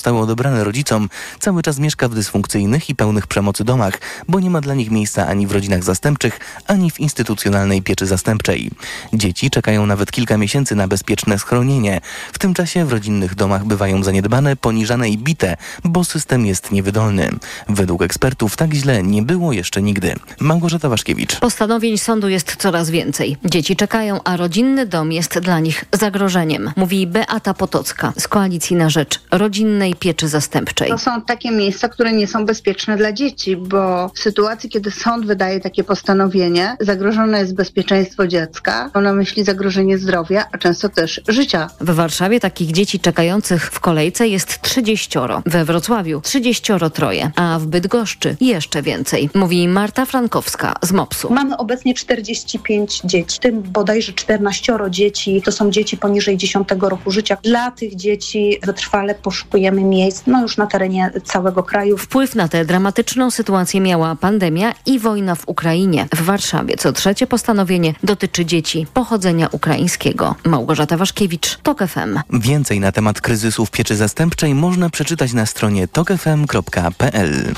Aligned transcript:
zostały 0.00 0.18
odebrane 0.18 0.64
rodzicom, 0.64 1.08
cały 1.40 1.62
czas 1.62 1.78
mieszka 1.78 2.08
w 2.08 2.14
dysfunkcyjnych 2.14 2.90
i 2.90 2.94
pełnych 2.94 3.26
przemocy 3.26 3.64
domach, 3.64 3.98
bo 4.28 4.40
nie 4.40 4.50
ma 4.50 4.60
dla 4.60 4.74
nich 4.74 4.90
miejsca 4.90 5.26
ani 5.26 5.46
w 5.46 5.52
rodzinach 5.52 5.84
zastępczych, 5.84 6.40
ani 6.66 6.90
w 6.90 7.00
instytucjonalnej 7.00 7.82
pieczy 7.82 8.06
zastępczej. 8.06 8.70
Dzieci 9.12 9.50
czekają 9.50 9.86
nawet 9.86 10.12
kilka 10.12 10.38
miesięcy 10.38 10.74
na 10.74 10.88
bezpieczne 10.88 11.38
schronienie. 11.38 12.00
W 12.32 12.38
tym 12.38 12.54
czasie 12.54 12.84
w 12.84 12.92
rodzinnych 12.92 13.34
domach 13.34 13.64
bywają 13.64 14.02
zaniedbane, 14.02 14.56
poniżane 14.56 15.10
i 15.10 15.18
bite, 15.18 15.56
bo 15.84 16.04
system 16.04 16.46
jest 16.46 16.72
niewydolny. 16.72 17.30
Według 17.68 18.02
ekspertów 18.02 18.56
tak 18.56 18.74
źle 18.74 19.02
nie 19.02 19.22
było 19.22 19.52
jeszcze 19.52 19.82
nigdy. 19.82 20.14
Małgorzata 20.40 20.88
Waszkiewicz. 20.88 21.40
Postanowień 21.40 21.98
sądu 21.98 22.28
jest 22.28 22.56
coraz 22.56 22.90
więcej. 22.90 23.36
Dzieci 23.44 23.76
czekają, 23.76 24.22
a 24.24 24.36
rodzinny 24.36 24.86
dom 24.86 25.12
jest 25.12 25.38
dla 25.38 25.60
nich 25.60 25.84
zagrożeniem, 25.92 26.72
mówi 26.76 27.06
Beata 27.06 27.54
Potocka 27.54 28.12
z 28.18 28.28
Koalicji 28.28 28.76
na 28.76 28.90
Rzecz 28.90 29.20
Rodzinnej 29.30 29.89
Pieczy 29.94 30.28
Zastępczej. 30.28 30.88
To 30.88 30.98
są 30.98 31.22
takie 31.22 31.50
miejsca, 31.50 31.88
które 31.88 32.12
nie 32.12 32.26
są 32.26 32.46
bezpieczne 32.46 32.96
dla 32.96 33.12
dzieci, 33.12 33.56
bo 33.56 34.10
w 34.14 34.18
sytuacji, 34.18 34.70
kiedy 34.70 34.90
sąd 34.90 35.26
wydaje 35.26 35.60
takie 35.60 35.84
postanowienie, 35.84 36.76
zagrożone 36.80 37.38
jest 37.38 37.54
bezpieczeństwo 37.54 38.26
dziecka, 38.26 38.90
ono 38.94 39.12
myśli 39.12 39.44
zagrożenie 39.44 39.98
zdrowia, 39.98 40.44
a 40.52 40.58
często 40.58 40.88
też 40.88 41.20
życia. 41.28 41.70
W 41.80 41.94
Warszawie 41.94 42.40
takich 42.40 42.72
dzieci 42.72 43.00
czekających 43.00 43.70
w 43.70 43.80
kolejce 43.80 44.28
jest 44.28 44.62
30, 44.62 45.18
we 45.46 45.64
Wrocławiu 45.64 46.20
33, 46.20 47.06
a 47.36 47.58
w 47.58 47.66
Bydgoszczy 47.66 48.36
jeszcze 48.40 48.82
więcej, 48.82 49.30
mówi 49.34 49.68
Marta 49.68 50.06
Frankowska 50.06 50.74
z 50.82 50.92
MOPS-u. 50.92 51.32
Mamy 51.32 51.56
obecnie 51.56 51.94
45 51.94 53.00
dzieci, 53.04 53.36
w 53.36 53.40
tym 53.40 53.62
bodajże 53.62 54.12
14 54.12 54.78
dzieci 54.90 55.42
to 55.42 55.52
są 55.52 55.70
dzieci 55.70 55.96
poniżej 55.96 56.36
10 56.36 56.68
roku 56.80 57.10
życia. 57.10 57.36
Dla 57.42 57.70
tych 57.70 57.96
dzieci 57.96 58.58
wytrwale 58.62 59.14
poszukujemy 59.14 59.79
miejsc, 59.84 60.22
no 60.26 60.42
już 60.42 60.56
na 60.56 60.66
terenie 60.66 61.10
całego 61.24 61.62
kraju. 61.62 61.98
Wpływ 61.98 62.34
na 62.34 62.48
tę 62.48 62.64
dramatyczną 62.64 63.30
sytuację 63.30 63.80
miała 63.80 64.16
pandemia 64.16 64.74
i 64.86 64.98
wojna 64.98 65.34
w 65.34 65.48
Ukrainie. 65.48 66.08
W 66.14 66.22
Warszawie 66.22 66.76
co 66.76 66.92
trzecie 66.92 67.26
postanowienie 67.26 67.94
dotyczy 68.02 68.44
dzieci 68.44 68.86
pochodzenia 68.94 69.48
ukraińskiego. 69.52 70.34
Małgorzata 70.44 70.96
Waszkiewicz, 70.96 71.58
TOK 71.62 71.78
FM. 71.86 72.18
Więcej 72.30 72.80
na 72.80 72.92
temat 72.92 73.20
kryzysu 73.20 73.66
w 73.66 73.70
pieczy 73.70 73.96
zastępczej 73.96 74.54
można 74.54 74.90
przeczytać 74.90 75.32
na 75.32 75.46
stronie 75.46 75.88
tokefm.pl. 75.88 77.54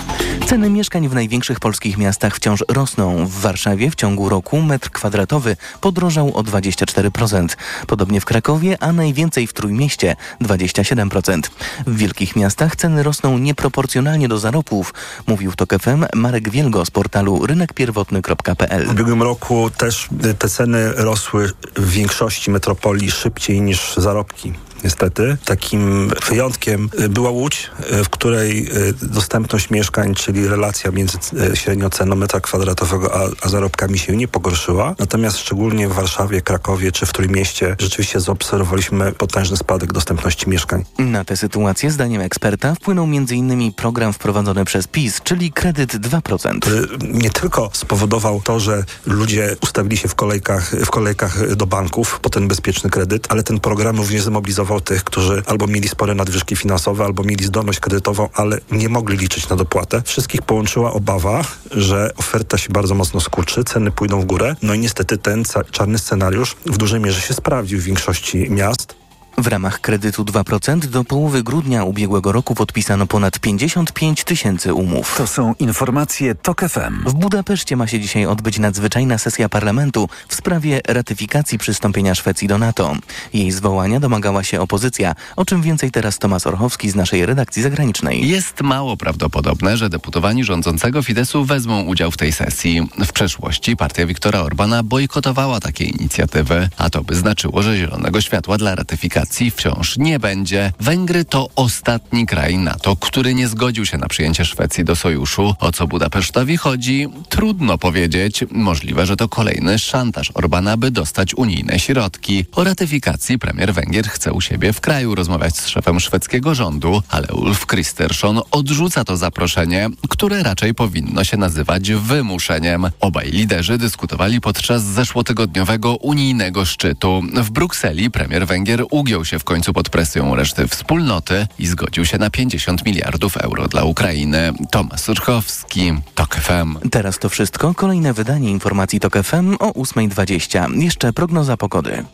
Ceny 0.47 0.71
mieszkań 0.71 1.09
w 1.09 1.15
największych 1.15 1.61
polskich 1.61 1.99
miastach 1.99 2.37
wciąż 2.37 2.65
rosną. 2.69 3.27
W 3.27 3.41
Warszawie 3.41 3.91
w 3.91 3.95
ciągu 3.95 4.29
roku 4.29 4.63
metr 4.63 4.91
kwadratowy 4.91 5.57
podrożał 5.81 6.37
o 6.37 6.43
24%. 6.43 7.47
Podobnie 7.87 8.21
w 8.21 8.25
Krakowie, 8.25 8.77
a 8.81 8.93
najwięcej 8.93 9.47
w 9.47 9.53
Trójmieście 9.53 10.17
27%. 10.41 11.41
W 11.87 11.97
wielkich 12.13 12.37
miastach 12.37 12.77
ceny 12.77 13.03
rosną 13.03 13.39
nieproporcjonalnie 13.39 14.29
do 14.29 14.39
zarobków, 14.39 14.95
mówił 15.27 15.53
TOK 15.53 15.75
FM 15.83 16.05
Marek 16.15 16.51
Wielgo 16.51 16.85
z 16.85 16.91
portalu 16.91 17.47
rynekpierwotny.pl. 17.47 18.87
W 18.87 18.91
ubiegłym 18.91 19.23
roku 19.23 19.71
też 19.71 20.09
te 20.39 20.49
ceny 20.49 20.93
rosły 20.93 21.51
w 21.77 21.91
większości 21.91 22.51
metropolii 22.51 23.11
szybciej 23.11 23.61
niż 23.61 23.95
zarobki 23.97 24.53
niestety. 24.85 25.37
Takim 25.45 26.13
wyjątkiem 26.31 26.91
była 27.11 27.31
Łódź, 27.31 27.71
w 28.05 28.09
której 28.09 28.69
dostępność 29.03 29.71
mieszkań, 29.71 30.15
czyli 30.15 30.49
relacja 30.49 30.91
między 30.91 31.19
średnią 31.55 31.91
ceną 31.91 32.17
metra 32.17 32.41
kwadratowego 32.41 33.15
a, 33.15 33.29
a 33.43 33.49
zarobkami 33.49 33.99
się 33.99 34.17
nie 34.17 34.29
pogorszyła. 34.29 34.95
Natomiast 34.99 35.39
szczególnie 35.39 35.89
w 35.89 35.93
Warszawie, 35.93 36.41
Krakowie 36.41 36.93
czy 36.93 37.07
w 37.07 37.13
Trójmieście 37.13 37.77
rzeczywiście 37.81 38.21
zaobserwowaliśmy 38.21 39.13
potężny 39.13 39.57
spadek 39.57 39.93
dostępności 39.93 40.49
mieszkań. 40.51 40.85
Na 40.99 41.25
tę 41.25 41.37
sytuację, 41.37 41.91
zdaniem 41.91 42.21
eksperta, 42.21 42.75
wpłynął 42.75 43.05
m.in. 43.05 43.73
program 43.73 44.13
wprowadzony 44.13 44.65
przez 44.65 44.87
PiS, 44.87 45.21
czyli 45.25 45.53
kredyt 45.53 45.95
2%. 45.95 46.59
Nie 47.03 47.31
tylko 47.31 47.71
spowodował 47.73 48.41
to, 48.41 48.61
że 48.61 48.85
ludzie 49.07 49.57
ustawili 49.63 49.97
się 49.97 50.09
w 50.09 50.15
kolejkach, 50.15 50.71
w 50.71 50.91
kolejkach 50.91 51.57
do 51.57 51.67
banków 51.67 52.21
po 52.21 52.31
ten 52.31 52.49
bezpieczny 52.49 52.91
kredyt, 52.91 53.27
ale 53.31 53.43
ten 53.43 53.61
program 53.61 53.97
również 53.97 54.23
zmobilizował 54.23 54.72
tych, 54.81 55.05
którzy 55.05 55.43
albo 55.47 55.67
mieli 55.67 55.89
spore 55.89 56.15
nadwyżki 56.15 56.57
finansowe, 56.57 57.05
albo 57.05 57.23
mieli 57.23 57.45
zdolność 57.45 57.81
kredytową, 57.81 58.29
ale 58.35 58.59
nie 58.71 58.89
mogli 58.89 59.17
liczyć 59.17 59.49
na 59.49 59.57
dopłatę. 59.57 60.03
Wszystkich 60.05 60.43
połączyła 60.43 60.93
obawa, 60.93 61.45
że 61.71 62.11
oferta 62.17 62.59
się 62.59 62.69
bardzo 62.73 62.95
mocno 62.95 63.21
skurczy, 63.21 63.65
ceny 63.65 63.91
pójdą 63.91 64.21
w 64.21 64.25
górę. 64.25 64.57
No 64.63 64.75
i 64.75 64.79
niestety 64.79 65.19
ten 65.19 65.45
czarny 65.71 65.99
scenariusz 65.99 66.57
w 66.67 66.77
dużej 66.77 67.01
mierze 67.01 67.21
się 67.21 67.35
sprawdził 67.35 67.79
w 67.79 67.83
większości 67.83 68.51
miast. 68.51 69.02
W 69.39 69.47
ramach 69.47 69.81
kredytu 69.81 70.25
2% 70.25 70.79
do 70.79 71.05
połowy 71.05 71.43
grudnia 71.43 71.85
ubiegłego 71.85 72.33
roku 72.33 72.55
podpisano 72.55 73.07
ponad 73.07 73.39
55 73.39 74.25
tysięcy 74.25 74.75
umów. 74.75 75.15
To 75.19 75.27
są 75.27 75.55
informacje 75.59 76.35
TOK 76.35 76.61
FM. 76.61 77.05
W 77.07 77.15
Budapeszcie 77.15 77.77
ma 77.77 77.87
się 77.87 78.01
dzisiaj 78.01 78.27
odbyć 78.27 78.59
nadzwyczajna 78.59 79.19
sesja 79.19 79.49
parlamentu 79.49 80.09
w 80.29 80.35
sprawie 80.35 80.81
ratyfikacji 80.89 81.59
przystąpienia 81.59 82.15
Szwecji 82.15 82.49
do 82.49 82.59
NATO. 82.59 82.97
Jej 83.33 83.51
zwołania 83.53 84.01
domagała 84.01 84.45
się 84.45 84.61
opozycja, 84.61 85.15
o 85.37 85.45
czym 85.45 85.63
więcej 85.63 85.91
teraz 85.91 86.19
Tomasz 86.19 86.47
Orchowski 86.47 86.91
z 86.91 86.95
naszej 86.95 87.27
redakcji 87.27 87.63
zagranicznej. 87.63 88.29
Jest 88.29 88.61
mało 88.61 88.97
prawdopodobne, 88.97 89.77
że 89.77 89.89
deputowani 89.89 90.45
rządzącego 90.45 91.03
Fidesu 91.03 91.45
wezmą 91.45 91.83
udział 91.83 92.11
w 92.11 92.17
tej 92.17 92.33
sesji. 92.33 92.89
W 93.07 93.13
przeszłości 93.13 93.77
partia 93.77 94.07
Viktora 94.07 94.41
Orbana 94.41 94.83
bojkotowała 94.83 95.61
takie 95.61 95.85
inicjatywy, 95.85 96.69
a 96.77 96.91
to 96.91 97.05
by 97.05 97.15
znaczyło, 97.15 97.63
że 97.63 97.77
zielonego 97.77 98.21
światła 98.21 98.59
dla 98.59 98.75
ratyfikacji 98.75 99.22
wciąż 99.51 99.99
nie 99.99 100.19
będzie. 100.19 100.73
Węgry 100.81 101.25
to 101.25 101.49
ostatni 101.57 102.27
kraj 102.27 102.59
NATO, 102.59 102.97
który 102.97 103.35
nie 103.35 103.49
zgodził 103.49 103.87
się 103.87 103.99
na 103.99 104.09
przyjęcie 104.09 104.45
Szwecji 104.45 104.85
do 104.85 104.97
sojuszu. 104.97 105.55
O 105.61 105.73
co 105.73 105.87
Budapesztowi 105.87 106.57
chodzi? 106.57 107.09
Trudno 107.29 107.79
powiedzieć. 107.79 108.45
Możliwe, 108.51 109.07
że 109.07 109.17
to 109.17 109.29
kolejny 109.29 109.79
szantaż 109.79 110.31
Orbana, 110.35 110.77
by 110.77 110.91
dostać 110.91 111.35
unijne 111.35 111.79
środki. 111.79 112.45
O 112.53 112.65
ratyfikacji 112.65 113.39
premier 113.39 113.75
Węgier 113.75 114.09
chce 114.09 114.33
u 114.33 114.41
siebie 114.41 114.73
w 114.73 114.81
kraju 114.81 115.15
rozmawiać 115.15 115.57
z 115.57 115.67
szefem 115.69 116.01
szwedzkiego 116.01 116.55
rządu, 116.55 117.03
ale 117.09 117.29
Ulf 117.29 117.67
Kristersson 117.67 118.41
odrzuca 118.51 119.05
to 119.05 119.17
zaproszenie, 119.17 119.89
które 120.09 120.43
raczej 120.43 120.75
powinno 120.75 121.25
się 121.25 121.37
nazywać 121.37 121.93
wymuszeniem. 121.93 122.91
Obaj 123.01 123.31
liderzy 123.31 123.79
dyskutowali 123.79 124.41
podczas 124.41 124.83
zeszłotygodniowego 124.83 125.97
unijnego 125.97 126.65
szczytu. 126.65 127.23
W 127.35 127.51
Brukseli 127.51 128.11
premier 128.11 128.47
Węgier 128.47 128.85
ugiął 128.91 129.12
się 129.25 129.39
w 129.39 129.45
końcu 129.45 129.73
pod 129.73 129.89
presją 129.89 130.35
reszty 130.35 130.69
wspólnoty 130.69 131.47
i 131.59 131.67
zgodził 131.67 132.05
się 132.05 132.19
na 132.19 132.31
50 132.31 132.87
miliardów 132.87 133.37
euro 133.37 133.69
dla 133.69 133.85
Ukrainy. 133.85 134.53
Tomasz 134.71 135.01
Surchowski, 135.01 135.93
TOK 136.15 136.35
FM. 136.35 136.89
Teraz 136.91 137.19
to 137.19 137.29
wszystko. 137.29 137.75
Kolejne 137.75 138.13
wydanie 138.13 138.51
informacji 138.51 139.01
TOK 139.01 139.15
FM 139.23 139.57
o 139.61 139.71
8.20. 139.71 140.83
Jeszcze 140.83 141.13
prognoza 141.13 141.57
pogody. 141.57 142.05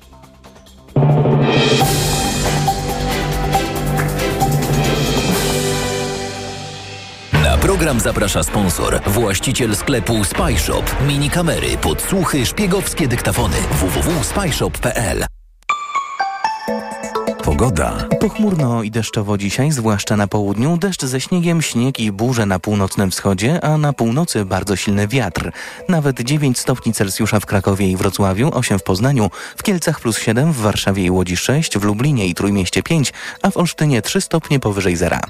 Na 7.33 7.59
program 7.59 8.01
zaprasza 8.01 8.43
sponsor, 8.43 9.01
właściciel 9.07 9.77
sklepu 9.77 10.25
Spyshop. 10.25 10.85
Mini 11.07 11.31
kamery, 11.31 11.77
podsłuchy, 11.77 12.47
szpiegowskie 12.47 13.09
dyktafony. 13.09 13.57
www.spyshop.pl 13.71 15.38
Pogoda. 17.45 18.09
Pochmurno 18.21 18.83
i 18.83 18.91
deszczowo 18.91 19.39
dzisiaj, 19.39 19.73
zwłaszcza 19.73 20.17
na 20.17 20.29
południu. 20.29 20.77
Deszcz 20.77 21.05
ze 21.05 21.21
śniegiem, 21.21 21.63
śnieg 21.63 22.01
i 22.01 22.13
burze 22.13 22.47
na 22.47 22.59
północnym 22.59 23.11
wschodzie, 23.11 23.65
a 23.65 23.79
na 23.79 23.93
północy 23.93 24.45
bardzo 24.45 24.77
silny 24.77 25.09
wiatr. 25.09 25.53
Nawet 25.89 26.21
9 26.21 26.59
stopni 26.59 26.93
Celsjusza 26.93 27.41
w 27.41 27.47
Krakowie 27.47 27.91
i 27.91 27.97
Wrocławiu, 27.97 28.51
8 28.55 28.79
w 28.79 28.83
Poznaniu, 28.83 29.31
w 29.57 29.63
Kielcach 29.63 30.01
plus 30.01 30.19
7, 30.19 30.53
w 30.53 30.57
Warszawie 30.57 31.05
i 31.05 31.11
Łodzi 31.11 31.37
6, 31.37 31.79
w 31.79 31.85
Lublinie 31.85 32.27
i 32.27 32.35
Trójmieście 32.35 32.83
5, 32.83 33.13
a 33.43 33.51
w 33.51 33.57
Olsztynie 33.57 34.03
3 34.03 34.21
stopnie 34.21 34.61
powyżej 34.61 34.97
zera. 34.97 35.21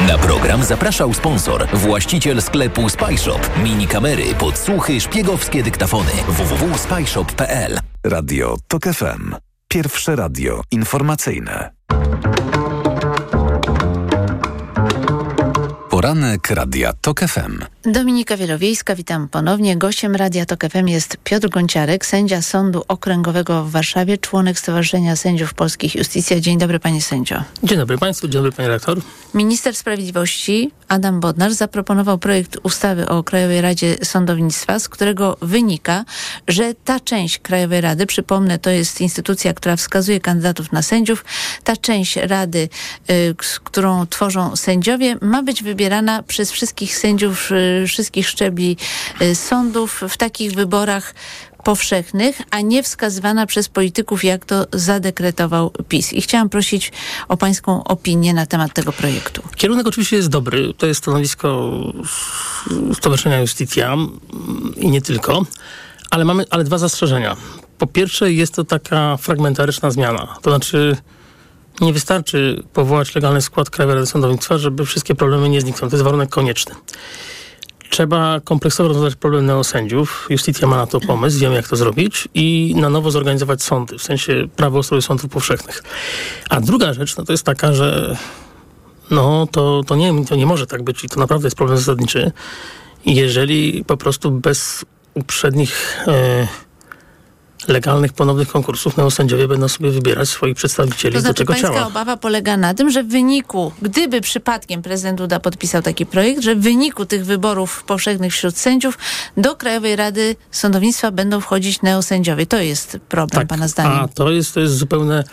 Na 0.00 0.18
program 0.18 0.64
zapraszał 0.64 1.14
sponsor, 1.14 1.66
właściciel 1.72 2.42
sklepu 2.42 2.88
Spyshop. 2.88 3.50
Mini 3.62 3.86
kamery, 3.86 4.34
podsłuchy, 4.38 5.00
szpiegowskie 5.00 5.62
dyktafony. 5.62 6.10
www.spyshop.pl 6.28 7.80
Radio 8.04 8.56
TOK 8.68 8.84
FM. 8.84 9.45
Pierwsze 9.76 10.16
radio 10.16 10.62
informacyjne. 10.70 11.70
Poranek 15.90 16.50
Radia 16.50 16.92
TOK 16.92 17.20
FM. 17.20 17.75
Dominika 17.86 18.36
Wielowiejska, 18.36 18.94
witam 18.94 19.28
ponownie. 19.28 19.76
Gościem 19.76 20.16
Radia 20.16 20.46
Tok 20.46 20.64
FM 20.70 20.88
jest 20.88 21.16
Piotr 21.24 21.48
Gonciarek, 21.48 22.06
sędzia 22.06 22.42
Sądu 22.42 22.82
Okręgowego 22.88 23.64
w 23.64 23.70
Warszawie, 23.70 24.18
członek 24.18 24.58
Stowarzyszenia 24.58 25.16
Sędziów 25.16 25.54
Polskich 25.54 25.94
Justicja. 25.94 26.40
Dzień 26.40 26.58
dobry 26.58 26.80
panie 26.80 27.02
sędzio. 27.02 27.42
Dzień 27.62 27.78
dobry 27.78 27.98
państwu, 27.98 28.28
dzień 28.28 28.42
dobry 28.42 28.52
panie 28.52 28.68
rektor. 28.68 28.98
Minister 29.34 29.76
Sprawiedliwości 29.76 30.70
Adam 30.88 31.20
Bodnar 31.20 31.54
zaproponował 31.54 32.18
projekt 32.18 32.58
ustawy 32.62 33.08
o 33.08 33.22
Krajowej 33.22 33.60
Radzie 33.60 33.96
Sądownictwa, 34.02 34.78
z 34.78 34.88
którego 34.88 35.36
wynika, 35.42 36.04
że 36.48 36.74
ta 36.74 37.00
część 37.00 37.38
Krajowej 37.38 37.80
Rady, 37.80 38.06
przypomnę, 38.06 38.58
to 38.58 38.70
jest 38.70 39.00
instytucja, 39.00 39.54
która 39.54 39.76
wskazuje 39.76 40.20
kandydatów 40.20 40.72
na 40.72 40.82
sędziów, 40.82 41.24
ta 41.64 41.76
część 41.76 42.16
Rady, 42.16 42.68
y, 43.10 43.34
którą 43.64 44.06
tworzą 44.06 44.56
sędziowie, 44.56 45.16
ma 45.20 45.42
być 45.42 45.62
wybierana 45.62 46.22
przez 46.22 46.52
wszystkich 46.52 46.96
sędziów 46.98 47.52
y, 47.52 47.75
wszystkich 47.86 48.28
szczebli 48.28 48.76
y, 49.22 49.34
sądów 49.34 50.02
w 50.08 50.16
takich 50.16 50.52
wyborach 50.52 51.14
powszechnych, 51.66 52.42
a 52.50 52.60
nie 52.60 52.82
wskazywana 52.82 53.46
przez 53.46 53.68
polityków, 53.68 54.24
jak 54.24 54.44
to 54.44 54.66
zadekretował 54.72 55.72
PiS. 55.88 56.12
I 56.12 56.20
chciałam 56.20 56.48
prosić 56.48 56.92
o 57.28 57.36
pańską 57.36 57.84
opinię 57.84 58.34
na 58.34 58.46
temat 58.46 58.72
tego 58.72 58.92
projektu. 58.92 59.42
Kierunek 59.56 59.86
oczywiście 59.86 60.16
jest 60.16 60.28
dobry. 60.28 60.74
To 60.74 60.86
jest 60.86 61.00
stanowisko 61.00 61.70
Stowarzyszenia 62.94 63.40
Justitia 63.40 63.96
i 64.76 64.90
nie 64.90 65.02
tylko. 65.02 65.46
Ale 66.10 66.24
mamy 66.24 66.44
ale 66.50 66.64
dwa 66.64 66.78
zastrzeżenia. 66.78 67.36
Po 67.78 67.86
pierwsze 67.86 68.32
jest 68.32 68.54
to 68.54 68.64
taka 68.64 69.16
fragmentaryczna 69.16 69.90
zmiana. 69.90 70.36
To 70.42 70.50
znaczy 70.50 70.96
nie 71.80 71.92
wystarczy 71.92 72.62
powołać 72.72 73.14
legalny 73.14 73.42
skład 73.42 73.70
Krajowej 73.70 73.94
Rady 73.94 74.06
Sądownictwa, 74.06 74.58
żeby 74.58 74.86
wszystkie 74.86 75.14
problemy 75.14 75.48
nie 75.48 75.60
znikną. 75.60 75.88
To 75.88 75.96
jest 75.96 76.04
warunek 76.04 76.28
konieczny. 76.28 76.74
Trzeba 77.90 78.40
kompleksowo 78.40 78.88
rozwiązać 78.88 79.14
problem 79.16 79.46
neosędziów. 79.46 80.26
Justitia 80.30 80.66
ma 80.66 80.76
na 80.76 80.86
to 80.86 81.00
pomysł, 81.00 81.38
wiemy 81.38 81.54
jak 81.56 81.68
to 81.68 81.76
zrobić 81.76 82.28
i 82.34 82.74
na 82.76 82.90
nowo 82.90 83.10
zorganizować 83.10 83.62
sądy, 83.62 83.98
w 83.98 84.02
sensie 84.02 84.48
prawo 84.56 84.78
ustroju 84.78 85.02
sądów 85.02 85.30
powszechnych. 85.30 85.82
A 86.50 86.60
druga 86.60 86.94
rzecz, 86.94 87.16
no 87.16 87.24
to 87.24 87.32
jest 87.32 87.44
taka, 87.44 87.72
że 87.72 88.16
no 89.10 89.46
to, 89.46 89.82
to, 89.86 89.96
nie, 89.96 90.24
to 90.24 90.36
nie 90.36 90.46
może 90.46 90.66
tak 90.66 90.82
być 90.82 91.04
i 91.04 91.08
to 91.08 91.20
naprawdę 91.20 91.46
jest 91.46 91.56
problem 91.56 91.78
zasadniczy. 91.78 92.32
Jeżeli 93.06 93.84
po 93.84 93.96
prostu 93.96 94.30
bez 94.30 94.84
uprzednich... 95.14 95.98
E, 96.08 96.48
legalnych 97.68 98.12
ponownych 98.12 98.48
konkursów 98.48 98.96
neosędziowie 98.96 99.48
będą 99.48 99.68
sobie 99.68 99.90
wybierać 99.90 100.28
swoich 100.28 100.56
przedstawicieli 100.56 101.14
to 101.14 101.20
znaczy, 101.20 101.34
do 101.34 101.38
tego 101.38 101.52
pańska 101.52 101.68
ciała. 101.68 101.86
obawa 101.86 102.16
polega 102.16 102.56
na 102.56 102.74
tym, 102.74 102.90
że 102.90 103.02
w 103.02 103.08
wyniku, 103.08 103.72
gdyby 103.82 104.20
przypadkiem 104.20 104.82
prezydent 104.82 105.18
Duda 105.18 105.40
podpisał 105.40 105.82
taki 105.82 106.06
projekt, 106.06 106.42
że 106.42 106.54
w 106.54 106.60
wyniku 106.60 107.06
tych 107.06 107.24
wyborów 107.24 107.84
powszechnych 107.84 108.32
wśród 108.32 108.58
sędziów 108.58 108.98
do 109.36 109.56
Krajowej 109.56 109.96
Rady 109.96 110.36
Sądownictwa 110.50 111.10
będą 111.10 111.40
wchodzić 111.40 111.82
neosędziowie. 111.82 112.46
To 112.46 112.58
jest 112.58 112.98
problem, 113.08 113.40
tak, 113.40 113.48
pana 113.48 113.68
zdaniem. 113.68 113.92
A 113.92 114.08
to 114.08 114.30
jest, 114.30 114.54
to 114.54 114.60
jest 114.60 114.74
zupełne 114.74 115.24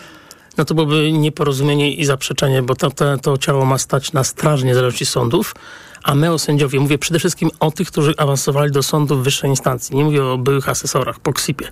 no 0.56 0.64
to 0.64 0.74
byłoby 0.74 1.12
nieporozumienie 1.12 1.92
i 1.92 2.04
zaprzeczenie, 2.04 2.62
bo 2.62 2.74
to, 2.74 2.90
to, 2.90 3.18
to 3.18 3.38
ciało 3.38 3.64
ma 3.64 3.78
stać 3.78 4.12
na 4.12 4.24
straży 4.24 4.66
niezależności 4.66 5.06
sądów, 5.06 5.54
a 6.02 6.14
my 6.14 6.32
o 6.32 6.38
sędziowie, 6.38 6.80
mówię 6.80 6.98
przede 6.98 7.18
wszystkim 7.18 7.50
o 7.60 7.70
tych, 7.70 7.88
którzy 7.88 8.14
awansowali 8.16 8.72
do 8.72 8.82
sądów 8.82 9.24
wyższej 9.24 9.50
instancji. 9.50 9.96
Nie 9.96 10.04
mówię 10.04 10.24
o 10.24 10.38
byłych 10.38 10.68
asesorach 10.68 11.20
po 11.20 11.32
KSIP-ie 11.32 11.70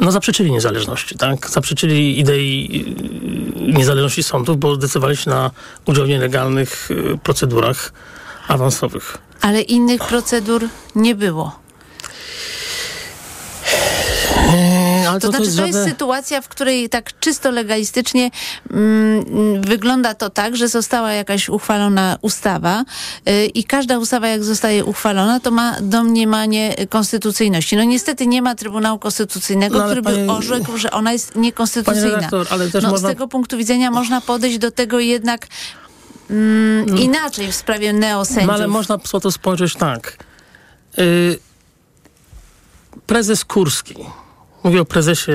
no 0.00 0.12
zaprzeczyli 0.12 0.52
niezależności, 0.52 1.18
tak? 1.18 1.50
Zaprzeczyli 1.50 2.18
idei 2.20 2.84
y, 3.68 3.72
niezależności 3.72 4.22
sądów, 4.22 4.58
bo 4.58 4.74
zdecydowali 4.74 5.16
się 5.16 5.30
na 5.30 5.50
udział 5.86 6.04
w 6.04 6.08
nielegalnych 6.08 6.90
y, 6.90 7.18
procedurach 7.22 7.92
awansowych. 8.48 9.18
Ale 9.40 9.60
innych 9.60 10.04
procedur 10.04 10.68
nie 10.94 11.14
było. 11.14 11.60
Ale 15.10 15.20
to, 15.20 15.28
to 15.28 15.44
znaczy, 15.44 15.56
to 15.56 15.66
jest, 15.66 15.84
sytuacja, 15.84 16.40
w 16.40 16.48
której 16.48 16.88
tak 16.88 17.18
czysto 17.20 17.50
legalistycznie 17.50 18.30
mm, 18.70 19.62
wygląda 19.62 20.14
to 20.14 20.30
tak, 20.30 20.56
że 20.56 20.68
została 20.68 21.12
jakaś 21.12 21.48
uchwalona 21.48 22.18
ustawa 22.20 22.84
yy, 23.26 23.46
i 23.46 23.64
każda 23.64 23.98
ustawa, 23.98 24.28
jak 24.28 24.44
zostaje 24.44 24.84
uchwalona, 24.84 25.40
to 25.40 25.50
ma 25.50 25.76
domniemanie 25.80 26.74
konstytucyjności. 26.88 27.76
No 27.76 27.84
niestety 27.84 28.26
nie 28.26 28.42
ma 28.42 28.54
Trybunału 28.54 28.98
Konstytucyjnego, 28.98 29.78
no, 29.78 29.84
który 29.84 30.02
by 30.02 30.32
orzekł, 30.32 30.76
że 30.76 30.90
ona 30.90 31.12
jest 31.12 31.36
niekonstytucyjna. 31.36 32.14
Redaktor, 32.14 32.46
no, 32.82 32.90
można... 32.90 33.08
Z 33.08 33.12
tego 33.12 33.28
punktu 33.28 33.56
widzenia 33.56 33.90
można 33.90 34.20
podejść 34.20 34.58
do 34.58 34.70
tego 34.70 35.00
jednak 35.00 35.46
mm, 36.30 36.88
mm. 36.88 36.98
inaczej 36.98 37.52
w 37.52 37.54
sprawie 37.54 37.92
neosędziów. 37.92 38.46
No 38.46 38.52
ale 38.52 38.68
można 38.68 38.98
po 38.98 39.20
to 39.20 39.30
spojrzeć 39.30 39.74
tak. 39.74 40.16
Yy, 40.96 41.38
prezes 43.06 43.44
Kurski 43.44 43.94
Mówię 44.64 44.80
o 44.80 44.84
prezesie, 44.84 45.32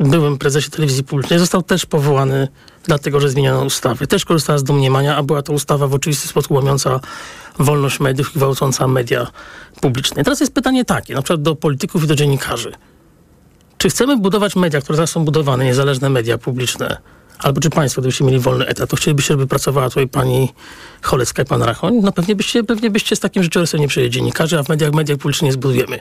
byłym 0.00 0.38
prezesie 0.38 0.70
telewizji 0.70 1.04
publicznej. 1.04 1.38
Został 1.38 1.62
też 1.62 1.86
powołany 1.86 2.48
dlatego, 2.84 3.20
że 3.20 3.28
zmieniono 3.28 3.64
ustawę. 3.64 4.06
Też 4.06 4.24
korzystała 4.24 4.58
z 4.58 4.64
domniemania, 4.64 5.16
a 5.16 5.22
była 5.22 5.42
to 5.42 5.52
ustawa 5.52 5.86
w 5.86 5.94
oczywisty 5.94 6.28
sposób 6.28 6.50
łamiąca 6.50 7.00
wolność 7.58 8.00
mediów 8.00 8.30
i 8.36 8.38
gwałcąca 8.38 8.88
media 8.88 9.26
publiczne. 9.80 10.24
Teraz 10.24 10.40
jest 10.40 10.54
pytanie 10.54 10.84
takie, 10.84 11.14
na 11.14 11.22
przykład 11.22 11.42
do 11.42 11.56
polityków 11.56 12.04
i 12.04 12.06
do 12.06 12.14
dziennikarzy. 12.14 12.72
Czy 13.78 13.90
chcemy 13.90 14.16
budować 14.16 14.56
media, 14.56 14.80
które 14.80 14.96
zaraz 14.96 15.10
są 15.10 15.24
budowane, 15.24 15.64
niezależne 15.64 16.10
media 16.10 16.38
publiczne, 16.38 16.96
albo 17.38 17.60
czy 17.60 17.70
państwo, 17.70 18.00
gdybyście 18.00 18.24
mieli 18.24 18.38
wolny 18.38 18.66
etat, 18.66 18.90
to 18.90 18.96
chcielibyście, 18.96 19.34
żeby 19.34 19.46
pracowała 19.46 19.88
tutaj 19.88 20.08
pani 20.08 20.52
Cholecka 21.02 21.42
i 21.42 21.46
pan 21.46 21.62
Rachoń? 21.62 21.94
No 22.02 22.12
pewnie 22.12 22.36
byście, 22.36 22.64
pewnie 22.64 22.90
byście 22.90 23.16
z 23.16 23.20
takim 23.20 23.42
życiorysem 23.42 23.80
nie 23.80 23.88
przejęli 23.88 24.10
dziennikarzy, 24.10 24.58
a 24.58 24.62
w 24.62 24.68
mediach, 24.68 24.92
mediach 24.92 25.18
publicznych 25.18 25.48
nie 25.48 25.52
zbudujemy 25.52 26.00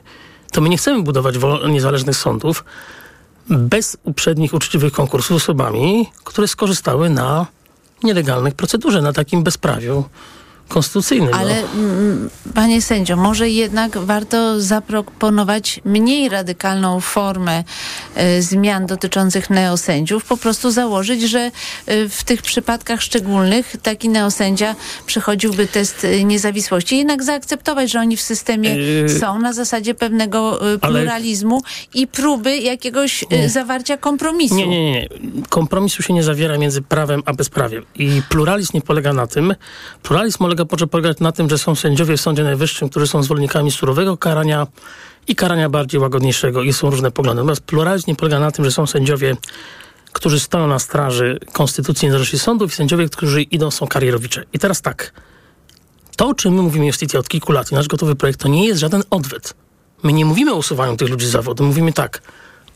to 0.51 0.61
my 0.61 0.69
nie 0.69 0.77
chcemy 0.77 1.03
budować 1.03 1.35
niezależnych 1.69 2.17
sądów 2.17 2.63
bez 3.49 3.97
uprzednich 4.03 4.53
uczciwych 4.53 4.93
konkursów 4.93 5.37
z 5.37 5.43
osobami, 5.43 6.09
które 6.23 6.47
skorzystały 6.47 7.09
na 7.09 7.45
nielegalnych 8.03 8.53
procedurze, 8.53 9.01
na 9.01 9.13
takim 9.13 9.43
bezprawiu 9.43 10.03
konstytucyjnym. 10.69 11.33
Ale 11.33 11.61
no. 11.61 12.29
Panie 12.53 12.81
sędzio, 12.81 13.15
może 13.15 13.49
jednak 13.49 13.97
warto 13.97 14.61
zaproponować 14.61 15.81
mniej 15.85 16.29
radykalną 16.29 16.99
formę 16.99 17.63
y, 18.37 18.41
zmian 18.41 18.85
dotyczących 18.85 19.49
neosędziów, 19.49 20.25
po 20.25 20.37
prostu 20.37 20.71
założyć, 20.71 21.21
że 21.21 21.51
y, 21.89 22.09
w 22.09 22.23
tych 22.23 22.41
przypadkach 22.41 23.01
szczególnych 23.01 23.75
taki 23.83 24.09
neosędzia 24.09 24.75
przechodziłby 25.05 25.67
test 25.67 26.03
y, 26.03 26.23
niezawisłości. 26.23 26.97
Jednak 26.97 27.23
zaakceptować, 27.23 27.91
że 27.91 27.99
oni 27.99 28.17
w 28.17 28.21
systemie 28.21 28.75
yy... 28.75 29.19
są 29.19 29.39
na 29.39 29.53
zasadzie 29.53 29.93
pewnego 29.93 30.59
pluralizmu 30.81 31.61
Ale... 31.65 32.01
i 32.03 32.07
próby 32.07 32.57
jakiegoś 32.57 33.25
nie. 33.31 33.49
zawarcia 33.49 33.97
kompromisu. 33.97 34.55
Nie, 34.55 34.67
nie, 34.67 34.91
nie. 34.91 35.09
Kompromisu 35.49 36.03
się 36.03 36.13
nie 36.13 36.23
zawiera 36.23 36.57
między 36.57 36.81
prawem 36.81 37.23
a 37.25 37.33
bezprawiem. 37.33 37.85
I 37.95 38.21
pluralizm 38.29 38.71
nie 38.73 38.81
polega 38.81 39.13
na 39.13 39.27
tym. 39.27 39.55
Pluralizm 40.03 40.37
polega 40.37 40.58
polega, 40.65 40.75
może 40.75 40.87
polegać 40.87 41.19
na 41.19 41.31
tym, 41.31 41.49
że 41.49 41.57
są 41.57 41.75
sędziowie 41.75 42.17
w 42.17 42.21
Sądzie 42.21 42.43
Najwyższym, 42.43 42.89
którzy 42.89 43.07
są 43.07 43.23
zwolennikami 43.23 43.71
surowego 43.71 44.17
karania 44.17 44.67
i 45.27 45.35
karania 45.35 45.69
bardziej 45.69 45.99
łagodniejszego 45.99 46.63
i 46.63 46.73
są 46.73 46.89
różne 46.89 47.11
poglądy. 47.11 47.41
Natomiast 47.41 47.61
pluralizm 47.61 48.15
polega 48.15 48.39
na 48.39 48.51
tym, 48.51 48.65
że 48.65 48.71
są 48.71 48.87
sędziowie, 48.87 49.37
którzy 50.13 50.39
stoją 50.39 50.67
na 50.67 50.79
straży 50.79 51.39
Konstytucji 51.53 52.05
Niezależności 52.05 52.39
Sądów 52.39 52.71
i 52.71 52.75
sędziowie, 52.75 53.09
którzy 53.09 53.41
idą, 53.41 53.71
są 53.71 53.87
karierowicze. 53.87 54.43
I 54.53 54.59
teraz 54.59 54.81
tak, 54.81 55.13
to, 56.15 56.27
o 56.27 56.33
czym 56.33 56.53
my 56.53 56.61
mówimy 56.61 56.85
Justicja 56.85 57.19
od 57.19 57.27
kilku 57.27 57.51
lat 57.51 57.71
i 57.71 57.75
nasz 57.75 57.87
gotowy 57.87 58.15
projekt, 58.15 58.39
to 58.39 58.47
nie 58.47 58.67
jest 58.67 58.79
żaden 58.79 59.03
odwet. 59.09 59.53
My 60.03 60.13
nie 60.13 60.25
mówimy 60.25 60.53
o 60.53 60.55
usuwaniu 60.55 60.97
tych 60.97 61.09
ludzi 61.09 61.25
z 61.25 61.29
zawodu, 61.29 61.63
mówimy 61.63 61.93
tak, 61.93 62.21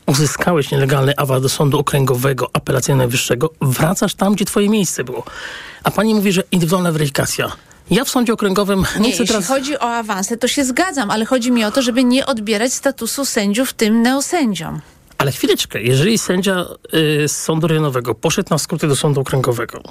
uzyskałeś 0.06 0.70
nielegalny 0.70 1.16
awans 1.16 1.42
do 1.42 1.48
sądu 1.48 1.78
okręgowego, 1.78 2.50
apelacyjnego 2.52 2.98
najwyższego, 2.98 3.50
wracasz 3.60 4.14
tam, 4.14 4.34
gdzie 4.34 4.44
twoje 4.44 4.68
miejsce 4.68 5.04
było. 5.04 5.24
A 5.84 5.90
pani 5.90 6.14
mówi, 6.14 6.32
że 6.32 6.42
indywidualna 6.52 6.92
weryfikacja. 6.92 7.52
Ja 7.90 8.04
w 8.04 8.08
sądzie 8.10 8.32
okręgowym 8.32 8.84
nie, 8.96 9.00
nie 9.00 9.12
chcę 9.12 9.24
teraz... 9.24 9.42
Jeśli 9.42 9.54
chodzi 9.54 9.78
o 9.78 9.82
awanse, 9.82 10.36
to 10.36 10.48
się 10.48 10.64
zgadzam, 10.64 11.10
ale 11.10 11.24
chodzi 11.24 11.52
mi 11.52 11.64
o 11.64 11.70
to, 11.70 11.82
żeby 11.82 12.04
nie 12.04 12.26
odbierać 12.26 12.72
statusu 12.72 13.24
sędziów 13.24 13.72
tym 13.72 14.02
neosędziom. 14.02 14.80
Ale 15.18 15.32
chwileczkę, 15.32 15.82
jeżeli 15.82 16.18
sędzia 16.18 16.64
y, 16.94 17.28
z 17.28 17.36
sądu 17.36 17.66
rejonowego 17.66 18.14
poszedł 18.14 18.48
na 18.50 18.58
skróty 18.58 18.88
do 18.88 18.96
sądu 18.96 19.20
okręgowego, 19.20 19.82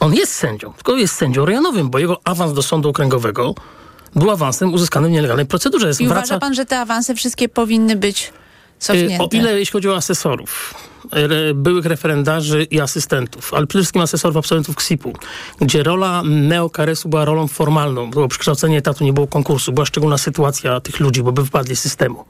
on 0.00 0.14
jest 0.14 0.32
sędzią, 0.32 0.72
tylko 0.72 0.96
jest 0.96 1.14
sędzią 1.14 1.44
rejonowym, 1.44 1.90
bo 1.90 1.98
jego 1.98 2.20
awans 2.24 2.52
do 2.52 2.62
sądu 2.62 2.88
okręgowego 2.88 3.54
był 4.16 4.30
awansem 4.30 4.74
uzyskanym 4.74 5.10
w 5.10 5.14
nielegalnej 5.14 5.46
procedurze. 5.46 5.90
I 6.00 6.06
wraca... 6.06 6.20
uważa 6.20 6.38
pan, 6.38 6.54
że 6.54 6.66
te 6.66 6.80
awanse 6.80 7.14
wszystkie 7.14 7.48
powinny 7.48 7.96
być 7.96 8.32
cofnięte? 8.78 9.14
Y, 9.14 9.18
o 9.18 9.28
ile 9.32 9.58
jeśli 9.58 9.72
chodzi 9.72 9.88
o 9.88 9.96
asesorów? 9.96 10.74
Byłych 11.54 11.86
referendarzy 11.86 12.62
i 12.62 12.80
asystentów, 12.80 13.54
ale 13.54 13.66
przede 13.66 13.82
wszystkim 13.82 14.02
asesorów 14.02 14.36
absolwentów 14.36 14.76
KSIP-u, 14.76 15.12
gdzie 15.60 15.82
rola 15.82 16.22
neokaresu 16.24 17.08
była 17.08 17.24
rolą 17.24 17.48
formalną. 17.48 18.10
Było 18.10 18.28
przekształcenie 18.28 18.78
etatu, 18.78 19.04
nie 19.04 19.12
było 19.12 19.26
konkursu. 19.26 19.72
Była 19.72 19.86
szczególna 19.86 20.18
sytuacja 20.18 20.80
tych 20.80 21.00
ludzi, 21.00 21.22
bo 21.22 21.32
by 21.32 21.44
wypadli 21.44 21.76
z 21.76 21.80
systemu. 21.80 22.24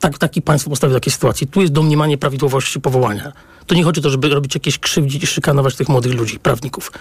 Tak, 0.00 0.18
taki 0.18 0.42
państwo 0.42 0.70
postawił 0.70 0.94
takiej 0.94 1.12
sytuacji. 1.12 1.46
Tu 1.46 1.60
jest 1.60 1.72
domniemanie 1.72 2.18
prawidłowości 2.18 2.80
powołania. 2.80 3.32
To 3.66 3.74
nie 3.74 3.84
chodzi 3.84 4.00
o 4.00 4.02
to, 4.02 4.10
żeby 4.10 4.28
robić 4.28 4.54
jakieś 4.54 4.78
krzywdzić 4.78 5.22
i 5.22 5.26
szykanować 5.26 5.76
tych 5.76 5.88
młodych 5.88 6.14
ludzi, 6.14 6.38
prawników. 6.38 6.92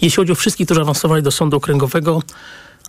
Jeśli 0.00 0.16
chodzi 0.16 0.32
o 0.32 0.34
wszystkich, 0.34 0.66
którzy 0.66 0.80
awansowali 0.80 1.22
do 1.22 1.30
sądu 1.30 1.56
okręgowego, 1.56 2.22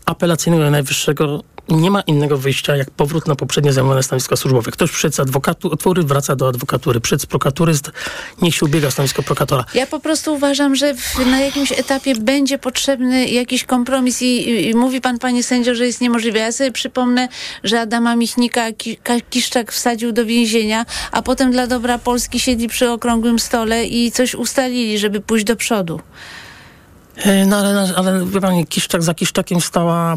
apelacyjnego 0.10 0.70
Najwyższego 0.70 1.44
nie 1.70 1.92
ma 1.92 2.02
innego 2.02 2.38
wyjścia 2.38 2.76
jak 2.76 2.92
powrót 2.92 3.28
na 3.28 3.36
poprzednie 3.36 3.74
zajmowane 3.74 4.04
stanowiska 4.04 4.36
służbowe. 4.36 4.72
Ktoś 4.72 4.92
przyszedł 4.92 5.16
z 5.16 5.20
adwokatury, 5.20 6.04
wraca 6.04 6.36
do 6.36 6.48
adwokatury. 6.48 7.00
Przyszedł 7.00 7.24
z 7.24 7.26
prokuratury, 7.26 7.74
niech 8.42 8.56
się 8.56 8.66
ubiega 8.66 8.88
o 8.88 8.92
stanowisko 8.92 9.24
prokuratora. 9.24 9.66
Ja 9.74 9.88
po 9.88 10.00
prostu 10.00 10.34
uważam, 10.34 10.76
że 10.76 10.94
w, 10.94 11.26
na 11.26 11.40
jakimś 11.40 11.72
etapie 11.72 12.16
będzie 12.16 12.58
potrzebny 12.58 13.28
jakiś 13.28 13.64
kompromis 13.64 14.22
i, 14.22 14.68
i, 14.70 14.76
mówi 14.76 15.02
pan, 15.02 15.20
panie 15.20 15.44
sędzio, 15.44 15.76
że 15.76 15.86
jest 15.86 16.02
niemożliwe. 16.02 16.40
Ja 16.40 16.52
sobie 16.52 16.72
przypomnę, 16.72 17.28
że 17.64 17.82
Adama 17.82 18.16
Michnika 18.16 18.72
Ki, 18.72 18.98
Kiszczak 19.30 19.72
wsadził 19.72 20.12
do 20.12 20.26
więzienia, 20.26 20.86
a 21.12 21.22
potem 21.22 21.52
dla 21.52 21.68
dobra 21.68 21.98
Polski 21.98 22.40
siedli 22.40 22.68
przy 22.68 22.90
okrągłym 22.90 23.40
stole 23.40 23.86
i 23.86 24.12
coś 24.12 24.36
ustalili, 24.36 25.00
żeby 25.00 25.22
pójść 25.22 25.46
do 25.46 25.56
przodu. 25.56 26.00
E, 27.24 27.46
no 27.46 27.58
ale, 27.58 27.94
ale 27.96 28.26
wie 28.26 28.42
pani, 28.42 28.68
Kiszczak 28.68 29.04
za 29.04 29.14
Kiszczakiem 29.14 29.62
stała 29.62 30.16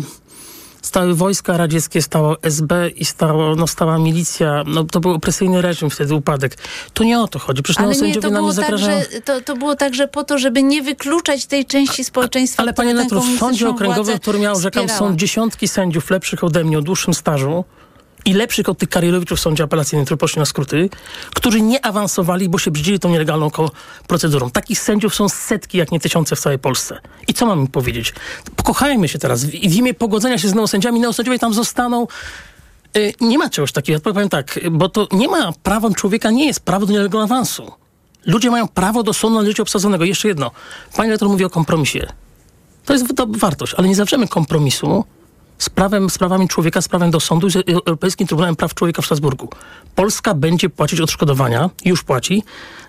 stały 0.82 1.14
wojska 1.14 1.56
radzieckie, 1.56 2.02
stało 2.02 2.36
SB 2.42 2.88
i 2.88 3.04
stało, 3.04 3.56
no, 3.56 3.66
stała 3.66 3.98
milicja. 3.98 4.64
No, 4.66 4.84
to 4.84 5.00
był 5.00 5.10
opresyjny 5.10 5.62
reżim, 5.62 5.90
wtedy 5.90 6.14
upadek. 6.14 6.56
To 6.94 7.04
nie 7.04 7.20
o 7.20 7.28
to 7.28 7.38
chodzi. 7.38 7.62
Przecież 7.62 7.84
ale 7.84 7.94
no, 8.00 8.06
nie, 8.06 8.20
to 8.20 8.30
było, 8.30 8.54
tak, 8.54 8.78
że, 8.78 9.06
to, 9.24 9.40
to 9.40 9.56
było 9.56 9.76
także 9.76 10.08
po 10.08 10.24
to, 10.24 10.38
żeby 10.38 10.62
nie 10.62 10.82
wykluczać 10.82 11.46
tej 11.46 11.66
części 11.66 12.04
społeczeństwa. 12.04 12.62
Ale 12.62 12.72
panie 12.72 12.94
Letru, 12.94 13.20
w 13.20 13.38
sądzie 13.38 13.68
okręgowym, 13.68 14.18
który 14.18 14.38
miał, 14.38 14.60
rzekam, 14.60 14.88
są 14.88 15.16
dziesiątki 15.16 15.68
sędziów 15.68 16.10
lepszych 16.10 16.44
ode 16.44 16.64
mnie 16.64 16.78
o 16.78 16.82
dłuższym 16.82 17.14
stażu 17.14 17.64
i 18.24 18.34
lepszych 18.34 18.68
od 18.68 18.78
tych 18.78 18.88
Karielowiczów 18.88 19.38
w 19.38 19.42
sądzie 19.42 19.64
apelacyjnym, 19.64 20.04
którzy 20.04 20.16
poszli 20.16 20.38
na 20.38 20.44
skróty, 20.44 20.90
którzy 21.34 21.60
nie 21.60 21.86
awansowali, 21.86 22.48
bo 22.48 22.58
się 22.58 22.70
brzydzili 22.70 22.98
tą 22.98 23.10
nielegalną 23.10 23.50
procedurą. 24.06 24.50
Takich 24.50 24.80
sędziów 24.80 25.14
są 25.14 25.28
setki, 25.28 25.78
jak 25.78 25.92
nie 25.92 26.00
tysiące 26.00 26.36
w 26.36 26.40
całej 26.40 26.58
Polsce. 26.58 26.98
I 27.28 27.34
co 27.34 27.46
mam 27.46 27.60
im 27.60 27.66
powiedzieć? 27.66 28.14
Pokochajmy 28.56 29.08
się 29.08 29.18
teraz. 29.18 29.44
W, 29.44 29.54
imię 29.54 29.94
pogodzenia 29.94 30.38
się 30.38 30.48
z 30.48 30.54
neosędziami, 30.54 31.00
neosędziowie 31.00 31.38
tam 31.38 31.54
zostaną. 31.54 32.06
Yy, 32.94 33.12
nie 33.20 33.38
ma 33.38 33.50
czegoś 33.50 33.72
takiego. 33.72 33.96
Ja 33.96 34.12
powiem 34.12 34.28
tak, 34.28 34.60
bo 34.70 34.88
to 34.88 35.08
nie 35.12 35.28
ma 35.28 35.52
prawem 35.62 35.94
człowieka, 35.94 36.30
nie 36.30 36.46
jest 36.46 36.60
prawo 36.60 36.86
do 36.86 36.92
nielegalnego 36.92 37.34
awansu. 37.34 37.72
Ludzie 38.26 38.50
mają 38.50 38.68
prawo 38.68 39.02
do 39.02 39.12
sądu 39.12 39.46
życia 39.46 39.62
obsadzonego. 39.62 40.04
Jeszcze 40.04 40.28
jedno. 40.28 40.50
Pani 40.96 41.10
rektor 41.10 41.28
mówi 41.28 41.44
o 41.44 41.50
kompromisie. 41.50 42.06
To 42.84 42.92
jest 42.92 43.16
to 43.16 43.26
wartość, 43.26 43.74
ale 43.74 43.88
nie 43.88 43.94
zawrzemy 43.94 44.28
kompromisu, 44.28 45.04
z 45.62 45.68
prawem, 45.68 46.10
z 46.10 46.18
prawami 46.18 46.48
człowieka, 46.48 46.82
z 46.82 46.88
prawem 46.88 47.10
do 47.10 47.20
sądu 47.20 47.50
z 47.50 47.56
Europejskim 47.86 48.26
Trybunałem 48.26 48.56
Praw 48.56 48.74
Człowieka 48.74 49.02
w 49.02 49.04
Strasburgu. 49.04 49.48
Polska 49.94 50.34
będzie 50.34 50.70
płacić 50.70 51.00
odszkodowania, 51.00 51.70
już 51.84 52.02
płaci, 52.02 52.42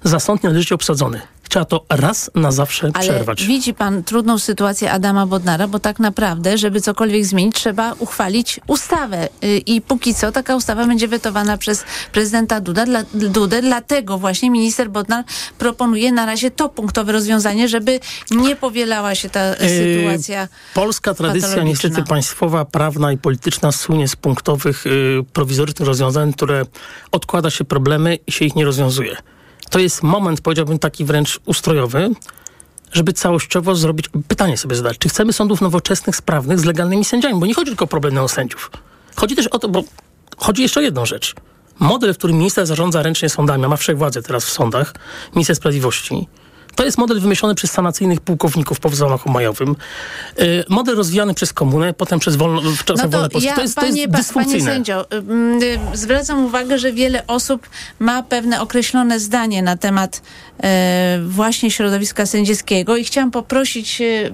za 0.04 0.20
sąd 0.20 0.44
należycie 0.44 0.76
obsadzony. 0.76 1.22
Trzeba 1.54 1.66
to 1.66 1.86
raz 1.90 2.32
na 2.36 2.52
zawsze 2.52 2.92
Ale 2.94 3.04
przerwać. 3.04 3.46
widzi 3.46 3.74
pan 3.74 4.04
trudną 4.04 4.40
sytuację 4.40 4.92
Adama 4.92 5.26
Bodnara, 5.26 5.68
bo 5.68 5.80
tak 5.80 6.00
naprawdę, 6.00 6.58
żeby 6.58 6.82
cokolwiek 6.82 7.26
zmienić, 7.26 7.56
trzeba 7.56 7.94
uchwalić 8.00 8.60
ustawę. 8.68 9.30
Y, 9.44 9.58
I 9.58 9.82
póki 9.82 10.16
co 10.16 10.32
taka 10.32 10.56
ustawa 10.56 10.88
będzie 10.88 11.08
wetowana 11.08 11.58
przez 11.58 11.84
prezydenta 12.12 12.62
Duda, 12.62 12.86
dla, 12.86 13.04
Dudę. 13.14 13.62
Dlatego 13.62 14.18
właśnie 14.18 14.50
minister 14.50 14.90
Bodnar 14.90 15.24
proponuje 15.58 16.12
na 16.12 16.26
razie 16.26 16.52
to 16.52 16.70
punktowe 16.70 17.12
rozwiązanie, 17.12 17.68
żeby 17.68 18.00
nie 18.32 18.56
powielała 18.56 19.16
się 19.16 19.30
ta 19.30 19.50
yy, 19.50 19.56
sytuacja. 19.56 20.48
Polska 20.74 21.14
tradycja 21.14 21.64
niestety 21.64 22.04
państwowa, 22.04 22.66
prawna 22.66 23.12
i 23.12 23.18
polityczna 23.18 23.72
słynie 23.72 24.08
z 24.08 24.16
punktowych, 24.16 24.86
yy, 24.86 25.24
prowizorycznych 25.34 25.88
rozwiązań, 25.88 26.34
które 26.34 26.66
odkłada 27.12 27.50
się 27.50 27.64
problemy 27.64 28.18
i 28.28 28.32
się 28.32 28.46
ich 28.46 28.56
nie 28.56 28.66
rozwiązuje 28.66 29.18
to 29.74 29.80
jest 29.80 30.04
moment, 30.04 30.42
powiedziałbym, 30.42 30.80
taki 30.80 31.06
wręcz 31.06 31.40
ustrojowy, 31.46 32.10
żeby 32.92 33.14
całościowo 33.14 33.76
zrobić, 33.76 34.10
pytanie 34.28 34.58
sobie 34.58 34.76
zadać, 34.76 34.98
czy 34.98 35.10
chcemy 35.10 35.34
sądów 35.34 35.62
nowoczesnych, 35.62 36.16
sprawnych, 36.16 36.60
z 36.60 36.66
legalnymi 36.66 37.06
sędziami, 37.06 37.40
bo 37.40 37.46
nie 37.46 37.54
chodzi 37.54 37.72
tylko 37.72 37.86
o 37.86 37.88
problem 37.88 38.14
neosędziów. 38.14 38.72
Chodzi 39.16 39.36
też 39.36 39.48
o 39.48 39.60
to, 39.60 39.70
bo 39.70 39.84
chodzi 40.38 40.62
jeszcze 40.62 40.80
o 40.80 40.84
jedną 40.84 41.06
rzecz. 41.06 41.36
Model, 41.80 42.14
w 42.14 42.18
którym 42.18 42.38
minister 42.38 42.66
zarządza 42.66 43.04
ręcznie 43.04 43.30
sądami, 43.30 43.66
a 43.66 43.68
ma 43.68 43.78
wszechwładzę 43.78 44.22
teraz 44.22 44.46
w 44.46 44.50
sądach, 44.50 44.94
minister 45.36 45.56
sprawiedliwości, 45.56 46.28
to 46.76 46.86
jest 46.86 46.98
model 46.98 47.20
wymyślony 47.20 47.56
przez 47.56 47.72
sanacyjnych 47.72 48.22
pułkowników 48.22 48.80
po 48.80 48.90
zamachu 48.90 49.30
majowym. 49.30 49.76
Yy, 50.38 50.64
model 50.70 50.96
rozwijany 50.96 51.34
przez 51.34 51.54
komunę, 51.54 51.94
potem 51.94 52.20
przez 52.20 52.36
wolno, 52.36 52.62
w 52.62 52.84
czasach 52.84 53.06
no 53.06 53.12
to 53.12 53.18
wolne 53.18 53.30
Polski. 53.30 53.50
Ja, 53.50 53.56
to 53.56 53.62
jest, 53.62 53.76
panie, 53.76 54.08
to 54.08 54.18
jest 54.18 54.34
Panie 54.34 54.62
sędzio, 54.62 55.06
yy, 55.60 55.80
zwracam 55.94 56.46
uwagę, 56.46 56.80
że 56.80 56.94
wiele 56.94 57.28
osób 57.28 57.70
ma 58.00 58.24
pewne 58.24 58.62
określone 58.62 59.20
zdanie 59.20 59.62
na 59.62 59.78
temat 59.78 60.22
yy, 60.64 60.70
właśnie 61.28 61.72
środowiska 61.72 62.26
sędziowskiego 62.26 62.98
i 62.98 63.04
chciałam 63.04 63.32
poprosić 63.32 64.02
y, 64.02 64.32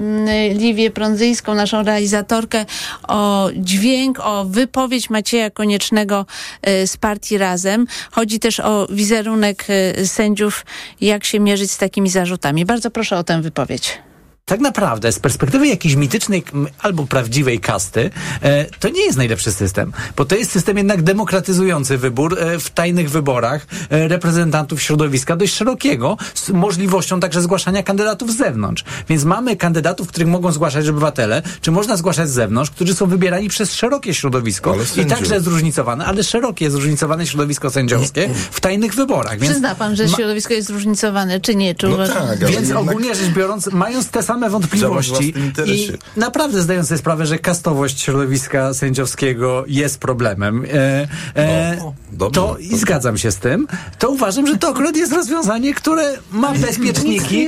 Liwię 0.54 0.92
Prądzyńską, 0.92 1.56
naszą 1.56 1.84
realizatorkę, 1.84 2.66
o 3.08 3.50
dźwięk, 3.56 4.20
o 4.20 4.46
wypowiedź 4.46 5.10
Macieja 5.10 5.50
Koniecznego 5.50 6.26
y, 6.68 6.88
z 6.88 6.98
partii 6.98 7.38
Razem. 7.38 7.88
Chodzi 8.12 8.40
też 8.40 8.60
o 8.60 8.88
wizerunek 8.90 9.66
y, 10.00 10.08
sędziów, 10.08 10.66
jak 11.02 11.24
się 11.24 11.40
mierzyć 11.40 11.72
z 11.72 11.78
takimi 11.78 12.10
zarzutami 12.10 12.29
zarzutami. 12.30 12.66
Bardzo 12.66 12.92
proszę 12.92 13.18
o 13.18 13.24
tę 13.24 13.42
wypowiedź 13.42 14.02
tak 14.50 14.60
naprawdę 14.60 15.12
z 15.12 15.20
perspektywy 15.20 15.68
jakiejś 15.68 15.96
mitycznej 15.96 16.44
albo 16.80 17.06
prawdziwej 17.06 17.60
kasty, 17.60 18.10
e, 18.42 18.66
to 18.66 18.90
nie 18.90 19.02
jest 19.02 19.18
najlepszy 19.18 19.52
system, 19.52 19.92
bo 20.16 20.26
to 20.26 20.36
jest 20.36 20.52
system 20.52 20.78
jednak 20.78 21.02
demokratyzujący 21.02 21.98
wybór 21.98 22.40
e, 22.40 22.60
w 22.60 22.70
tajnych 22.70 23.10
wyborach 23.10 23.68
e, 23.90 24.08
reprezentantów 24.08 24.82
środowiska 24.82 25.36
dość 25.36 25.54
szerokiego, 25.54 26.18
z 26.34 26.50
możliwością 26.50 27.20
także 27.20 27.42
zgłaszania 27.42 27.84
kandydatów 27.84 28.32
z 28.32 28.38
zewnątrz. 28.38 28.84
Więc 29.10 29.24
mamy 29.24 29.56
kandydatów, 29.56 30.08
których 30.08 30.28
mogą 30.28 30.52
zgłaszać 30.52 30.88
obywatele, 30.88 31.42
czy 31.62 31.72
można 31.72 31.98
zgłaszać 31.98 32.30
z 32.30 32.34
zewnątrz, 32.34 32.72
którzy 32.72 32.96
są 32.96 33.08
wybierani 33.08 33.50
przez 33.50 33.74
szerokie 33.74 34.14
środowisko 34.14 34.76
i 34.98 35.06
także 35.06 35.42
zróżnicowane, 35.42 36.06
ale 36.06 36.24
szerokie, 36.24 36.72
zróżnicowane 36.72 37.28
środowisko 37.28 37.70
sędziowskie 37.70 38.30
w 38.52 38.60
tajnych 38.60 38.96
wyborach. 38.96 39.40
Więc 39.40 39.52
Przyzna 39.52 39.76
pan, 39.76 39.96
że 39.96 40.10
środowisko 40.10 40.54
jest 40.54 40.68
zróżnicowane, 40.68 41.40
czy 41.40 41.56
nie? 41.56 41.76
Czy 41.76 41.88
no 41.88 42.08
tak, 42.08 42.40
Więc 42.40 42.68
jednak... 42.68 42.78
ogólnie 42.78 43.16
rzecz 43.16 43.30
biorąc, 43.30 43.70
mając 43.72 44.10
te 44.10 44.24
same 44.24 44.39
same 44.40 44.50
wątpliwości 44.50 45.34
i 45.66 45.92
naprawdę 46.16 46.62
zdają 46.62 46.86
sobie 46.86 46.98
sprawę, 46.98 47.26
że 47.26 47.40
kastowość 47.40 48.02
środowiska 48.02 48.74
sędziowskiego 48.74 49.64
jest 49.68 50.00
problemem. 50.00 50.66
E, 50.74 51.08
e, 51.36 51.78
no, 51.80 51.94
dobrze, 52.12 52.42
to 52.42 52.48
dobrze. 52.48 52.64
i 52.64 52.78
zgadzam 52.78 53.18
się 53.18 53.32
z 53.32 53.38
tym. 53.38 53.68
To 54.00 54.10
uważam, 54.10 54.48
że 54.48 54.58
to 54.58 54.70
akurat 54.70 54.96
jest 54.96 55.14
rozwiązanie, 55.14 55.74
które 55.74 56.18
ma 56.32 56.54
bezpieczniki, 56.54 57.48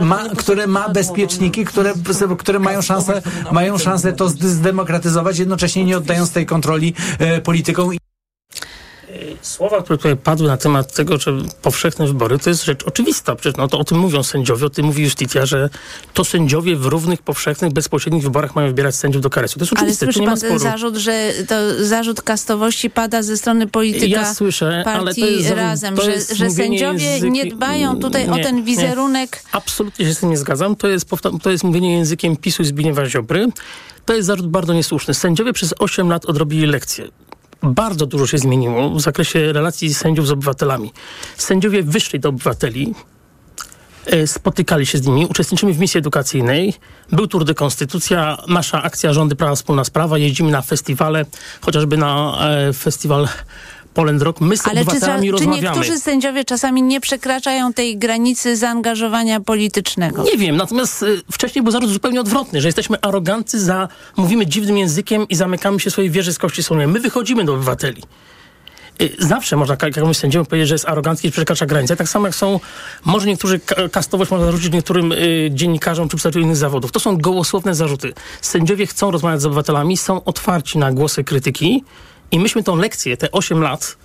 ma, 0.00 0.28
które 0.36 0.66
ma 0.66 0.88
bezpieczniki, 0.88 1.64
które, 1.64 1.94
które 2.38 2.58
mają 2.58 2.82
szansę, 2.82 3.22
mają 3.52 3.78
szansę 3.78 4.12
to 4.12 4.28
zdemokratyzować, 4.28 5.38
jednocześnie 5.38 5.84
nie 5.84 5.96
oddając 5.96 6.30
tej 6.30 6.46
kontroli 6.46 6.94
e, 7.18 7.40
politykom. 7.40 8.05
Słowa, 9.42 9.82
które 9.82 9.96
tutaj 9.96 10.16
padły 10.16 10.48
na 10.48 10.56
temat 10.56 10.92
tego, 10.92 11.18
że 11.18 11.32
powszechne 11.62 12.06
wybory, 12.06 12.38
to 12.38 12.50
jest 12.50 12.64
rzecz 12.64 12.84
oczywista. 12.84 13.36
Przecież 13.36 13.56
no, 13.56 13.68
to 13.68 13.78
o 13.78 13.84
tym 13.84 13.98
mówią 13.98 14.22
sędziowie, 14.22 14.66
o 14.66 14.70
tym 14.70 14.86
mówi 14.86 15.02
Justitia, 15.02 15.46
że 15.46 15.70
to 16.14 16.24
sędziowie 16.24 16.76
w 16.76 16.86
równych, 16.86 17.22
powszechnych, 17.22 17.72
bezpośrednich 17.72 18.22
wyborach 18.22 18.54
mają 18.54 18.68
wybierać 18.68 18.94
sędziów 18.94 19.22
do 19.22 19.30
karesu. 19.30 19.58
To 19.58 19.62
jest 19.64 19.72
oczywiste. 19.72 20.06
Ale 20.06 20.12
słyszy 20.12 20.26
pan 20.26 20.50
ten 20.50 20.58
zarzut, 20.58 20.96
że 20.96 21.32
to 21.48 21.84
zarzut 21.84 22.22
kastowości 22.22 22.90
pada 22.90 23.22
ze 23.22 23.36
strony 23.36 23.66
polityka 23.66 24.06
ja 24.06 24.34
słyszę, 24.34 24.82
partii 24.84 25.00
ale 25.00 25.14
to 25.14 25.26
jest, 25.26 25.50
razem, 25.50 25.96
że, 25.96 26.34
że 26.34 26.50
sędziowie 26.50 27.04
języki... 27.04 27.32
nie 27.32 27.46
dbają 27.46 28.00
tutaj 28.00 28.28
nie, 28.28 28.32
o 28.32 28.36
ten 28.36 28.64
wizerunek. 28.64 29.42
Nie. 29.44 29.50
Absolutnie 29.52 30.06
się 30.06 30.14
z 30.14 30.18
tym 30.18 30.30
nie 30.30 30.36
zgadzam. 30.36 30.76
To 30.76 30.88
jest, 30.88 31.10
to 31.42 31.50
jest 31.50 31.64
mówienie 31.64 31.96
językiem 31.96 32.36
PiSu 32.36 32.62
i 32.62 32.66
Zbigniewa 32.66 33.06
Ziobry. 33.06 33.46
To 34.04 34.14
jest 34.14 34.26
zarzut 34.26 34.46
bardzo 34.46 34.74
niesłuszny. 34.74 35.14
Sędziowie 35.14 35.52
przez 35.52 35.74
8 35.78 36.08
lat 36.08 36.24
odrobili 36.26 36.66
lekcje 36.66 37.08
bardzo 37.62 38.06
dużo 38.06 38.26
się 38.26 38.38
zmieniło 38.38 38.90
w 38.90 39.00
zakresie 39.00 39.52
relacji 39.52 39.94
sędziów 39.94 40.26
z 40.26 40.30
obywatelami. 40.30 40.92
Sędziowie 41.36 41.82
wyszli 41.82 42.20
do 42.20 42.28
obywateli, 42.28 42.94
e, 44.06 44.26
spotykali 44.26 44.86
się 44.86 44.98
z 44.98 45.06
nimi, 45.06 45.26
uczestniczymy 45.26 45.72
w 45.72 45.78
misji 45.78 45.98
edukacyjnej. 45.98 46.74
Był 47.12 47.26
Tour 47.26 47.44
de 47.44 47.54
Konstytucja, 47.54 48.38
nasza 48.48 48.82
akcja 48.82 49.12
Rządy 49.12 49.36
Prawa 49.36 49.54
Wspólna 49.54 49.84
Sprawa, 49.84 50.18
jeździmy 50.18 50.50
na 50.50 50.62
festiwale, 50.62 51.24
chociażby 51.60 51.96
na 51.96 52.38
e, 52.40 52.72
festiwal 52.72 53.28
Poland 53.96 54.22
Rock. 54.22 54.40
My 54.40 54.56
z 54.56 54.66
Ale 54.66 54.80
obywatelami 54.80 55.26
czy, 55.26 55.32
rozmawiamy. 55.32 55.58
Czy 55.58 55.64
niektórzy 55.64 56.00
sędziowie 56.00 56.44
czasami 56.44 56.82
nie 56.82 57.00
przekraczają 57.00 57.72
tej 57.72 57.98
granicy 57.98 58.56
zaangażowania 58.56 59.40
politycznego? 59.40 60.22
Nie 60.22 60.38
wiem, 60.38 60.56
natomiast 60.56 61.02
y, 61.02 61.22
wcześniej 61.32 61.62
był 61.62 61.72
zarzut 61.72 61.90
zupełnie 61.90 62.20
odwrotny, 62.20 62.60
że 62.60 62.68
jesteśmy 62.68 63.00
arogancy, 63.00 63.60
za, 63.60 63.88
mówimy 64.16 64.46
dziwnym 64.46 64.78
językiem 64.78 65.28
i 65.28 65.34
zamykamy 65.34 65.80
się 65.80 65.90
swojej 65.90 66.10
wieży 66.10 66.32
z 66.32 66.38
kości 66.38 66.62
sądowej. 66.62 66.88
My 66.88 67.00
wychodzimy 67.00 67.44
do 67.44 67.54
obywateli. 67.54 68.02
Y, 69.02 69.16
zawsze 69.18 69.56
można 69.56 69.76
jakiemuś 69.82 70.16
sędziemu 70.16 70.44
powiedzieć, 70.44 70.68
że 70.68 70.74
jest 70.74 70.88
arogancki 70.88 71.28
i 71.28 71.30
przekracza 71.30 71.66
granice. 71.66 71.96
Tak 71.96 72.08
samo 72.08 72.26
jak 72.26 72.34
są, 72.34 72.60
może 73.04 73.26
niektórzy 73.26 73.60
kastowość 73.92 74.30
można 74.30 74.46
zarzucić 74.46 74.72
niektórym 74.72 75.12
y, 75.12 75.50
dziennikarzom 75.54 76.08
czy 76.08 76.16
przedstawicielom 76.16 76.46
innych 76.46 76.56
zawodów. 76.56 76.92
To 76.92 77.00
są 77.00 77.16
gołosłowne 77.16 77.74
zarzuty. 77.74 78.12
Sędziowie 78.40 78.86
chcą 78.86 79.10
rozmawiać 79.10 79.40
z 79.40 79.46
obywatelami, 79.46 79.96
są 79.96 80.24
otwarci 80.24 80.78
na 80.78 80.92
głosy 80.92 81.24
krytyki 81.24 81.84
i 82.30 82.38
myśmy 82.38 82.62
tą 82.62 82.76
lekcję, 82.76 83.16
te 83.16 83.32
8 83.32 83.62
lat, 83.62 83.96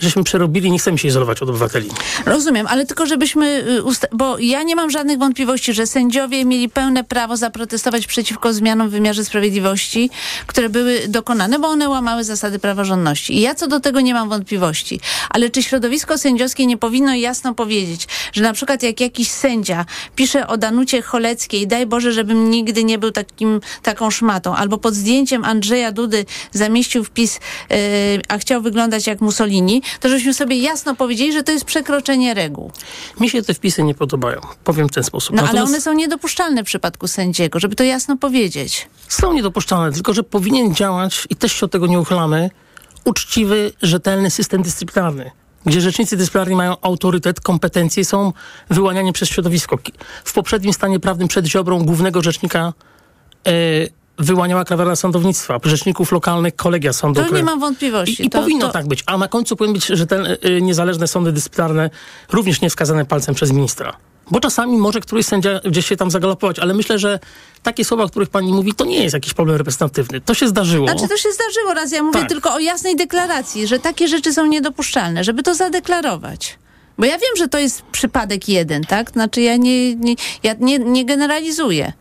żeśmy 0.00 0.24
przerobili, 0.24 0.70
nie 0.70 0.78
chcemy 0.78 0.98
się 0.98 1.08
izolować 1.08 1.42
od 1.42 1.48
obywateli. 1.48 1.90
Rozumiem, 2.26 2.66
ale 2.66 2.86
tylko 2.86 3.06
żebyśmy, 3.06 3.64
y, 4.02 4.16
bo 4.16 4.38
ja 4.38 4.62
nie 4.62 4.76
mam 4.76 4.90
żadnych 4.90 5.18
wątpliwości, 5.18 5.72
że 5.72 5.86
sędziowie 5.86 6.44
mieli 6.44 6.68
pełne 6.68 7.04
prawo 7.04 7.36
zaprotestować 7.36 8.06
przeciwko 8.06 8.52
zmianom 8.52 8.88
w 8.88 8.90
wymiarze 8.92 9.24
sprawiedliwości, 9.24 10.10
które 10.46 10.68
były 10.68 11.00
dokonane, 11.08 11.58
bo 11.58 11.68
one 11.68 11.88
łamały 11.88 12.24
zasady 12.24 12.58
praworządności. 12.58 13.36
I 13.36 13.40
ja 13.40 13.54
co 13.54 13.66
do 13.66 13.80
tego 13.80 14.00
nie 14.00 14.14
mam 14.14 14.28
wątpliwości. 14.28 15.00
Ale 15.30 15.50
czy 15.50 15.62
środowisko 15.62 16.18
sędziowskie 16.18 16.66
nie 16.66 16.76
powinno 16.76 17.14
jasno 17.14 17.54
powiedzieć, 17.54 18.06
że 18.32 18.42
na 18.42 18.52
przykład 18.52 18.82
jak 18.82 19.00
jakiś 19.00 19.30
sędzia 19.30 19.86
pisze 20.16 20.46
o 20.46 20.56
Danucie 20.56 21.02
Choleckiej, 21.02 21.66
daj 21.66 21.86
Boże, 21.86 22.12
żebym 22.12 22.50
nigdy 22.50 22.84
nie 22.84 22.98
był 22.98 23.10
takim, 23.10 23.60
taką 23.82 24.10
szmatą, 24.10 24.56
albo 24.56 24.78
pod 24.78 24.94
zdjęciem 24.94 25.44
Andrzeja 25.44 25.92
Dudy 25.92 26.24
zamieścił 26.52 27.04
wpis, 27.04 27.40
yy, 27.70 27.76
a 28.28 28.38
chciał 28.38 28.62
wyglądać 28.62 29.06
jak 29.06 29.20
Mussolini, 29.20 29.82
to 30.00 30.08
żebyśmy 30.08 30.34
sobie 30.34 30.56
jasno 30.56 30.96
powiedzieli, 30.96 31.32
że 31.32 31.42
to 31.42 31.52
jest 31.52 31.64
przekroczenie 31.64 32.34
reguł. 32.34 32.70
Mi 33.20 33.30
się 33.30 33.42
te 33.42 33.54
wpisy 33.54 33.82
nie 33.82 33.94
podobają. 33.94 34.40
Powiem 34.64 34.88
w 34.88 34.92
ten 34.92 35.04
sposób. 35.04 35.36
No 35.36 35.42
Natomiast... 35.42 35.58
ale 35.58 35.68
one 35.68 35.80
są 35.80 35.92
niedopuszczalne 35.92 36.62
w 36.62 36.66
przypadku 36.66 37.08
sędziego, 37.08 37.60
żeby 37.60 37.76
to 37.76 37.84
jasno 37.84 38.16
powiedzieć. 38.16 38.88
Są 39.08 39.32
niedopuszczalne, 39.32 39.92
tylko 39.92 40.14
że 40.14 40.22
powinien 40.22 40.74
działać, 40.74 41.26
i 41.30 41.36
też 41.36 41.52
się 41.52 41.66
od 41.66 41.72
tego 41.72 41.86
nie 41.86 42.00
uchylamy, 42.00 42.50
uczciwy, 43.04 43.72
rzetelny 43.82 44.30
system 44.30 44.62
dyscyplinarny 44.62 45.30
gdzie 45.66 45.80
rzecznicy 45.80 46.16
dyscyplinarni 46.16 46.54
mają 46.54 46.76
autorytet, 46.82 47.40
kompetencje 47.40 48.04
są 48.04 48.32
wyłaniani 48.70 49.12
przez 49.12 49.28
środowisko. 49.28 49.78
W 50.24 50.32
poprzednim 50.32 50.72
stanie 50.72 51.00
prawnym 51.00 51.28
przed 51.28 51.46
Ziobrą 51.46 51.84
głównego 51.84 52.22
rzecznika 52.22 52.72
e, 53.46 53.52
wyłaniała 54.18 54.64
Krajowa 54.64 54.96
Sądownictwa, 54.96 55.58
rzeczników 55.64 56.12
lokalnych, 56.12 56.56
kolegia 56.56 56.92
sądowe. 56.92 57.28
To 57.28 57.36
nie 57.36 57.42
mam 57.42 57.60
wątpliwości. 57.60 58.22
I, 58.22 58.26
i 58.26 58.30
to, 58.30 58.40
powinno 58.40 58.66
to... 58.66 58.72
tak 58.72 58.86
być. 58.86 59.02
A 59.06 59.18
na 59.18 59.28
końcu 59.28 59.56
powinny 59.56 59.74
być 59.74 59.86
że 59.86 60.06
te 60.06 60.36
y, 60.46 60.62
niezależne 60.62 61.08
sądy 61.08 61.32
dyscyplinarne, 61.32 61.90
również 62.32 62.60
nie 62.60 62.70
wskazane 62.70 63.04
palcem 63.04 63.34
przez 63.34 63.52
ministra. 63.52 63.96
Bo 64.30 64.40
czasami 64.40 64.78
może 64.78 65.00
któryś 65.00 65.26
sędzia 65.26 65.60
gdzieś 65.64 65.86
się 65.86 65.96
tam 65.96 66.10
zagalopować, 66.10 66.58
ale 66.58 66.74
myślę, 66.74 66.98
że 66.98 67.18
takie 67.62 67.84
słowa, 67.84 68.04
o 68.04 68.08
których 68.08 68.30
pani 68.30 68.52
mówi, 68.52 68.74
to 68.74 68.84
nie 68.84 69.02
jest 69.02 69.14
jakiś 69.14 69.34
problem 69.34 69.56
reprezentatywny. 69.56 70.20
To 70.20 70.34
się 70.34 70.48
zdarzyło. 70.48 70.88
Znaczy 70.88 71.08
to 71.08 71.16
się 71.16 71.28
zdarzyło 71.32 71.74
raz. 71.74 71.92
Ja 71.92 72.02
mówię 72.02 72.20
tak. 72.20 72.28
tylko 72.28 72.54
o 72.54 72.58
jasnej 72.58 72.96
deklaracji, 72.96 73.66
że 73.66 73.78
takie 73.78 74.08
rzeczy 74.08 74.32
są 74.32 74.46
niedopuszczalne, 74.46 75.24
żeby 75.24 75.42
to 75.42 75.54
zadeklarować. 75.54 76.58
Bo 76.98 77.04
ja 77.04 77.18
wiem, 77.18 77.36
że 77.36 77.48
to 77.48 77.58
jest 77.58 77.82
przypadek 77.82 78.48
jeden, 78.48 78.84
tak? 78.84 79.10
Znaczy 79.10 79.40
ja 79.40 79.56
nie, 79.56 79.94
nie, 79.94 80.14
ja 80.42 80.54
nie, 80.60 80.78
nie 80.78 81.04
generalizuję 81.04 81.92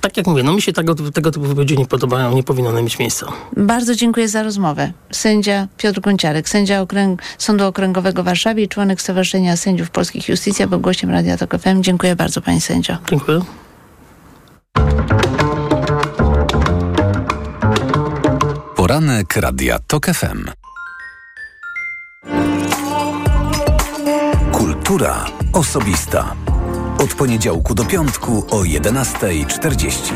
tak 0.00 0.16
jak 0.16 0.26
mówię, 0.26 0.42
no 0.42 0.52
mi 0.52 0.62
się 0.62 0.72
tego, 0.72 0.94
tego 0.94 1.30
typu 1.30 1.46
wypowiedzi 1.46 1.78
nie 1.78 1.86
podobają, 1.86 2.34
nie 2.34 2.42
powinno 2.42 2.70
one 2.70 2.82
mieć 2.82 2.98
miejsca. 2.98 3.26
Bardzo 3.56 3.94
dziękuję 3.94 4.28
za 4.28 4.42
rozmowę. 4.42 4.92
Sędzia 5.10 5.68
Piotr 5.76 6.00
Gonciarek, 6.00 6.48
sędzia 6.48 6.80
okręg, 6.80 7.22
Sądu 7.38 7.66
Okręgowego 7.66 8.22
w 8.22 8.26
Warszawie 8.26 8.62
i 8.64 8.68
członek 8.68 9.00
Stowarzyszenia 9.00 9.56
Sędziów 9.56 9.90
Polskich 9.90 10.28
Justicja, 10.28 10.66
był 10.66 10.80
gościem 10.80 11.10
Radia 11.10 11.36
Tok 11.36 11.58
FM. 11.58 11.82
Dziękuję 11.82 12.16
bardzo, 12.16 12.40
panie 12.40 12.60
sędzio. 12.60 12.96
Dziękuję. 13.10 13.40
Poranek 18.76 19.36
Radia 19.36 19.78
Tok 19.86 20.06
FM. 20.06 20.44
Kultura 24.52 25.24
osobista. 25.52 26.34
Od 26.98 27.14
poniedziałku 27.14 27.74
do 27.74 27.84
piątku 27.84 28.46
o 28.50 28.56
11.40. 28.56 30.12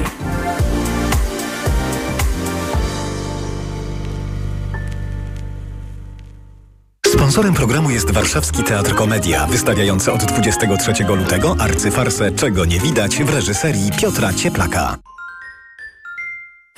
Sponsorem 7.07 7.55
programu 7.55 7.91
jest 7.91 8.11
Warszawski 8.11 8.65
Teatr 8.65 8.95
Komedia, 8.95 9.47
wystawiający 9.47 10.13
od 10.13 10.25
23 10.25 11.05
lutego 11.05 11.57
arcyfarsę 11.59 12.33
Czego 12.33 12.65
nie 12.65 12.81
widać 12.81 13.17
w 13.17 13.35
reżyserii 13.35 13.91
Piotra 14.01 14.33
Cieplaka. 14.33 14.97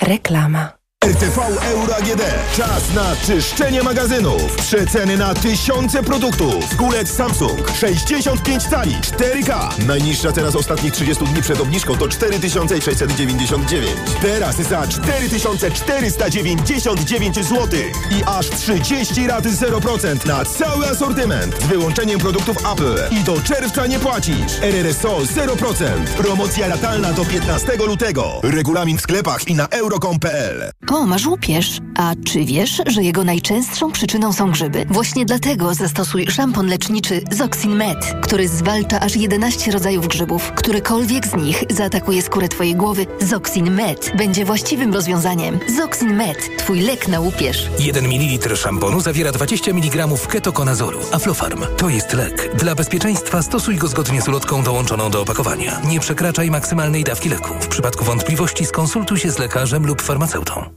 Reklama. 0.01 0.84
RTV 1.05 1.41
Euro 1.71 1.95
AGD. 1.95 2.21
Czas 2.57 2.93
na 2.93 3.15
czyszczenie 3.25 3.83
magazynów. 3.83 4.55
Przeceny 4.55 5.17
na 5.17 5.33
tysiące 5.33 6.03
produktów. 6.03 6.75
Kulec 6.77 7.11
Samsung 7.11 7.71
65 7.79 8.63
cali 8.63 8.95
4K. 8.95 9.69
Najniższa 9.87 10.31
teraz 10.31 10.55
ostatnich 10.55 10.93
30 10.93 11.25
dni 11.25 11.41
przed 11.41 11.61
obniżką 11.61 11.97
to 11.97 12.07
4699. 12.07 13.89
Teraz 14.21 14.55
za 14.55 14.87
4499 14.87 17.35
zł. 17.35 17.67
I 18.11 18.23
aż 18.25 18.49
30 18.49 19.27
rat 19.27 19.45
0% 19.45 20.25
na 20.25 20.45
cały 20.45 20.87
asortyment. 20.87 21.63
Z 21.63 21.65
wyłączeniem 21.65 22.19
produktów 22.19 22.57
Apple. 22.73 22.95
I 23.11 23.23
do 23.23 23.41
czerwca 23.41 23.87
nie 23.87 23.99
płacisz. 23.99 24.59
RRSO 24.61 25.17
0%. 25.17 25.85
Promocja 26.17 26.67
latalna 26.67 27.13
do 27.13 27.25
15 27.25 27.77
lutego. 27.87 28.39
Regulamin 28.43 28.97
w 28.97 29.01
sklepach 29.01 29.47
i 29.47 29.55
na 29.55 29.67
euro.com.pl. 29.67 30.71
O, 30.91 31.05
masz 31.05 31.25
łupież. 31.25 31.79
A 31.97 32.13
czy 32.25 32.45
wiesz, 32.45 32.81
że 32.85 33.03
jego 33.03 33.23
najczęstszą 33.23 33.91
przyczyną 33.91 34.33
są 34.33 34.51
grzyby? 34.51 34.85
Właśnie 34.89 35.25
dlatego 35.25 35.73
zastosuj 35.73 36.27
szampon 36.27 36.67
leczniczy 36.67 37.21
Zoxin 37.31 37.75
Med, 37.75 38.15
który 38.21 38.47
zwalcza 38.47 38.99
aż 38.99 39.15
11 39.15 39.71
rodzajów 39.71 40.07
grzybów. 40.07 40.51
Którykolwiek 40.51 41.27
z 41.27 41.35
nich 41.35 41.63
zaatakuje 41.69 42.21
skórę 42.21 42.47
twojej 42.47 42.75
głowy, 42.75 43.05
Zoxin 43.21 43.71
Med 43.71 44.11
będzie 44.17 44.45
właściwym 44.45 44.93
rozwiązaniem. 44.93 45.59
Zoxin 45.77 46.15
Med, 46.15 46.57
twój 46.57 46.79
lek 46.81 47.07
na 47.07 47.19
łupież. 47.19 47.69
1 47.79 48.05
ml 48.05 48.55
szamponu 48.55 49.01
zawiera 49.01 49.31
20 49.31 49.71
mg 49.71 50.07
ketokonazolu. 50.29 50.99
Aflofarm 51.11 51.65
to 51.77 51.89
jest 51.89 52.13
lek. 52.13 52.55
Dla 52.55 52.75
bezpieczeństwa 52.75 53.41
stosuj 53.41 53.75
go 53.75 53.87
zgodnie 53.87 54.21
z 54.21 54.27
ulotką 54.27 54.63
dołączoną 54.63 55.09
do 55.09 55.21
opakowania. 55.21 55.81
Nie 55.87 55.99
przekraczaj 55.99 56.51
maksymalnej 56.51 57.03
dawki 57.03 57.29
leku. 57.29 57.53
W 57.61 57.67
przypadku 57.67 58.05
wątpliwości 58.05 58.65
skonsultuj 58.65 59.19
się 59.19 59.31
z 59.31 59.39
lekarzem 59.39 59.85
lub 59.85 60.01
farmaceutą. 60.01 60.75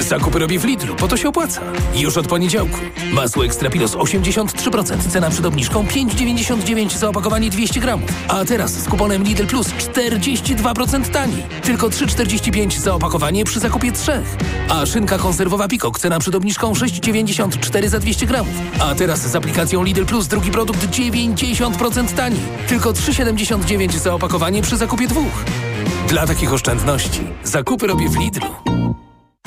Zakupy 0.00 0.38
robię 0.38 0.58
w 0.58 0.64
Lidlu, 0.64 0.94
po 0.94 1.08
to 1.08 1.16
się 1.16 1.28
opłaca. 1.28 1.60
Już 1.94 2.16
od 2.16 2.26
poniedziałku. 2.28 2.78
Masło 3.12 3.44
Extrapilos 3.44 3.92
83%, 3.92 5.08
cena 5.08 5.30
przed 5.30 5.46
obniżką 5.46 5.84
5,99 5.84 6.98
za 6.98 7.08
opakowanie 7.08 7.50
200 7.50 7.80
gramów. 7.80 8.10
A 8.28 8.44
teraz 8.44 8.72
z 8.72 8.88
kuponem 8.88 9.22
Lidl 9.22 9.46
Plus 9.46 9.68
42% 9.68 11.08
taniej. 11.08 11.42
Tylko 11.62 11.88
3,45 11.88 12.78
za 12.78 12.94
opakowanie 12.94 13.44
przy 13.44 13.60
zakupie 13.60 13.92
3. 13.92 14.22
A 14.68 14.86
szynka 14.86 15.18
konserwowa 15.18 15.68
Pikok, 15.68 15.98
cena 15.98 16.18
przed 16.18 16.34
obniżką 16.34 16.72
6,94 16.72 17.88
za 17.88 17.98
200 17.98 18.26
gramów. 18.26 18.54
A 18.80 18.94
teraz 18.94 19.30
z 19.30 19.36
aplikacją 19.36 19.82
Lidl 19.82 20.04
Plus 20.04 20.26
drugi 20.26 20.50
produkt 20.50 20.86
90% 20.86 22.14
taniej. 22.16 22.40
Tylko 22.68 22.92
3,79 22.92 23.98
za 23.98 24.14
opakowanie 24.14 24.62
przy 24.62 24.76
zakupie 24.76 25.08
dwóch. 25.08 25.44
Dla 26.08 26.26
takich 26.26 26.52
oszczędności 26.52 27.20
zakupy 27.44 27.86
robię 27.86 28.08
w 28.08 28.16
Lidlu. 28.16 28.81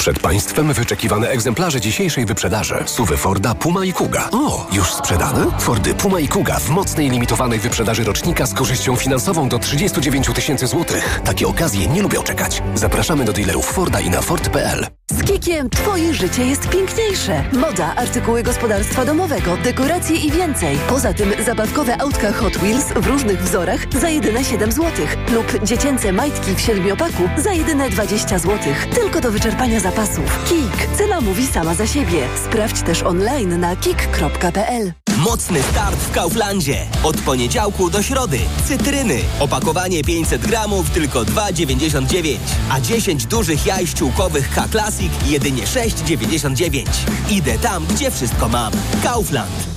Przed 0.05 0.19
Państwem 0.19 0.73
wyczekiwane 0.73 1.29
egzemplarze 1.29 1.81
dzisiejszej 1.81 2.25
wyprzedaży. 2.25 2.75
Suwy 2.85 3.17
Forda 3.17 3.55
Puma 3.55 3.85
i 3.85 3.93
Kuga. 3.93 4.29
O, 4.31 4.67
już 4.71 4.93
sprzedane? 4.93 5.45
Fordy 5.59 5.93
Puma 5.93 6.19
i 6.19 6.27
Kuga 6.27 6.59
w 6.59 6.69
mocnej 6.69 7.09
limitowanej 7.09 7.59
wyprzedaży 7.59 8.03
rocznika 8.03 8.45
z 8.45 8.53
korzyścią 8.53 8.95
finansową 8.95 9.49
do 9.49 9.59
39 9.59 10.27
tysięcy 10.35 10.67
złotych. 10.67 11.21
Takie 11.23 11.47
okazje 11.47 11.87
nie 11.87 12.01
lubią 12.01 12.23
czekać. 12.23 12.63
Zapraszamy 12.75 13.25
do 13.25 13.33
dealerów 13.33 13.65
Forda 13.65 13.99
i 13.99 14.09
na 14.09 14.21
Ford.pl. 14.21 14.87
Z 15.11 15.23
Kikiem 15.23 15.69
Twoje 15.69 16.13
życie 16.13 16.45
jest 16.45 16.69
piękniejsze. 16.69 17.43
Moda, 17.53 17.95
artykuły 17.95 18.43
gospodarstwa 18.43 19.05
domowego, 19.05 19.57
dekoracje 19.57 20.17
i 20.17 20.31
więcej. 20.31 20.77
Poza 20.89 21.13
tym 21.13 21.31
zabawkowe 21.45 22.01
autka 22.01 22.31
Hot 22.31 22.57
Wheels 22.57 22.85
w 22.85 23.07
różnych 23.07 23.43
wzorach 23.43 23.79
za 23.99 24.09
jedyne 24.09 24.43
7 24.43 24.71
zł 24.71 25.05
lub 25.33 25.63
dziecięce 25.63 26.11
majtki 26.11 26.55
w 26.55 26.61
siedmiopaku 26.61 27.23
za 27.37 27.53
jedyne 27.53 27.89
20 27.89 28.39
zł. 28.39 28.73
Tylko 28.95 29.21
do 29.21 29.31
wyczerpania 29.31 29.79
zapasów. 29.79 30.43
Kik. 30.49 30.97
Cena 30.97 31.21
mówi 31.21 31.47
sama 31.47 31.75
za 31.75 31.87
siebie. 31.87 32.27
Sprawdź 32.45 32.81
też 32.81 33.03
online 33.03 33.59
na 33.59 33.75
kik.pl. 33.75 35.04
Mocny 35.25 35.63
start 35.63 35.95
w 35.95 36.11
Kauflandzie. 36.11 36.87
Od 37.03 37.21
poniedziałku 37.21 37.89
do 37.89 38.01
środy. 38.01 38.39
Cytryny. 38.65 39.19
Opakowanie 39.39 40.03
500 40.03 40.47
gramów 40.47 40.89
tylko 40.89 41.19
2,99. 41.19 42.37
A 42.71 42.81
10 42.81 43.25
dużych 43.25 43.65
jaj 43.65 43.87
ściółkowych 43.87 44.49
K-Classic 44.49 45.11
jedynie 45.25 45.63
6,99. 45.63 46.85
Idę 47.29 47.57
tam, 47.57 47.85
gdzie 47.85 48.11
wszystko 48.11 48.49
mam. 48.49 48.73
Kaufland. 49.03 49.67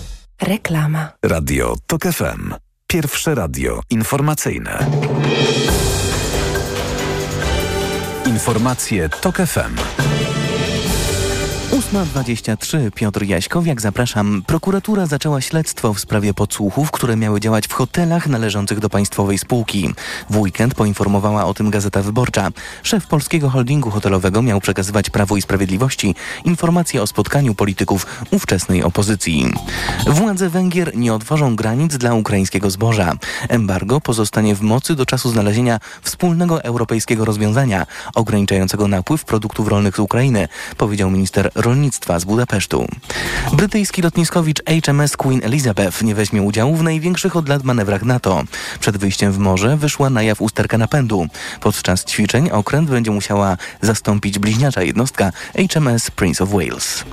Reklama. 0.42 1.12
Radio 1.24 1.76
TOK 1.86 2.02
FM. 2.02 2.54
Pierwsze 2.86 3.34
radio 3.34 3.80
informacyjne. 3.90 4.86
Informacje 8.26 9.08
TOK 9.08 9.36
FM. 9.36 9.76
8.23. 11.78 12.90
Piotr 12.90 13.22
Jaśkowiak, 13.22 13.80
zapraszam. 13.80 14.42
Prokuratura 14.46 15.06
zaczęła 15.06 15.40
śledztwo 15.40 15.94
w 15.94 16.00
sprawie 16.00 16.34
podsłuchów, 16.34 16.90
które 16.90 17.16
miały 17.16 17.40
działać 17.40 17.66
w 17.66 17.72
hotelach 17.72 18.26
należących 18.26 18.80
do 18.80 18.90
państwowej 18.90 19.38
spółki. 19.38 19.94
W 20.30 20.36
weekend 20.36 20.74
poinformowała 20.74 21.44
o 21.44 21.54
tym 21.54 21.70
Gazeta 21.70 22.02
Wyborcza. 22.02 22.48
Szef 22.82 23.06
polskiego 23.06 23.50
holdingu 23.50 23.90
hotelowego 23.90 24.42
miał 24.42 24.60
przekazywać 24.60 25.10
Prawu 25.10 25.36
i 25.36 25.42
Sprawiedliwości 25.42 26.14
informacje 26.44 27.02
o 27.02 27.06
spotkaniu 27.06 27.54
polityków 27.54 28.06
ówczesnej 28.30 28.82
opozycji. 28.82 29.52
Władze 30.06 30.48
Węgier 30.48 30.96
nie 30.96 31.14
otworzą 31.14 31.56
granic 31.56 31.96
dla 31.96 32.14
ukraińskiego 32.14 32.70
zboża. 32.70 33.12
Embargo 33.48 34.00
pozostanie 34.00 34.54
w 34.54 34.60
mocy 34.60 34.94
do 34.94 35.06
czasu 35.06 35.30
znalezienia 35.30 35.80
wspólnego 36.02 36.64
europejskiego 36.64 37.24
rozwiązania 37.24 37.86
ograniczającego 38.14 38.88
napływ 38.88 39.24
produktów 39.24 39.68
rolnych 39.68 39.96
z 39.96 39.98
Ukrainy, 39.98 40.48
powiedział 40.76 41.10
minister 41.10 41.50
rolnictwa 41.68 42.18
z 42.18 42.24
Budapesztu. 42.24 42.86
Brytyjski 43.52 44.02
lotniskowicz 44.02 44.62
HMS 44.84 45.16
Queen 45.16 45.40
Elizabeth 45.44 46.02
nie 46.02 46.14
weźmie 46.14 46.42
udziału 46.42 46.76
w 46.76 46.82
największych 46.82 47.36
od 47.36 47.48
lat 47.48 47.64
manewrach 47.64 48.02
NATO. 48.02 48.42
Przed 48.80 48.96
wyjściem 48.96 49.32
w 49.32 49.38
morze 49.38 49.76
wyszła 49.76 50.10
na 50.10 50.22
jaw 50.22 50.42
usterka 50.42 50.78
napędu. 50.78 51.26
Podczas 51.60 52.04
ćwiczeń 52.04 52.50
okręt 52.50 52.90
będzie 52.90 53.10
musiała 53.10 53.56
zastąpić 53.82 54.38
bliźniacza 54.38 54.82
jednostka 54.82 55.32
HMS 55.72 56.10
Prince 56.10 56.40
of 56.40 56.50
Wales. 56.50 57.04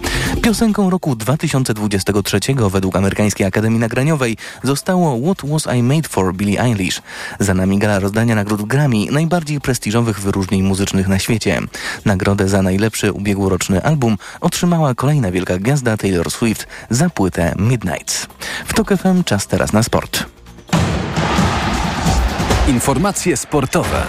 Piosenką 0.42 0.90
roku 0.90 1.16
2023 1.16 2.40
według 2.72 2.96
amerykańskiej 2.96 3.48
Akademii 3.48 3.80
Nagraniowej 3.80 4.38
zostało 4.64 5.20
What 5.34 5.50
Was 5.50 5.76
I 5.76 5.84
Made 5.84 6.10
For 6.10 6.34
Billie 6.34 6.62
Eilish. 6.62 7.02
Za 7.40 7.54
nami 7.54 7.78
gala 7.78 8.00
rozdania 8.00 8.36
nagród 8.36 8.62
Grammy, 8.62 9.06
najbardziej 9.12 9.62
prestiżowych 9.62 10.20
wyróżnień 10.20 10.64
muzycznych 10.64 11.08
na 11.08 11.20
świecie. 11.20 11.62
Nagrodę 12.06 12.50
za 12.50 12.62
najlepszy 12.62 13.12
ubiegłoroczny 13.12 13.84
album 13.84 14.18
otrzymała 14.46 14.96
kolejna 14.96 15.32
wielka 15.32 15.58
gwiazda 15.58 15.98
Taylor 15.98 16.32
Swift 16.32 16.68
za 16.90 17.10
płytę 17.10 17.54
Midnights. 17.60 18.28
W 18.66 18.74
TOK 18.74 18.90
FM 18.90 19.24
czas 19.24 19.48
teraz 19.48 19.74
na 19.74 19.84
sport. 19.84 20.26
Informacje 22.68 23.38
sportowe. 23.38 24.04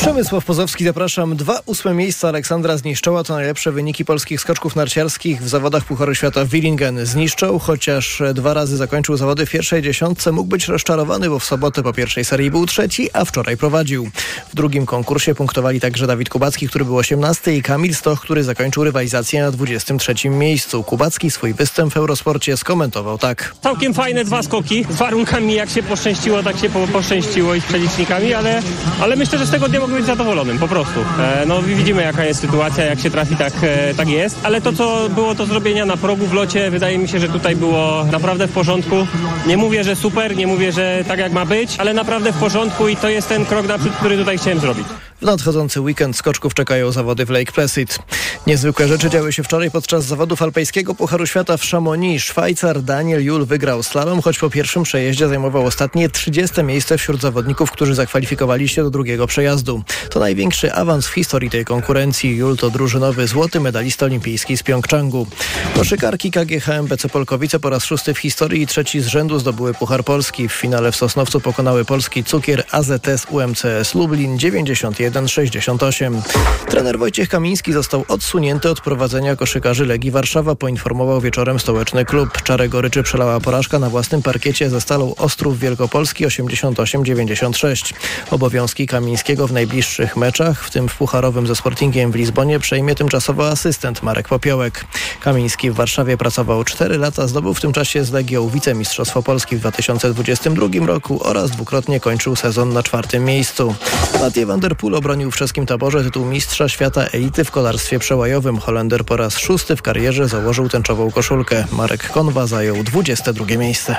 Przemysław 0.00 0.44
Pozowski, 0.44 0.84
zapraszam. 0.84 1.36
Dwa 1.36 1.60
ósme 1.66 1.94
miejsca 1.94 2.28
Aleksandra 2.28 2.76
Zniszczoła 2.76 3.24
to 3.24 3.34
najlepsze 3.34 3.72
wyniki 3.72 4.04
polskich 4.04 4.40
skoczków 4.40 4.76
narciarskich 4.76 5.42
w 5.42 5.48
zawodach 5.48 5.84
Pucharu 5.84 6.14
Świata 6.14 6.44
w 6.44 6.48
Willingen. 6.48 7.06
Zniszczą, 7.06 7.58
chociaż 7.58 8.22
dwa 8.34 8.54
razy 8.54 8.76
zakończył 8.76 9.16
zawody 9.16 9.46
w 9.46 9.50
pierwszej 9.50 9.82
dziesiątce, 9.82 10.32
mógł 10.32 10.48
być 10.48 10.68
rozczarowany, 10.68 11.28
bo 11.28 11.38
w 11.38 11.44
sobotę 11.44 11.82
po 11.82 11.92
pierwszej 11.92 12.24
serii 12.24 12.50
był 12.50 12.66
trzeci, 12.66 13.10
a 13.12 13.24
wczoraj 13.24 13.56
prowadził. 13.56 14.10
W 14.52 14.54
drugim 14.54 14.86
konkursie 14.86 15.34
punktowali 15.34 15.80
także 15.80 16.06
Dawid 16.06 16.28
Kubacki, 16.28 16.68
który 16.68 16.84
był 16.84 16.96
18 16.96 17.56
i 17.56 17.62
Kamil 17.62 17.94
Stoch, 17.94 18.20
który 18.20 18.44
zakończył 18.44 18.84
rywalizację 18.84 19.42
na 19.42 19.50
23 19.50 20.28
miejscu. 20.28 20.82
Kubacki 20.82 21.30
swój 21.30 21.54
występ 21.54 21.92
w 21.92 21.96
Eurosporcie 21.96 22.56
skomentował 22.56 23.18
tak. 23.18 23.54
Całkiem 23.62 23.94
fajne 23.94 24.24
dwa 24.24 24.42
skoki. 24.42 24.84
Z 24.90 24.96
warunkami 24.96 25.54
jak 25.54 25.70
się 25.70 25.82
poszczęściło, 25.82 26.42
tak 26.42 26.58
się 26.58 26.70
po, 26.70 26.88
poszczęściło 26.88 27.54
i 27.54 27.60
z 27.60 27.64
przelicznikami, 27.64 28.34
ale, 28.34 28.62
ale 29.00 29.16
myślę, 29.16 29.38
że 29.38 29.46
z 29.46 29.50
tego 29.50 29.68
dnia 29.68 29.87
mogę 29.88 30.00
być 30.00 30.06
zadowolonym, 30.06 30.58
po 30.58 30.68
prostu. 30.68 31.00
E, 31.20 31.46
no 31.46 31.62
widzimy 31.62 32.02
jaka 32.02 32.24
jest 32.24 32.40
sytuacja, 32.40 32.84
jak 32.84 33.00
się 33.00 33.10
trafi, 33.10 33.36
tak, 33.36 33.52
e, 33.62 33.94
tak 33.94 34.08
jest, 34.08 34.36
ale 34.42 34.60
to 34.60 34.72
co 34.72 35.08
było 35.08 35.34
do 35.34 35.46
zrobienia 35.46 35.86
na 35.86 35.96
progu 35.96 36.26
w 36.26 36.32
locie, 36.32 36.70
wydaje 36.70 36.98
mi 36.98 37.08
się, 37.08 37.18
że 37.18 37.28
tutaj 37.28 37.56
było 37.56 38.04
naprawdę 38.12 38.46
w 38.46 38.52
porządku. 38.52 39.06
Nie 39.46 39.56
mówię, 39.56 39.84
że 39.84 39.96
super, 39.96 40.36
nie 40.36 40.46
mówię, 40.46 40.72
że 40.72 41.04
tak 41.08 41.18
jak 41.18 41.32
ma 41.32 41.44
być, 41.44 41.76
ale 41.78 41.94
naprawdę 41.94 42.32
w 42.32 42.36
porządku 42.38 42.88
i 42.88 42.96
to 42.96 43.08
jest 43.08 43.28
ten 43.28 43.44
krok 43.46 43.68
naprzód, 43.68 43.92
który 43.92 44.16
tutaj 44.18 44.38
chciałem 44.38 44.60
zrobić. 44.60 44.86
W 45.20 45.22
nadchodzący 45.22 45.80
weekend 45.80 46.16
skoczków 46.16 46.54
czekają 46.54 46.92
zawody 46.92 47.26
w 47.26 47.30
Lake 47.30 47.52
Placid. 47.52 47.98
Niezwykłe 48.46 48.88
rzeczy 48.88 49.10
działy 49.10 49.32
się 49.32 49.42
wczoraj 49.42 49.70
podczas 49.70 50.04
zawodów 50.04 50.42
alpejskiego 50.42 50.94
Pucharu 50.94 51.26
Świata 51.26 51.56
w 51.56 51.62
Chamonix. 51.62 52.24
Szwajcar 52.24 52.82
Daniel 52.82 53.24
Jul 53.24 53.46
wygrał 53.46 53.82
slalom, 53.82 54.22
choć 54.22 54.38
po 54.38 54.50
pierwszym 54.50 54.82
przejeździe 54.82 55.28
zajmował 55.28 55.66
ostatnie 55.66 56.08
30 56.08 56.62
miejsce 56.62 56.98
wśród 56.98 57.20
zawodników, 57.20 57.70
którzy 57.70 57.94
zakwalifikowali 57.94 58.68
się 58.68 58.82
do 58.82 58.90
drugiego 58.90 59.26
przejazdu. 59.26 59.77
To 60.10 60.20
największy 60.20 60.72
awans 60.72 61.06
w 61.06 61.12
historii 61.12 61.50
tej 61.50 61.64
konkurencji. 61.64 62.36
Jul 62.36 62.56
to 62.56 62.70
drużynowy 62.70 63.26
złoty 63.26 63.60
medalista 63.60 64.06
olimpijski 64.06 64.56
z 64.56 64.62
Pjongczangu. 64.62 65.26
Koszykarki 65.74 66.30
KGHM 66.30 66.86
BC 66.86 67.08
Polkowice 67.08 67.60
po 67.60 67.70
raz 67.70 67.84
szósty 67.84 68.14
w 68.14 68.18
historii 68.18 68.62
i 68.62 68.66
trzeci 68.66 69.00
z 69.00 69.06
rzędu 69.06 69.38
zdobyły 69.38 69.74
Puchar 69.74 70.04
Polski. 70.04 70.48
W 70.48 70.52
finale 70.52 70.92
w 70.92 70.96
Sosnowcu 70.96 71.40
pokonały 71.40 71.84
polski 71.84 72.24
cukier 72.24 72.64
AZS 72.70 73.26
UMCS 73.30 73.94
Lublin 73.94 74.36
91-68. 74.36 76.22
Trener 76.68 76.98
Wojciech 76.98 77.28
Kamiński 77.28 77.72
został 77.72 78.04
odsunięty 78.08 78.70
od 78.70 78.80
prowadzenia 78.80 79.36
koszykarzy 79.36 79.86
Legii 79.86 80.10
Warszawa, 80.10 80.54
poinformował 80.54 81.20
wieczorem 81.20 81.60
stołeczny 81.60 82.04
klub. 82.04 82.42
Czarę 82.42 82.68
Goryczy 82.68 83.02
przelała 83.02 83.40
porażka 83.40 83.78
na 83.78 83.90
własnym 83.90 84.22
parkiecie 84.22 84.70
ze 84.70 84.80
Stalą 84.80 85.14
Ostrów 85.14 85.58
Wielkopolski 85.58 86.26
88-96. 86.26 87.94
Obowiązki 88.30 88.86
Kamińskiego 88.86 89.46
w 89.46 89.52
najbliższych 89.68 90.16
meczach, 90.16 90.64
w 90.64 90.70
tym 90.70 90.88
w 90.88 90.96
Pucharowym 90.96 91.46
ze 91.46 91.56
Sportingiem 91.56 92.12
w 92.12 92.14
Lizbonie, 92.14 92.58
przejmie 92.58 92.94
tymczasowo 92.94 93.48
asystent 93.48 94.02
Marek 94.02 94.28
Popiołek. 94.28 94.84
Kamiński 95.20 95.70
w 95.70 95.74
Warszawie 95.74 96.16
pracował 96.16 96.64
4 96.64 96.98
lata, 96.98 97.26
zdobył 97.26 97.54
w 97.54 97.60
tym 97.60 97.72
czasie 97.72 98.04
z 98.04 98.12
Legią 98.12 98.48
wicemistrzostwo 98.48 99.22
Polski 99.22 99.56
w 99.56 99.60
2022 99.60 100.86
roku 100.86 101.20
oraz 101.22 101.50
dwukrotnie 101.50 102.00
kończył 102.00 102.36
sezon 102.36 102.72
na 102.72 102.82
czwartym 102.82 103.24
miejscu. 103.24 103.74
Mathieu 104.20 104.46
van 104.46 104.60
der 104.60 104.76
Poel 104.76 104.94
obronił 104.94 105.30
w 105.30 105.36
czeskim 105.36 105.66
taborze 105.66 106.04
tytuł 106.04 106.24
mistrza 106.24 106.68
świata 106.68 107.06
elity 107.06 107.44
w 107.44 107.50
kolarstwie 107.50 107.98
przełajowym. 107.98 108.58
Holender 108.58 109.04
po 109.04 109.16
raz 109.16 109.38
szósty 109.38 109.76
w 109.76 109.82
karierze 109.82 110.28
założył 110.28 110.68
tęczową 110.68 111.10
koszulkę. 111.10 111.64
Marek 111.72 112.10
Konwa 112.10 112.46
zajął 112.46 112.82
22 112.82 113.56
miejsce. 113.56 113.96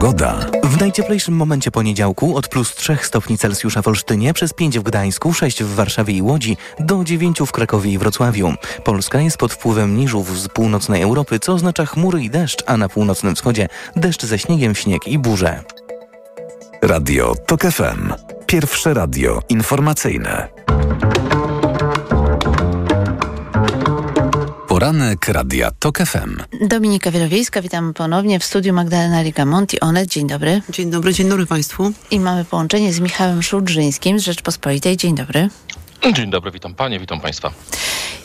Pogoda. 0.00 0.46
W 0.64 0.80
najcieplejszym 0.80 1.34
momencie 1.34 1.70
poniedziałku 1.70 2.36
od 2.36 2.48
plus 2.48 2.74
3 2.74 2.98
stopni 3.02 3.38
Celsjusza 3.38 3.82
w 3.82 3.88
Olsztynie, 3.88 4.34
przez 4.34 4.52
5 4.52 4.78
w 4.78 4.82
Gdańsku, 4.82 5.32
6 5.32 5.62
w 5.62 5.74
Warszawie 5.74 6.14
i 6.14 6.22
Łodzi, 6.22 6.56
do 6.78 7.04
9 7.04 7.38
w 7.46 7.52
Krakowie 7.52 7.90
i 7.90 7.98
Wrocławiu. 7.98 8.54
Polska 8.84 9.20
jest 9.20 9.36
pod 9.36 9.52
wpływem 9.52 9.96
niżów 9.96 10.38
z 10.38 10.48
północnej 10.48 11.02
Europy, 11.02 11.38
co 11.38 11.52
oznacza 11.52 11.86
chmury 11.86 12.22
i 12.22 12.30
deszcz, 12.30 12.62
a 12.66 12.76
na 12.76 12.88
północnym 12.88 13.34
wschodzie 13.34 13.68
deszcz 13.96 14.24
ze 14.24 14.38
śniegiem, 14.38 14.74
śnieg 14.74 15.08
i 15.08 15.18
burze. 15.18 15.62
Radio 16.82 17.34
TOK 17.46 17.62
FM. 17.62 18.12
Pierwsze 18.46 18.94
radio 18.94 19.42
informacyjne. 19.48 20.48
Poranek 24.80 25.28
Radia 25.28 25.70
TOK 25.78 25.98
FM. 25.98 26.36
Dominika 26.68 27.10
Wielowiejska, 27.10 27.62
witam 27.62 27.94
ponownie 27.94 28.38
w 28.38 28.44
studiu 28.44 28.74
Magdalena 28.74 29.22
Rigamonti. 29.22 29.80
Onet, 29.80 30.08
dzień 30.08 30.26
dobry. 30.26 30.62
Dzień 30.70 30.90
dobry, 30.90 31.14
dzień 31.14 31.28
dobry 31.28 31.46
Państwu. 31.46 31.92
I 32.10 32.20
mamy 32.20 32.44
połączenie 32.44 32.92
z 32.92 33.00
Michałem 33.00 33.42
Szudrzyńskim 33.42 34.20
z 34.20 34.24
Rzeczpospolitej. 34.24 34.96
Dzień 34.96 35.14
dobry. 35.14 35.48
Dzień 36.12 36.30
dobry, 36.30 36.50
witam 36.50 36.74
Panie, 36.74 37.00
witam 37.00 37.20
Państwa. 37.20 37.52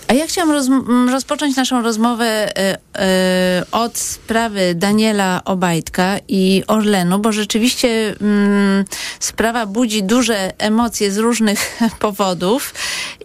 A 0.07 0.13
ja 0.13 0.27
chciałam 0.27 0.51
roz, 0.51 0.67
rozpocząć 1.11 1.55
naszą 1.55 1.81
rozmowę 1.81 2.49
y, 2.49 2.73
y, 3.61 3.71
od 3.71 3.97
sprawy 3.97 4.75
Daniela 4.75 5.41
Obajtka 5.45 6.17
i 6.27 6.63
Orlenu, 6.67 7.19
bo 7.19 7.31
rzeczywiście 7.31 7.87
y, 7.87 8.15
sprawa 9.19 9.65
budzi 9.65 10.03
duże 10.03 10.53
emocje 10.57 11.11
z 11.11 11.17
różnych 11.17 11.77
powodów. 11.99 12.73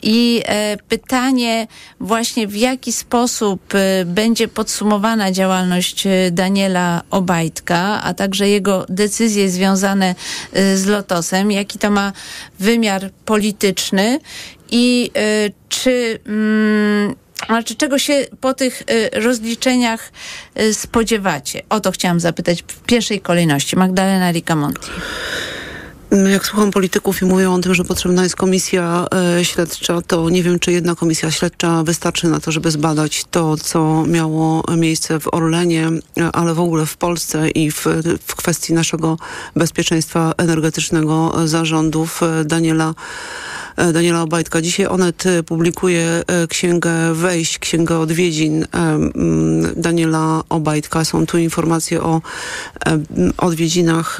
I 0.02 0.42
e, 0.46 0.76
pytanie 0.88 1.66
właśnie 2.00 2.46
w 2.46 2.56
jaki 2.56 2.92
sposób 2.92 3.60
będzie 4.06 4.48
podsumowana 4.48 5.32
działalność 5.32 6.04
Daniela 6.30 7.02
Obajtka, 7.10 8.02
a 8.02 8.14
także 8.14 8.48
jego 8.48 8.86
decyzje 8.88 9.50
związane 9.50 10.14
z 10.52 10.86
Lotosem, 10.86 11.50
jaki 11.50 11.78
to 11.78 11.90
ma 11.90 12.12
wymiar 12.58 13.10
polityczny 13.24 14.20
i 14.70 15.10
y, 15.46 15.52
czy, 15.68 16.18
znaczy 17.46 17.74
czego 17.74 17.98
się 17.98 18.26
po 18.40 18.54
tych 18.54 18.82
y, 18.82 19.20
rozliczeniach 19.20 20.12
y, 20.60 20.74
spodziewacie? 20.74 21.62
O 21.68 21.80
to 21.80 21.92
chciałam 21.92 22.20
zapytać 22.20 22.62
w 22.62 22.80
pierwszej 22.80 23.20
kolejności. 23.20 23.76
Magdalena 23.76 24.32
Ricamonti. 24.32 24.90
Jak 26.32 26.46
słucham 26.46 26.70
polityków 26.70 27.22
i 27.22 27.24
mówią 27.24 27.54
o 27.54 27.58
tym, 27.58 27.74
że 27.74 27.84
potrzebna 27.84 28.22
jest 28.22 28.36
komisja 28.36 29.06
e, 29.38 29.44
śledcza, 29.44 30.02
to 30.02 30.30
nie 30.30 30.42
wiem, 30.42 30.58
czy 30.58 30.72
jedna 30.72 30.94
komisja 30.94 31.30
śledcza 31.30 31.82
wystarczy 31.84 32.28
na 32.28 32.40
to, 32.40 32.52
żeby 32.52 32.70
zbadać 32.70 33.24
to, 33.30 33.56
co 33.56 34.04
miało 34.06 34.64
miejsce 34.76 35.20
w 35.20 35.34
Orlenie, 35.34 35.88
ale 36.32 36.54
w 36.54 36.60
ogóle 36.60 36.86
w 36.86 36.96
Polsce 36.96 37.50
i 37.50 37.70
w, 37.70 37.86
w 38.26 38.34
kwestii 38.34 38.72
naszego 38.72 39.18
bezpieczeństwa 39.56 40.32
energetycznego 40.38 41.34
zarządów 41.48 42.20
Daniela 42.44 42.94
Daniela 43.92 44.22
Obajtka. 44.22 44.62
Dzisiaj 44.62 44.86
Onet 44.86 45.26
e, 45.26 45.42
publikuje 45.42 46.22
e, 46.26 46.46
księgę 46.46 47.14
Wejść, 47.14 47.58
księgę 47.58 47.98
odwiedzin 47.98 48.66
Daniela 49.76 50.42
Obajtka. 50.48 51.04
Są 51.04 51.26
tu 51.26 51.38
informacje 51.38 52.02
o 52.02 52.20
odwiedzinach 53.38 54.18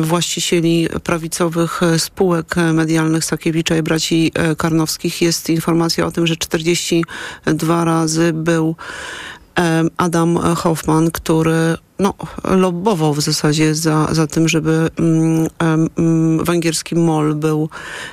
właścicieli 0.00 0.88
prawicowych 1.04 1.80
spółek 1.98 2.54
medialnych 2.72 3.24
Sakiewicza 3.24 3.76
i 3.76 3.82
braci 3.82 4.32
Karnowskich. 4.58 5.22
Jest 5.22 5.50
informacja 5.50 6.06
o 6.06 6.10
tym, 6.10 6.26
że 6.26 6.36
42 6.36 7.84
razy 7.84 8.32
był 8.32 8.76
Adam 9.96 10.36
Hoffman, 10.36 11.10
który 11.10 11.76
no, 12.00 12.14
lobbował 12.44 13.14
w 13.14 13.20
zasadzie 13.20 13.74
za, 13.74 14.08
za 14.10 14.26
tym, 14.26 14.48
żeby 14.48 14.90
mm, 14.98 15.48
mm, 15.58 16.44
węgierski 16.44 16.94
MOL 16.94 17.34
był 17.34 17.68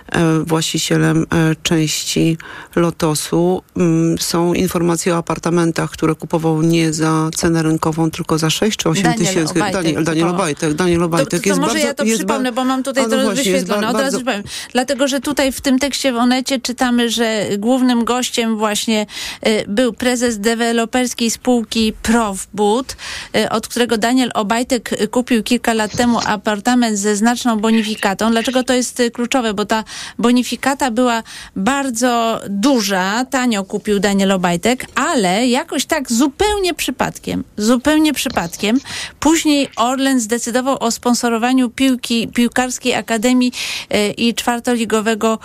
e, 0.10 0.40
właścicielem 0.40 1.26
e, 1.34 1.56
części 1.64 2.38
Lotosu. 2.76 3.64
Mm, 3.78 4.18
są 4.18 4.54
informacje 4.54 5.14
o 5.14 5.18
apartamentach, 5.18 5.90
które 5.90 6.16
kupował 6.16 6.62
nie 6.62 6.94
za 6.94 7.30
cenę 7.36 7.64
rynkową, 7.64 8.12
tylko 8.12 8.38
za 8.38 8.50
6 8.50 8.78
czy 8.78 8.90
8 8.90 9.14
tysięcy. 9.14 9.54
Daniel, 9.54 10.04
Daniel 10.04 10.28
Obajtek. 10.28 10.74
Daniel 10.74 11.04
Obajtek 11.04 11.40
to, 11.40 11.44
to, 11.44 11.50
jest 11.50 11.60
może 11.60 11.74
bardzo, 11.74 11.88
ja 11.88 11.94
to 11.94 12.04
przypomnę, 12.04 12.52
bo 12.52 12.66
mam 12.66 12.84
tutaj 12.84 13.10
to 13.10 13.30
wyświetlone. 13.32 13.90
Od 13.90 14.00
razu 14.00 14.22
powiem. 14.22 14.44
Dlatego, 14.74 15.08
że 15.08 15.20
tutaj 15.20 15.52
w 15.52 15.62
tym 15.62 15.80
tekście 15.80 16.14
w 16.14 16.16
Onecie 16.16 16.60
czytamy, 16.60 17.10
że 17.10 17.46
głównym 17.58 18.06
gościem 18.06 18.58
właśnie 18.58 19.06
y, 19.48 19.66
był 19.68 19.94
prezes 19.94 20.40
deweloperskiej 20.40 21.32
spółki 21.32 21.94
Profbud, 22.02 22.96
y, 23.36 23.50
od 23.50 23.68
którego 23.78 23.98
Daniel 23.98 24.32
Obajtek 24.34 25.10
kupił 25.12 25.44
kilka 25.44 25.74
lat 25.74 25.92
temu 25.92 26.20
apartament 26.26 27.00
ze 27.00 27.16
znaczną 27.16 27.60
bonifikatą. 27.60 28.32
Dlaczego 28.32 28.64
to 28.64 28.74
jest 28.74 29.00
y, 29.00 29.12
kluczowe? 29.12 29.54
Bo 29.54 29.66
ta 29.66 29.84
bonifikata 30.20 30.92
była 30.92 31.24
bardzo 31.56 32.42
duża, 32.50 33.26
tanio 33.26 33.64
kupił 33.64 34.00
Daniel 34.00 34.32
Obajtek, 34.32 34.86
ale 34.96 35.48
jakoś 35.48 35.86
tak 35.86 36.12
zupełnie 36.12 36.74
przypadkiem, 36.74 37.44
zupełnie 37.58 38.14
przypadkiem, 38.14 38.80
później 39.20 39.70
Orlen 39.76 40.20
zdecydował 40.20 40.78
o 40.80 40.92
sponsorowaniu 40.92 41.70
piłki, 41.70 42.28
piłkarskiej 42.28 42.96
akademii 42.96 43.52
y, 43.94 44.12
i 44.12 44.34
czwartoligowego 44.34 45.40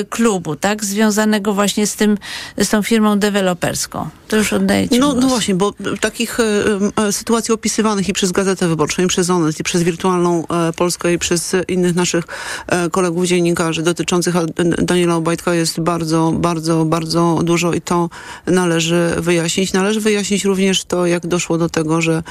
y, 0.00 0.04
klubu, 0.04 0.56
tak, 0.56 0.84
związanego 0.84 1.54
właśnie 1.54 1.86
z 1.86 1.96
tym, 1.96 2.18
z 2.56 2.68
tą 2.68 2.82
firmą 2.82 3.18
deweloperską. 3.18 4.08
To 4.28 4.36
już 4.36 4.52
oddaję 4.52 4.88
no, 4.98 5.14
no 5.14 5.28
właśnie, 5.28 5.54
bo 5.54 5.72
takich 6.00 6.38
e, 6.40 7.12
sytuacji 7.12 7.54
opisywanych 7.68 8.08
i 8.08 8.12
przez 8.12 8.32
Gazetę 8.32 8.68
Wyborczą, 8.68 9.02
i 9.02 9.06
przez 9.06 9.30
Onet, 9.30 9.60
i 9.60 9.62
przez 9.62 9.82
Wirtualną 9.82 10.46
e, 10.46 10.72
Polskę, 10.72 11.12
i 11.12 11.18
przez 11.18 11.56
innych 11.68 11.94
naszych 11.94 12.24
e, 12.66 12.90
kolegów 12.90 13.24
dziennikarzy 13.24 13.82
dotyczących 13.82 14.34
Daniela 14.78 15.16
Obajtka 15.16 15.54
jest 15.54 15.80
bardzo, 15.80 16.32
bardzo, 16.32 16.84
bardzo 16.84 17.40
dużo 17.42 17.72
i 17.72 17.80
to 17.80 18.10
należy 18.46 19.14
wyjaśnić. 19.18 19.72
Należy 19.72 20.00
wyjaśnić 20.00 20.44
również 20.44 20.84
to, 20.84 21.06
jak 21.06 21.26
doszło 21.26 21.58
do 21.58 21.68
tego, 21.68 22.00
że 22.00 22.22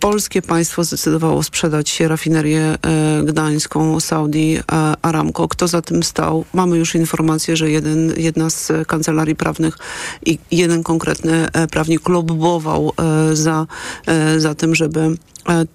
polskie 0.00 0.42
państwo 0.42 0.84
zdecydowało 0.84 1.42
sprzedać 1.42 2.00
rafinerię 2.00 2.60
e, 2.60 2.78
gdańską 3.24 4.00
Saudi 4.00 4.56
e, 4.56 4.62
Aramco. 5.02 5.48
Kto 5.48 5.68
za 5.68 5.82
tym 5.82 6.02
stał? 6.02 6.44
Mamy 6.54 6.78
już 6.78 6.94
informację, 6.94 7.56
że 7.56 7.70
jeden, 7.70 8.12
jedna 8.16 8.50
z 8.50 8.72
kancelarii 8.86 9.36
prawnych 9.36 9.78
i 10.26 10.38
jeden 10.50 10.82
konkretny 10.82 11.48
e, 11.52 11.66
prawnik 11.66 12.08
lobbował 12.08 12.92
za, 13.32 13.66
za 14.38 14.54
tym, 14.54 14.74
żeby 14.74 15.16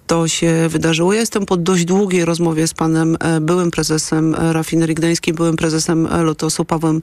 to 0.06 0.28
się 0.28 0.68
wydarzyło. 0.68 1.12
Ja 1.12 1.20
jestem 1.20 1.46
po 1.46 1.56
dość 1.56 1.84
długiej 1.84 2.24
rozmowie 2.24 2.66
z 2.66 2.74
panem 2.74 3.16
byłym 3.40 3.70
prezesem 3.70 4.34
rafinerii 4.34 4.94
gdańskiej, 4.94 5.34
byłym 5.34 5.56
prezesem 5.56 6.08
Lotosu, 6.24 6.64
Pawłem 6.64 7.02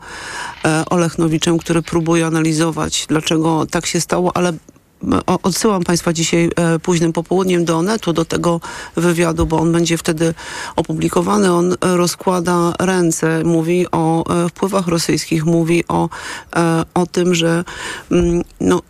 Olechnowiciem, 0.90 1.58
który 1.58 1.82
próbuje 1.82 2.26
analizować, 2.26 3.06
dlaczego 3.10 3.66
tak 3.66 3.86
się 3.86 4.02
stało, 4.02 4.38
ale 4.38 4.54
odsyłam 5.26 5.84
Państwa 5.84 6.14
dzisiaj 6.14 6.50
e, 6.56 6.80
późnym 6.80 7.14
popołudniem 7.14 7.66
do 7.66 7.78
Onetu, 7.78 8.14
do 8.14 8.26
tego 8.26 8.62
wywiadu, 8.96 9.46
bo 9.46 9.60
on 9.60 9.72
będzie 9.72 9.98
wtedy 9.98 10.34
opublikowany. 10.76 11.54
On 11.54 11.76
rozkłada 11.82 12.74
ręce, 12.80 13.44
mówi 13.44 13.86
o 13.92 14.24
e, 14.46 14.50
wpływach 14.50 14.88
rosyjskich, 14.88 15.46
mówi 15.46 15.84
o, 15.88 16.10
e, 16.56 16.84
o 16.94 17.06
tym, 17.06 17.36
że 17.36 17.64
mm, 18.12 18.44
no, 18.62 18.82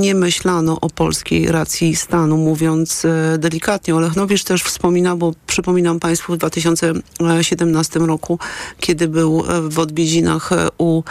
nie 0.00 0.14
myślano 0.14 0.80
o 0.80 0.88
polskiej 0.88 1.52
racji 1.52 1.96
stanu, 1.96 2.36
mówiąc 2.36 3.06
delikatnie. 3.38 3.96
Olechnowicz 3.96 4.44
też 4.44 4.62
wspomina, 4.62 5.16
bo 5.16 5.32
przypominam 5.46 6.00
Państwu 6.00 6.32
w 6.32 6.36
2017 6.36 7.98
roku, 7.98 8.38
kiedy 8.80 9.08
był 9.08 9.44
w 9.68 9.78
odwiedzinach 9.78 10.50
u 10.78 11.02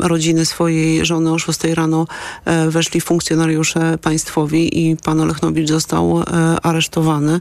rodziny 0.00 0.46
swojej 0.46 1.06
żony 1.06 1.32
o 1.32 1.38
6 1.38 1.64
rano 1.64 2.06
weszli 2.68 3.00
funkcjonariusze 3.00 3.53
funkcjonariusze 3.54 3.98
państwowi 3.98 4.80
i 4.80 4.96
pan 4.96 5.20
Olechnowicz 5.20 5.68
został 5.68 6.20
e, 6.20 6.24
aresztowany 6.62 7.40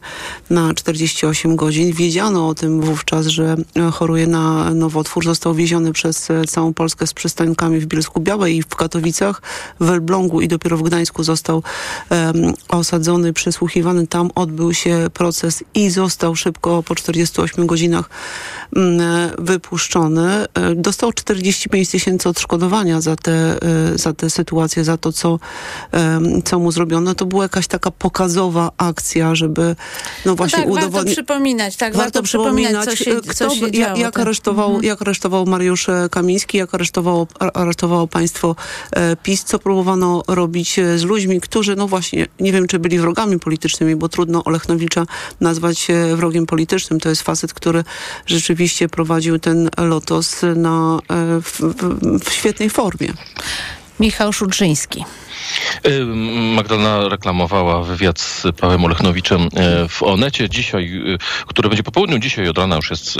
na 0.49 0.73
48 0.73 1.55
godzin. 1.55 1.93
Wiedziano 1.93 2.47
o 2.47 2.55
tym 2.55 2.81
wówczas, 2.81 3.27
że 3.27 3.55
e, 3.75 3.91
choruje 3.91 4.27
na 4.27 4.73
nowotwór. 4.73 5.25
Został 5.25 5.53
wieziony 5.53 5.93
przez 5.93 6.29
e, 6.29 6.45
całą 6.45 6.73
Polskę 6.73 7.07
z 7.07 7.13
przystankami 7.13 7.79
w 7.79 7.85
Bielsku 7.85 8.19
Białej 8.21 8.57
i 8.57 8.61
w 8.61 8.75
Katowicach, 8.75 9.41
w 9.79 9.89
Elblągu 9.89 10.41
i 10.41 10.47
dopiero 10.47 10.77
w 10.77 10.83
Gdańsku 10.83 11.23
został 11.23 11.63
osadzony, 12.69 13.33
przesłuchiwany. 13.33 14.07
Tam 14.07 14.31
odbył 14.35 14.73
się 14.73 15.07
proces 15.13 15.63
i 15.73 15.89
został 15.89 16.35
szybko 16.35 16.83
po 16.83 16.95
48 16.95 17.67
godzinach 17.67 18.09
mm, 18.75 19.01
wypuszczony. 19.39 20.45
Dostał 20.75 21.13
45 21.13 21.89
tysięcy 21.89 22.29
odszkodowania 22.29 23.01
za 23.01 23.15
te, 23.15 23.57
za 23.95 24.13
tę 24.13 24.29
sytuację, 24.29 24.83
za 24.83 24.97
to, 24.97 25.11
co 25.11 25.39
co 26.45 26.59
mu 26.59 26.71
zrobiono, 26.71 27.15
to 27.15 27.25
była 27.25 27.43
jakaś 27.43 27.67
taka 27.67 27.91
pokazowa 27.91 28.71
akcja, 28.77 29.35
żeby 29.35 29.75
no 30.25 30.35
właśnie 30.35 30.59
no 30.59 30.65
tak, 30.65 30.73
udowodnić... 30.73 30.93
warto 30.93 31.11
przypominać, 31.11 31.75
tak, 31.75 31.93
warto, 31.93 32.03
warto 32.03 32.23
przypominać, 32.23 32.85
co 32.85 32.95
się, 32.95 33.15
kto, 33.15 33.33
co 33.33 33.55
się 33.55 33.71
działo. 33.71 33.97
Jak, 33.97 34.13
tak. 34.13 34.19
aresztował, 34.19 34.67
mhm. 34.67 34.85
jak 34.85 35.01
aresztował 35.01 35.45
Mariusz 35.45 35.87
Kamiński, 36.11 36.57
jak 36.57 36.73
aresztowało, 36.73 37.27
aresztowało 37.53 38.07
państwo 38.07 38.55
e, 38.91 39.15
PiS, 39.15 39.43
co 39.43 39.59
próbowano 39.59 40.23
robić 40.27 40.79
e, 40.79 40.97
z 40.97 41.03
ludźmi, 41.03 41.41
którzy, 41.41 41.75
no 41.75 41.87
właśnie, 41.87 42.27
nie 42.39 42.51
wiem, 42.51 42.67
czy 42.67 42.79
byli 42.79 42.99
wrogami 42.99 43.39
politycznymi, 43.39 43.95
bo 43.95 44.09
trudno 44.09 44.43
Olechnowicza 44.43 45.05
nazwać 45.41 45.89
e, 45.89 46.15
wrogiem 46.15 46.45
politycznym. 46.45 46.99
To 46.99 47.09
jest 47.09 47.21
facet, 47.21 47.53
który 47.53 47.83
rzeczywiście 48.25 48.89
prowadził 48.89 49.39
ten 49.39 49.69
lotos 49.77 50.41
na, 50.55 50.99
w, 51.41 51.59
w, 51.59 52.29
w 52.29 52.33
świetnej 52.33 52.69
formie. 52.69 53.13
Michał 53.99 54.33
Szudrzyński. 54.33 55.05
Magdalena 56.55 57.09
reklamowała 57.09 57.83
wywiad 57.83 58.19
z 58.19 58.43
Pawłem 58.59 58.85
Olechnowiczem 58.85 59.41
e, 59.41 59.89
w 59.89 60.03
Onecie 60.03 60.49
dzisiaj, 60.49 61.01
e, 61.13 61.45
który 61.47 61.69
będzie 61.69 61.83
po 61.83 61.91
południu. 61.91 62.19
Dzisiaj 62.19 62.49
od 62.49 62.57
rana 62.57 62.75
już 62.75 62.89
jest 62.89 63.17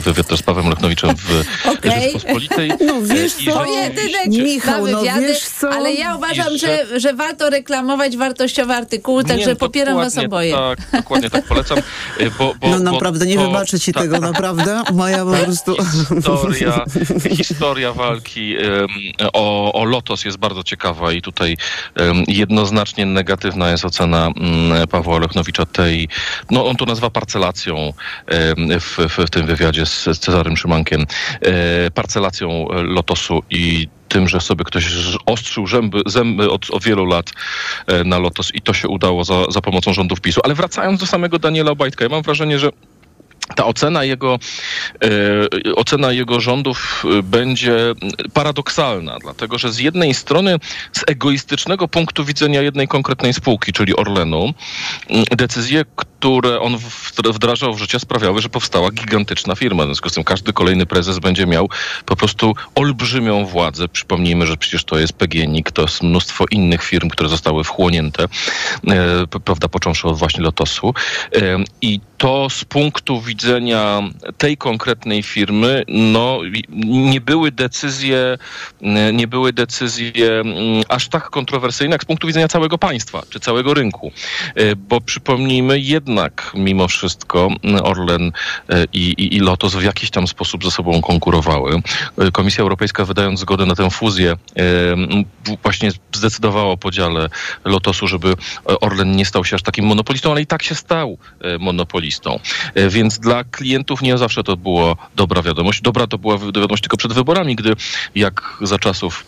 wywiad 0.00 0.26
z 0.38 0.42
Pawłem 0.42 0.66
Olechnowiczem 0.66 1.16
w 1.16 1.44
okay. 1.72 2.00
Rzeczpospolitej. 2.00 2.72
No 2.86 3.02
wiesz 3.02 3.32
co, 3.32 3.52
pojedynek 3.52 4.26
Michał, 4.26 4.86
no 4.86 5.02
wiesz 5.02 5.40
co? 5.40 5.70
Ale 5.70 5.92
ja 5.92 6.16
uważam, 6.16 6.58
że, 6.58 6.86
że, 6.86 7.00
że 7.00 7.14
warto 7.14 7.50
reklamować 7.50 8.16
wartościowe 8.16 8.76
artykuły, 8.76 9.24
także 9.24 9.50
nie, 9.50 9.56
popieram 9.56 9.96
was 9.96 10.18
oboje. 10.18 10.52
Tak, 10.52 10.78
dokładnie 10.92 11.30
tak 11.30 11.44
polecam. 11.44 11.78
Bo, 12.38 12.54
bo, 12.60 12.68
no 12.68 12.78
naprawdę, 12.78 13.26
nie 13.26 13.38
wybaczę 13.38 13.80
ci 13.80 13.92
tego, 13.92 14.20
naprawdę. 14.30 14.82
Moja 14.92 15.24
po 15.24 15.30
prostu... 15.30 15.76
Historia, 16.16 16.84
historia 17.36 17.92
walki 17.92 18.56
o, 19.32 19.72
o 19.72 19.84
Lotos 19.84 20.24
jest 20.24 20.36
bardzo 20.36 20.62
ciekawa 20.62 21.12
i 21.12 21.22
tutaj 21.22 21.51
jednoznacznie 22.28 23.06
negatywna 23.06 23.70
jest 23.70 23.84
ocena 23.84 24.30
mm, 24.36 24.88
Pawła 24.88 25.16
Olechnowicza 25.16 25.66
tej, 25.66 26.08
no 26.50 26.66
on 26.66 26.76
to 26.76 26.84
nazywa 26.84 27.10
parcelacją 27.10 27.92
w, 28.80 28.98
w, 29.08 29.30
tym 29.30 29.46
wywiadzie 29.46 29.86
z, 29.86 30.04
z 30.04 30.18
Cezarym 30.18 30.56
Szymankiem, 30.56 31.06
e, 31.40 31.90
parcelacją 31.90 32.68
Lotosu 32.70 33.42
i 33.50 33.88
tym, 34.12 34.28
że 34.28 34.40
sobie 34.40 34.64
ktoś 34.64 34.86
ostrzył 35.26 35.66
zęby, 35.66 36.02
zęby 36.06 36.50
od, 36.50 36.70
od, 36.70 36.84
wielu 36.84 37.04
lat 37.04 37.32
e, 37.86 38.04
na 38.04 38.18
Lotos 38.18 38.54
i 38.54 38.60
to 38.60 38.72
się 38.72 38.88
udało 38.88 39.24
za, 39.24 39.44
za 39.50 39.60
pomocą 39.60 39.92
rządów 39.92 40.20
PiSu. 40.20 40.40
Ale 40.44 40.54
wracając 40.54 41.00
do 41.00 41.06
samego 41.06 41.38
Daniela 41.38 41.70
Obajtka, 41.70 42.04
ja 42.04 42.08
mam 42.08 42.22
wrażenie, 42.22 42.58
że 42.58 42.70
ta 43.52 43.64
ocena 43.64 44.04
jego, 44.04 44.38
e, 45.04 45.74
ocena 45.74 46.12
jego 46.12 46.40
rządów 46.40 47.04
e, 47.18 47.22
będzie 47.22 47.76
paradoksalna, 48.32 49.18
dlatego 49.22 49.58
że 49.58 49.72
z 49.72 49.78
jednej 49.78 50.14
strony 50.14 50.58
z 50.92 51.04
egoistycznego 51.06 51.88
punktu 51.88 52.24
widzenia 52.24 52.62
jednej 52.62 52.88
konkretnej 52.88 53.34
spółki, 53.34 53.72
czyli 53.72 53.96
Orlenu, 53.96 54.54
decyzje, 55.36 55.84
które 55.94 56.60
on 56.60 56.78
wdrażał 57.24 57.74
w 57.74 57.78
życie 57.78 58.00
sprawiały, 58.00 58.42
że 58.42 58.48
powstała 58.48 58.90
gigantyczna 58.90 59.54
firma. 59.54 59.82
W 59.82 59.86
związku 59.86 60.08
z 60.08 60.12
tym 60.12 60.24
każdy 60.24 60.52
kolejny 60.52 60.86
prezes 60.86 61.18
będzie 61.18 61.46
miał 61.46 61.68
po 62.06 62.16
prostu 62.16 62.54
olbrzymią 62.74 63.46
władzę. 63.46 63.88
Przypomnijmy, 63.88 64.46
że 64.46 64.56
przecież 64.56 64.84
to 64.84 64.98
jest 64.98 65.12
PGNiG, 65.12 65.72
to 65.72 65.82
jest 65.82 66.02
mnóstwo 66.02 66.44
innych 66.50 66.82
firm, 66.82 67.08
które 67.08 67.28
zostały 67.28 67.64
wchłonięte, 67.64 68.24
e, 68.88 69.26
prawda, 69.44 69.68
począwszy 69.68 70.08
od 70.08 70.18
właśnie 70.18 70.42
Lotosu. 70.42 70.94
I 71.80 72.00
to 72.18 72.50
z 72.50 72.64
punktu 72.64 73.20
widzenia 73.20 73.41
widzenia 73.42 74.02
tej 74.38 74.56
konkretnej 74.56 75.22
firmy, 75.22 75.84
no 75.88 76.40
nie 76.84 77.20
były 77.20 77.52
decyzje, 77.52 78.38
nie 79.12 79.26
były 79.26 79.52
decyzje 79.52 80.40
mm, 80.40 80.54
aż 80.88 81.08
tak 81.08 81.30
kontrowersyjne 81.30 81.94
jak 81.94 82.02
z 82.02 82.04
punktu 82.04 82.26
widzenia 82.26 82.48
całego 82.48 82.78
państwa, 82.78 83.22
czy 83.30 83.40
całego 83.40 83.74
rynku. 83.74 84.12
E, 84.54 84.76
bo 84.76 85.00
przypomnijmy, 85.00 85.80
jednak 85.80 86.52
mimo 86.54 86.88
wszystko 86.88 87.48
Orlen 87.82 88.32
e, 88.68 88.84
i, 88.92 88.98
i, 88.98 89.36
i 89.36 89.40
Lotos 89.40 89.74
w 89.74 89.82
jakiś 89.82 90.10
tam 90.10 90.26
sposób 90.28 90.64
ze 90.64 90.70
sobą 90.70 91.00
konkurowały. 91.00 91.82
E, 92.18 92.30
Komisja 92.30 92.62
Europejska 92.62 93.04
wydając 93.04 93.40
zgodę 93.40 93.66
na 93.66 93.74
tę 93.74 93.90
fuzję 93.90 94.36
właśnie 95.62 95.90
zdecydowała 96.12 96.72
o 96.72 96.76
podziale 96.76 97.28
Lotosu, 97.64 98.08
żeby 98.08 98.34
Orlen 98.64 99.16
nie 99.16 99.26
stał 99.26 99.44
się 99.44 99.56
aż 99.56 99.62
takim 99.62 99.84
monopolistą, 99.84 100.30
ale 100.30 100.42
i 100.42 100.46
tak 100.46 100.62
się 100.62 100.74
stał 100.74 101.18
monopolistą. 101.60 102.38
Więc 102.88 103.18
dla 103.18 103.31
klientów 103.50 104.02
nie 104.02 104.18
zawsze 104.18 104.44
to 104.44 104.56
było 104.56 104.96
dobra 105.16 105.42
wiadomość. 105.42 105.80
Dobra 105.80 106.06
to 106.06 106.18
była 106.18 106.38
wiadomość 106.38 106.82
tylko 106.82 106.96
przed 106.96 107.12
wyborami, 107.12 107.56
gdy 107.56 107.76
jak 108.14 108.58
za 108.60 108.78
czasów 108.78 109.24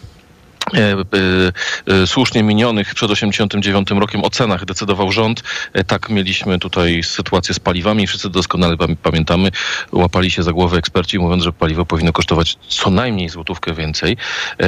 słusznie 2.06 2.42
minionych 2.42 2.94
przed 2.94 3.10
89 3.10 3.90
rokiem 3.90 4.24
o 4.24 4.30
cenach 4.30 4.64
decydował 4.64 5.12
rząd. 5.12 5.42
Tak 5.86 6.10
mieliśmy 6.10 6.58
tutaj 6.58 7.02
sytuację 7.02 7.54
z 7.54 7.58
paliwami. 7.58 8.06
Wszyscy 8.06 8.30
doskonale 8.30 8.76
pamiętamy. 9.02 9.50
Łapali 9.92 10.30
się 10.30 10.42
za 10.42 10.52
głowę 10.52 10.78
eksperci 10.78 11.18
mówiąc, 11.18 11.42
że 11.42 11.52
paliwo 11.52 11.84
powinno 11.86 12.12
kosztować 12.12 12.56
co 12.68 12.90
najmniej 12.90 13.28
złotówkę 13.28 13.74
więcej. 13.74 14.16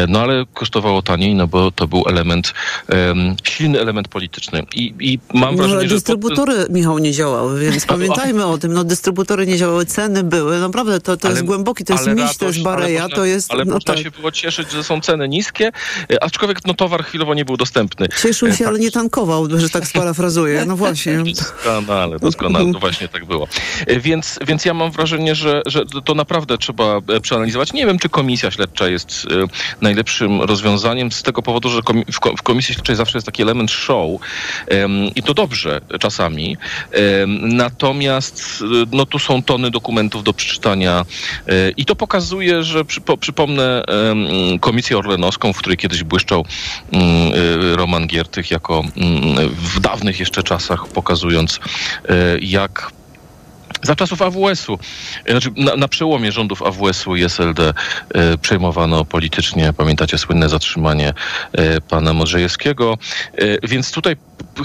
No 0.08 0.20
ale 0.20 0.44
kosztowało 0.54 1.02
taniej, 1.02 1.34
no 1.34 1.46
bo 1.46 1.70
to 1.70 1.88
był 1.88 2.04
element, 2.08 2.54
silny 3.44 3.80
element 3.80 4.08
polityczny. 4.08 4.62
I, 4.74 4.94
i 5.00 5.18
mam 5.34 5.50
no, 5.50 5.56
wrażenie, 5.56 5.80
ale 5.80 5.88
dystrybutory, 5.88 6.54
że... 6.56 6.66
Michał, 6.70 6.98
nie 6.98 7.12
działały, 7.12 7.60
więc 7.60 7.86
pamiętajmy 7.96 8.46
o 8.46 8.58
tym. 8.58 8.72
No 8.72 8.84
dystrybutory 8.84 9.46
nie 9.46 9.56
działały, 9.56 9.86
ceny 9.86 10.22
były. 10.24 10.58
Naprawdę 10.60 11.00
to, 11.00 11.16
to 11.16 11.28
ale, 11.28 11.34
jest 11.34 11.46
głęboki, 11.46 11.84
to 11.84 11.92
jest 11.92 12.06
miś, 12.06 12.36
to 12.36 12.46
jest 12.46 12.62
bareja, 12.62 13.08
to 13.08 13.24
jest... 13.24 13.52
Ale 13.52 13.64
no, 13.64 13.74
można 13.74 13.94
tak. 13.94 14.02
się 14.02 14.10
było 14.10 14.32
cieszyć, 14.32 14.70
że 14.72 14.84
są 14.84 15.00
ceny 15.00 15.28
niskie, 15.28 15.66
E, 15.66 15.72
aczkolwiek 16.20 16.66
no, 16.66 16.74
towar 16.74 17.04
chwilowo 17.04 17.34
nie 17.34 17.44
był 17.44 17.56
dostępny. 17.56 18.08
Cieszył 18.22 18.52
się, 18.52 18.58
tak. 18.58 18.66
ale 18.66 18.78
nie 18.78 18.90
tankował, 18.90 19.60
że 19.60 19.70
tak 19.70 19.86
sparafrazuję. 19.86 20.64
No 20.64 20.76
właśnie. 20.76 21.18
Doskonale, 21.36 22.18
doskonale, 22.18 22.72
to 22.72 22.78
właśnie 22.78 23.08
tak 23.08 23.24
było. 23.24 23.48
E, 23.86 24.00
więc, 24.00 24.38
więc 24.46 24.64
ja 24.64 24.74
mam 24.74 24.90
wrażenie, 24.90 25.34
że, 25.34 25.62
że 25.66 25.84
to 26.04 26.14
naprawdę 26.14 26.58
trzeba 26.58 27.00
przeanalizować. 27.22 27.72
Nie 27.72 27.86
wiem, 27.86 27.98
czy 27.98 28.08
komisja 28.08 28.50
śledcza 28.50 28.88
jest 28.88 29.26
najlepszym 29.80 30.42
rozwiązaniem 30.42 31.12
z 31.12 31.22
tego 31.22 31.42
powodu, 31.42 31.68
że 31.68 31.80
w 32.38 32.42
komisji 32.42 32.74
śledczej 32.74 32.96
zawsze 32.96 33.18
jest 33.18 33.26
taki 33.26 33.42
element 33.42 33.70
show 33.70 34.20
i 35.14 35.22
to 35.22 35.34
dobrze 35.34 35.80
czasami. 36.00 36.56
Natomiast 37.42 38.64
no 38.92 39.06
tu 39.06 39.18
są 39.18 39.42
tony 39.42 39.70
dokumentów 39.70 40.24
do 40.24 40.32
przeczytania 40.32 41.04
i 41.76 41.84
to 41.84 41.96
pokazuje, 41.96 42.62
że 42.62 42.84
przypomnę 43.20 43.84
Komisję 44.60 44.98
Orlenowską, 44.98 45.52
w 45.52 45.58
której 45.58 45.75
kiedyś 45.76 46.02
błyszczał 46.02 46.44
mm, 46.92 47.06
y, 47.72 47.76
Roman 47.76 48.06
Giertych 48.06 48.50
jako 48.50 48.84
mm, 48.96 49.48
w 49.48 49.80
dawnych 49.80 50.20
jeszcze 50.20 50.42
czasach, 50.42 50.88
pokazując 50.88 51.54
y, 51.54 51.60
jak 52.40 52.92
za 53.82 53.96
czasów 53.96 54.22
AWS-u, 54.22 54.78
znaczy 55.28 55.50
na, 55.56 55.76
na 55.76 55.88
przełomie 55.88 56.32
rządów 56.32 56.62
AWS-u 56.62 57.16
i 57.16 57.24
SLD 57.24 57.74
e, 58.14 58.38
przejmowano 58.38 59.04
politycznie, 59.04 59.72
pamiętacie 59.72 60.18
słynne 60.18 60.48
zatrzymanie 60.48 61.14
e, 61.52 61.80
pana 61.80 62.12
Modrzejewskiego, 62.12 62.98
e, 63.34 63.68
więc 63.68 63.90
tutaj 63.90 64.16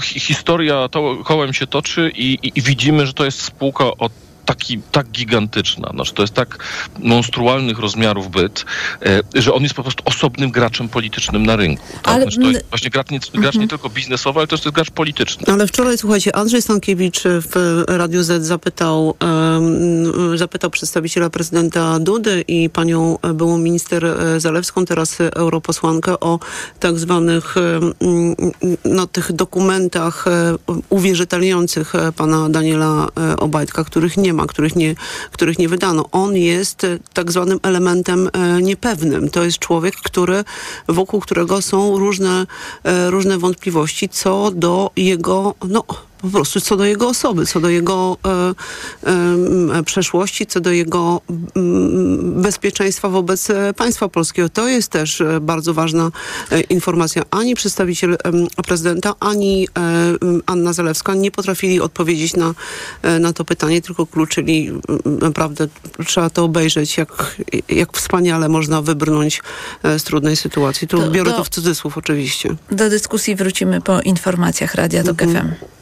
historia 0.02 0.88
to, 0.88 1.16
kołem 1.24 1.54
się 1.54 1.66
toczy 1.66 2.12
i, 2.14 2.38
i, 2.42 2.52
i 2.58 2.62
widzimy, 2.62 3.06
że 3.06 3.12
to 3.12 3.24
jest 3.24 3.42
spółka 3.42 3.84
o 3.84 4.10
taki, 4.44 4.80
tak 4.92 5.06
gigantyczna, 5.10 5.90
znaczy 5.94 6.14
to 6.14 6.22
jest 6.22 6.34
tak 6.34 6.58
monstrualnych 6.98 7.78
rozmiarów 7.78 8.30
byt, 8.30 8.64
e, 9.02 9.20
że 9.34 9.54
on 9.54 9.62
jest 9.62 9.74
po 9.74 9.82
prostu 9.82 10.02
osobnym 10.06 10.50
graczem 10.50 10.88
politycznym 10.88 11.46
na 11.46 11.56
rynku. 11.56 11.86
Tak? 11.92 12.14
Ale... 12.14 12.22
Znaczy 12.22 12.40
to 12.40 12.50
jest 12.50 12.64
właśnie 12.68 12.90
gracz 12.90 13.10
nie, 13.10 13.18
gracz 13.18 13.34
nie 13.34 13.48
mhm. 13.48 13.68
tylko 13.68 13.88
biznesowy, 13.90 14.40
ale 14.40 14.46
też 14.46 14.64
jest 14.64 14.74
gracz 14.74 14.90
polityczny. 14.90 15.44
Ale 15.52 15.66
wczoraj, 15.66 15.98
słuchajcie, 15.98 16.36
Andrzej 16.36 16.62
Stankiewicz 16.62 17.22
w 17.24 17.84
Radiu 17.88 18.22
Z 18.22 18.42
zapytał, 18.42 19.14
um, 19.20 20.38
zapytał 20.38 20.70
przedstawiciela 20.70 21.30
prezydenta 21.30 21.98
Dudy 21.98 22.44
i 22.48 22.70
panią 22.70 23.18
byłą 23.34 23.58
minister 23.58 24.04
e, 24.04 24.40
Zalewską, 24.40 24.84
teraz 24.84 25.18
europosłankę, 25.20 26.20
o 26.20 26.38
tak 26.80 26.98
zwanych 26.98 27.54
um, 28.00 28.36
no, 28.84 29.06
tych 29.06 29.32
dokumentach 29.32 30.26
e, 30.26 30.54
uwierzytelniających 30.88 31.92
pana 32.16 32.48
Daniela 32.48 33.08
Obajtka, 33.38 33.84
których 33.84 34.16
nie 34.16 34.32
ma, 34.32 34.41
których 34.46 34.76
nie, 34.76 34.94
których 35.32 35.58
nie 35.58 35.68
wydano. 35.68 36.04
On 36.12 36.36
jest 36.36 36.84
e, 36.84 36.98
tak 37.12 37.32
zwanym 37.32 37.58
elementem 37.62 38.30
e, 38.32 38.62
niepewnym. 38.62 39.30
To 39.30 39.44
jest 39.44 39.58
człowiek, 39.58 39.94
który, 39.96 40.44
wokół 40.88 41.20
którego 41.20 41.62
są 41.62 41.98
różne, 41.98 42.46
e, 42.84 43.10
różne 43.10 43.38
wątpliwości 43.38 44.08
co 44.08 44.50
do 44.54 44.90
jego, 44.96 45.54
no 45.68 45.84
po 46.22 46.28
prostu 46.28 46.60
co 46.60 46.76
do 46.76 46.84
jego 46.84 47.08
osoby, 47.08 47.46
co 47.46 47.60
do 47.60 47.68
jego 47.68 48.16
e, 48.26 48.54
e, 49.78 49.82
przeszłości, 49.82 50.46
co 50.46 50.60
do 50.60 50.72
jego 50.72 51.20
m, 51.56 52.42
bezpieczeństwa 52.42 53.08
wobec 53.08 53.50
e, 53.50 53.74
państwa 53.74 54.08
polskiego. 54.08 54.48
To 54.48 54.68
jest 54.68 54.88
też 54.88 55.22
bardzo 55.40 55.74
ważna 55.74 56.10
informacja. 56.68 57.22
Ani 57.30 57.54
przedstawiciel 57.54 58.16
prezydenta, 58.66 59.14
ani 59.20 59.68
Anna 60.46 60.72
Zalewska 60.72 61.14
nie 61.14 61.30
potrafili 61.30 61.80
odpowiedzieć 61.80 62.36
na, 62.36 62.54
na 63.20 63.32
to 63.32 63.44
pytanie, 63.44 63.82
tylko 63.82 64.06
kluczyli. 64.06 64.70
Naprawdę 65.04 65.68
trzeba 66.06 66.30
to 66.30 66.44
obejrzeć, 66.44 66.96
jak, 66.96 67.36
jak 67.68 67.92
wspaniale 67.92 68.48
można 68.48 68.82
wybrnąć 68.82 69.42
z 69.98 70.02
trudnej 70.02 70.36
sytuacji. 70.36 70.88
Tu 70.88 71.10
biorę 71.10 71.30
do, 71.30 71.36
to 71.36 71.44
w 71.44 71.48
cudzysłów 71.48 71.98
oczywiście. 71.98 72.54
Do 72.70 72.90
dyskusji 72.90 73.36
wrócimy 73.36 73.80
po 73.80 74.00
informacjach 74.00 74.74
Radia 74.74 75.04
TOK 75.04 75.22
mhm. 75.22 75.48
FM. 75.48 75.81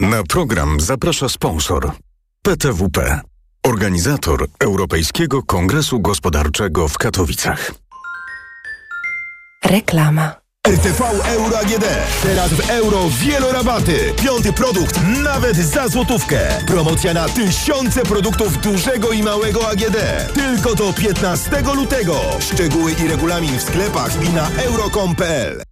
Na 0.00 0.22
program 0.22 0.80
zaprasza 0.80 1.28
sponsor 1.28 1.92
PTWP, 2.42 3.20
organizator 3.62 4.46
Europejskiego 4.60 5.42
Kongresu 5.42 6.00
Gospodarczego 6.00 6.88
w 6.88 6.98
Katowicach. 6.98 7.72
Reklama. 9.64 10.40
RTV 10.68 11.04
Euro 11.26 11.58
AGD. 11.58 11.84
Teraz 12.22 12.52
w 12.52 12.70
euro 12.70 12.98
wielorabaty. 13.10 14.14
Piąty 14.24 14.52
produkt 14.52 15.00
nawet 15.24 15.56
za 15.56 15.88
złotówkę. 15.88 16.38
Promocja 16.66 17.14
na 17.14 17.28
tysiące 17.28 18.02
produktów 18.02 18.60
dużego 18.60 19.10
i 19.10 19.22
małego 19.22 19.68
AGD. 19.68 19.96
Tylko 20.34 20.74
do 20.74 20.92
15 20.92 21.50
lutego. 21.74 22.20
Szczegóły 22.40 22.92
i 23.04 23.08
regulamin 23.08 23.58
w 23.58 23.62
sklepach 23.62 24.24
i 24.24 24.28
na 24.28 24.48
euro.com.pl. 24.64 25.62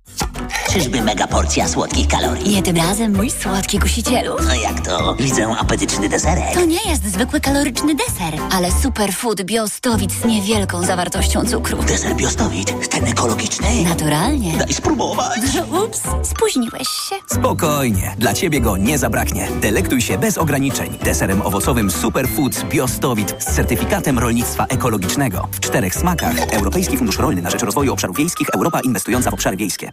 Czyżby 0.73 1.03
mega 1.03 1.27
porcja 1.27 1.69
słodkich 1.69 2.09
kalorii? 2.09 2.55
Nie 2.55 2.63
tym 2.63 2.77
razem, 2.77 3.17
mój 3.17 3.31
słodki 3.31 3.79
kusicielu. 3.79 4.37
No 4.47 4.55
jak 4.55 4.81
to? 4.81 5.15
Widzę 5.15 5.47
apetyczny 5.59 6.09
deserek. 6.09 6.55
To 6.55 6.65
nie 6.65 6.91
jest 6.91 7.05
zwykły 7.13 7.41
kaloryczny 7.41 7.95
deser, 7.95 8.41
ale 8.51 8.69
superfood 8.83 9.43
biostowit 9.43 10.13
z 10.13 10.25
niewielką 10.25 10.83
zawartością 10.83 11.45
cukru. 11.45 11.83
Deser 11.83 12.17
biostowit? 12.17 12.89
Ten 12.89 13.05
ekologiczny? 13.07 13.67
Naturalnie. 13.85 14.57
Daj 14.57 14.75
spróbować. 14.79 15.41
Ups, 15.85 16.03
spóźniłeś 16.23 16.89
się. 16.89 17.15
Spokojnie, 17.27 18.15
dla 18.19 18.35
Ciebie 18.35 18.61
go 18.61 18.77
nie 18.77 18.99
zabraknie. 18.99 19.49
Delektuj 19.61 20.01
się 20.01 20.19
bez 20.19 20.39
ograniczeń. 20.39 20.99
Deserem 21.05 21.43
owocowym 21.43 21.91
Superfoods 21.91 22.65
Biostowit 22.65 23.35
z 23.39 23.55
certyfikatem 23.55 24.19
rolnictwa 24.19 24.67
ekologicznego. 24.67 25.49
W 25.53 25.61
czterech 25.61 25.95
smakach. 25.95 26.53
Europejski 26.53 26.97
Fundusz 26.97 27.19
Rolny 27.19 27.43
na 27.43 27.51
rzecz 27.51 27.63
rozwoju 27.63 27.93
obszarów 27.93 28.17
wiejskich. 28.17 28.49
Europa 28.55 28.81
inwestująca 28.81 29.31
w 29.31 29.35
obszary 29.35 29.57
wiejskie. 29.57 29.93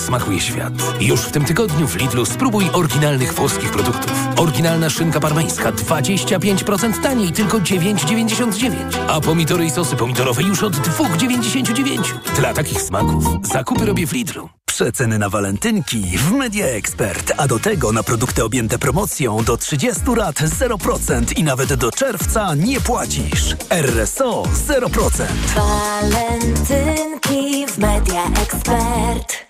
smakuje 0.00 0.40
świat. 0.40 0.72
Już 1.00 1.20
w 1.20 1.30
tym 1.30 1.44
tygodniu 1.44 1.88
w 1.88 1.96
Lidlu 1.96 2.26
spróbuj 2.26 2.64
oryginalnych 2.72 3.34
włoskich 3.34 3.70
produktów. 3.70 4.12
Oryginalna 4.36 4.90
szynka 4.90 5.20
parmeńska 5.20 5.72
25% 5.72 7.02
taniej, 7.02 7.32
tylko 7.32 7.58
9,99. 7.58 8.74
A 9.08 9.20
pomidory 9.20 9.64
i 9.64 9.70
sosy 9.70 9.96
pomidorowe 9.96 10.42
już 10.42 10.62
od 10.62 10.76
2,99. 10.76 11.98
Dla 12.36 12.54
takich 12.54 12.82
smaków 12.82 13.24
zakupy 13.52 13.86
robię 13.86 14.06
w 14.06 14.12
Lidlu. 14.12 14.48
Przeceny 14.66 15.18
na 15.18 15.28
walentynki 15.28 16.18
w 16.18 16.32
Media 16.32 16.66
Expert, 16.66 17.32
a 17.36 17.48
do 17.48 17.58
tego 17.58 17.92
na 17.92 18.02
produkty 18.02 18.44
objęte 18.44 18.78
promocją 18.78 19.44
do 19.44 19.56
30 19.56 20.02
lat 20.16 20.36
0% 20.36 21.38
i 21.38 21.44
nawet 21.44 21.74
do 21.74 21.90
czerwca 21.90 22.54
nie 22.54 22.80
płacisz. 22.80 23.56
RSO 23.70 24.42
0%. 24.68 25.24
Walentynki 25.56 27.66
w 27.66 27.78
Media 27.78 28.24
Expert. 28.42 29.49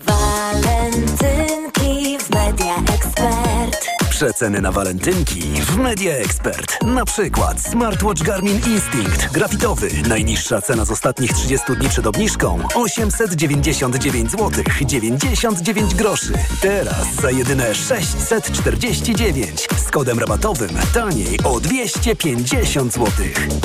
Walentynki 0.05 2.17
w 2.17 2.29
Media 2.29 2.75
Expert. 2.95 3.87
Przeceny 4.09 4.61
na 4.61 4.71
walentynki 4.71 5.41
w 5.41 5.77
Media 5.77 6.13
Expert. 6.13 6.83
Na 6.83 7.05
przykład 7.05 7.61
smartwatch 7.61 8.21
Garmin 8.23 8.55
Instinct 8.55 9.31
grafitowy. 9.31 9.89
Najniższa 10.07 10.61
cena 10.61 10.85
z 10.85 10.91
ostatnich 10.91 11.33
30 11.33 11.65
dni 11.79 11.89
przed 11.89 12.07
obniżką 12.07 12.59
899 12.75 14.31
zł 14.31 14.63
99 14.85 15.95
groszy. 15.95 16.33
Teraz 16.61 17.15
za 17.21 17.31
jedyne 17.31 17.75
649 17.75 19.67
z 19.77 19.91
kodem 19.91 20.19
rabatowym 20.19 20.69
taniej 20.93 21.39
o 21.43 21.59
250 21.59 22.93
zł. 22.93 23.07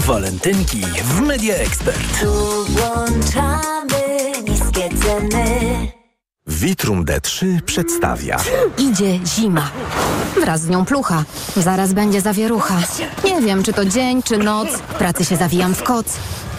Walentynki 0.07 0.80
w 1.05 1.20
Media 1.20 1.55
Expert. 1.55 2.20
Tu 2.20 2.32
włączamy 2.64 4.32
niskie 4.49 4.89
ceny. 4.89 5.45
Vitrum 6.49 7.05
D3 7.05 7.61
przedstawia. 7.61 8.36
Idzie 8.78 9.18
zima. 9.26 9.70
Wraz 10.40 10.61
z 10.61 10.68
nią 10.68 10.84
plucha. 10.84 11.24
Zaraz 11.57 11.92
będzie 11.92 12.20
zawierucha. 12.20 12.78
Nie 13.24 13.40
wiem, 13.40 13.62
czy 13.62 13.72
to 13.72 13.84
dzień, 13.84 14.22
czy 14.22 14.38
noc. 14.38 14.68
Pracy 14.99 15.24
się 15.24 15.36
zawijam 15.36 15.74
w 15.74 15.82
koc. 15.82 16.07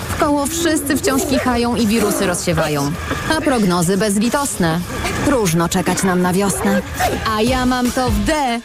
W 0.09 0.19
koło 0.19 0.45
wszyscy 0.45 0.97
wciąż 0.97 1.21
kichają 1.25 1.75
i 1.75 1.87
wirusy 1.87 2.27
rozsiewają. 2.27 2.91
A 3.37 3.41
prognozy 3.41 3.97
bezlitosne. 3.97 4.79
Próżno 5.25 5.69
czekać 5.69 6.03
nam 6.03 6.21
na 6.21 6.33
wiosnę. 6.33 6.81
A 7.35 7.41
ja 7.41 7.65
mam 7.65 7.91
to 7.91 8.09
w 8.09 8.25
D, 8.25 8.59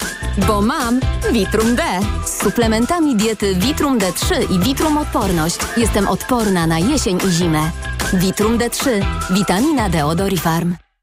bo 0.46 0.62
mam 0.62 1.00
Vitrum 1.32 1.76
D. 1.76 1.82
Z 2.26 2.42
suplementami 2.42 3.16
diety 3.16 3.54
Vitrum 3.54 3.98
D3 3.98 4.52
i 4.54 4.58
Vitrum 4.58 4.98
Odporność 4.98 5.56
jestem 5.76 6.08
odporna 6.08 6.66
na 6.66 6.78
jesień 6.78 7.18
i 7.28 7.30
zimę. 7.30 7.70
Vitrum 8.12 8.58
D3. 8.58 8.88
Witamina 9.30 9.88
D 9.88 10.04
od 10.04 10.20
Orifarm. 10.20 10.74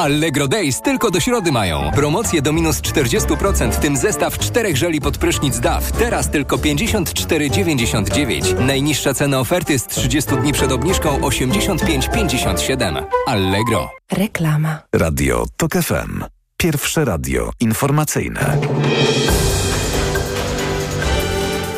Allegro 0.00 0.48
Days 0.48 0.80
tylko 0.80 1.10
do 1.10 1.20
środy 1.20 1.52
mają. 1.52 1.90
Promocje 1.94 2.42
do 2.42 2.52
minus 2.52 2.80
40%, 2.80 3.72
w 3.72 3.78
tym 3.78 3.96
zestaw 3.96 4.38
czterech 4.38 4.76
żeli 4.76 5.00
pod 5.00 5.18
prysznic 5.18 5.60
DAW. 5.60 5.92
Teraz 5.92 6.30
tylko 6.30 6.56
54,99. 6.56 8.60
Najniższa 8.60 9.14
cena 9.14 9.40
oferty 9.40 9.78
z 9.78 9.86
30 9.86 10.36
dni 10.36 10.52
przed 10.52 10.72
obniżką 10.72 11.18
85,57. 11.18 13.04
Allegro. 13.26 13.90
Reklama. 14.12 14.78
Radio 14.94 15.46
TOK 15.56 15.72
FM. 15.72 16.24
Pierwsze 16.56 17.04
radio 17.04 17.50
informacyjne. 17.60 18.58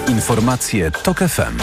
Informacje 0.08 0.90
TOK 0.90 1.18
FM. 1.18 1.58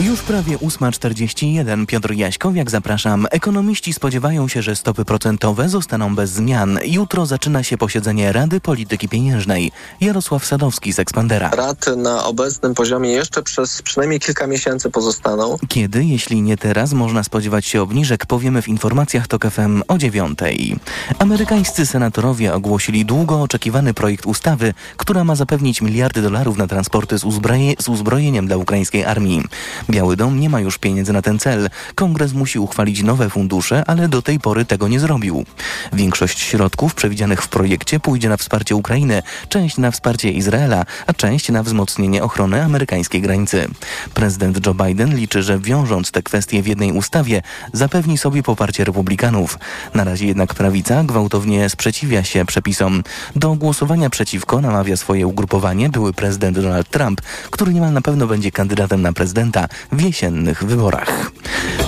Już 0.00 0.22
prawie 0.22 0.58
8.41. 0.58 1.86
Piotr 1.86 2.12
Jaśkowiak, 2.12 2.70
zapraszam. 2.70 3.26
Ekonomiści 3.30 3.92
spodziewają 3.92 4.48
się, 4.48 4.62
że 4.62 4.76
stopy 4.76 5.04
procentowe 5.04 5.68
zostaną 5.68 6.14
bez 6.14 6.30
zmian. 6.30 6.78
Jutro 6.84 7.26
zaczyna 7.26 7.62
się 7.62 7.78
posiedzenie 7.78 8.32
Rady 8.32 8.60
Polityki 8.60 9.08
Pieniężnej. 9.08 9.72
Jarosław 10.00 10.46
Sadowski 10.46 10.92
z 10.92 10.98
Ekspandera. 10.98 11.50
Raty 11.50 11.96
na 11.96 12.24
obecnym 12.24 12.74
poziomie 12.74 13.10
jeszcze 13.10 13.42
przez 13.42 13.82
przynajmniej 13.82 14.20
kilka 14.20 14.46
miesięcy 14.46 14.90
pozostaną. 14.90 15.56
Kiedy, 15.68 16.04
jeśli 16.04 16.42
nie 16.42 16.56
teraz, 16.56 16.92
można 16.92 17.24
spodziewać 17.24 17.66
się 17.66 17.82
obniżek, 17.82 18.26
powiemy 18.26 18.62
w 18.62 18.68
informacjach 18.68 19.26
TOK 19.26 19.46
FM 19.50 19.82
o 19.88 19.98
dziewiątej. 19.98 20.76
Amerykańscy 21.18 21.86
senatorowie 21.86 22.54
ogłosili 22.54 23.04
długo 23.04 23.42
oczekiwany 23.42 23.94
projekt 23.94 24.26
ustawy, 24.26 24.74
która 24.96 25.24
ma 25.24 25.34
zapewnić 25.34 25.82
miliardy 25.82 26.22
dolarów 26.22 26.56
na 26.56 26.66
transporty 26.66 27.18
z, 27.18 27.24
uzbroje 27.24 27.74
z 27.78 27.88
uzbrojeniem 27.88 28.46
dla 28.46 28.56
ukraińskiej 28.56 29.04
armii. 29.04 29.42
Biały 29.90 30.16
Dom 30.16 30.40
nie 30.40 30.50
ma 30.50 30.60
już 30.60 30.78
pieniędzy 30.78 31.12
na 31.12 31.22
ten 31.22 31.38
cel. 31.38 31.70
Kongres 31.94 32.32
musi 32.32 32.58
uchwalić 32.58 33.02
nowe 33.02 33.30
fundusze, 33.30 33.84
ale 33.86 34.08
do 34.08 34.22
tej 34.22 34.40
pory 34.40 34.64
tego 34.64 34.88
nie 34.88 35.00
zrobił. 35.00 35.44
Większość 35.92 36.40
środków 36.40 36.94
przewidzianych 36.94 37.42
w 37.42 37.48
projekcie 37.48 38.00
pójdzie 38.00 38.28
na 38.28 38.36
wsparcie 38.36 38.76
Ukrainy, 38.76 39.22
część 39.48 39.78
na 39.78 39.90
wsparcie 39.90 40.30
Izraela, 40.30 40.84
a 41.06 41.12
część 41.12 41.48
na 41.48 41.62
wzmocnienie 41.62 42.22
ochrony 42.22 42.64
amerykańskiej 42.64 43.22
granicy. 43.22 43.68
Prezydent 44.14 44.66
Joe 44.66 44.74
Biden 44.74 45.16
liczy, 45.16 45.42
że 45.42 45.58
wiążąc 45.58 46.10
te 46.10 46.22
kwestie 46.22 46.62
w 46.62 46.66
jednej 46.66 46.92
ustawie, 46.92 47.42
zapewni 47.72 48.18
sobie 48.18 48.42
poparcie 48.42 48.84
republikanów. 48.84 49.58
Na 49.94 50.04
razie 50.04 50.26
jednak 50.26 50.54
prawica 50.54 51.04
gwałtownie 51.04 51.68
sprzeciwia 51.68 52.24
się 52.24 52.44
przepisom. 52.44 53.02
Do 53.36 53.54
głosowania 53.54 54.10
przeciwko 54.10 54.60
namawia 54.60 54.96
swoje 54.96 55.26
ugrupowanie 55.26 55.88
były 55.88 56.12
prezydent 56.12 56.58
Donald 56.58 56.88
Trump, 56.88 57.20
który 57.50 57.74
niemal 57.74 57.92
na 57.92 58.00
pewno 58.00 58.26
będzie 58.26 58.50
kandydatem 58.50 59.02
na 59.02 59.12
prezydenta 59.12 59.68
w 59.92 60.00
jesiennych 60.00 60.64
wyborach. 60.64 61.30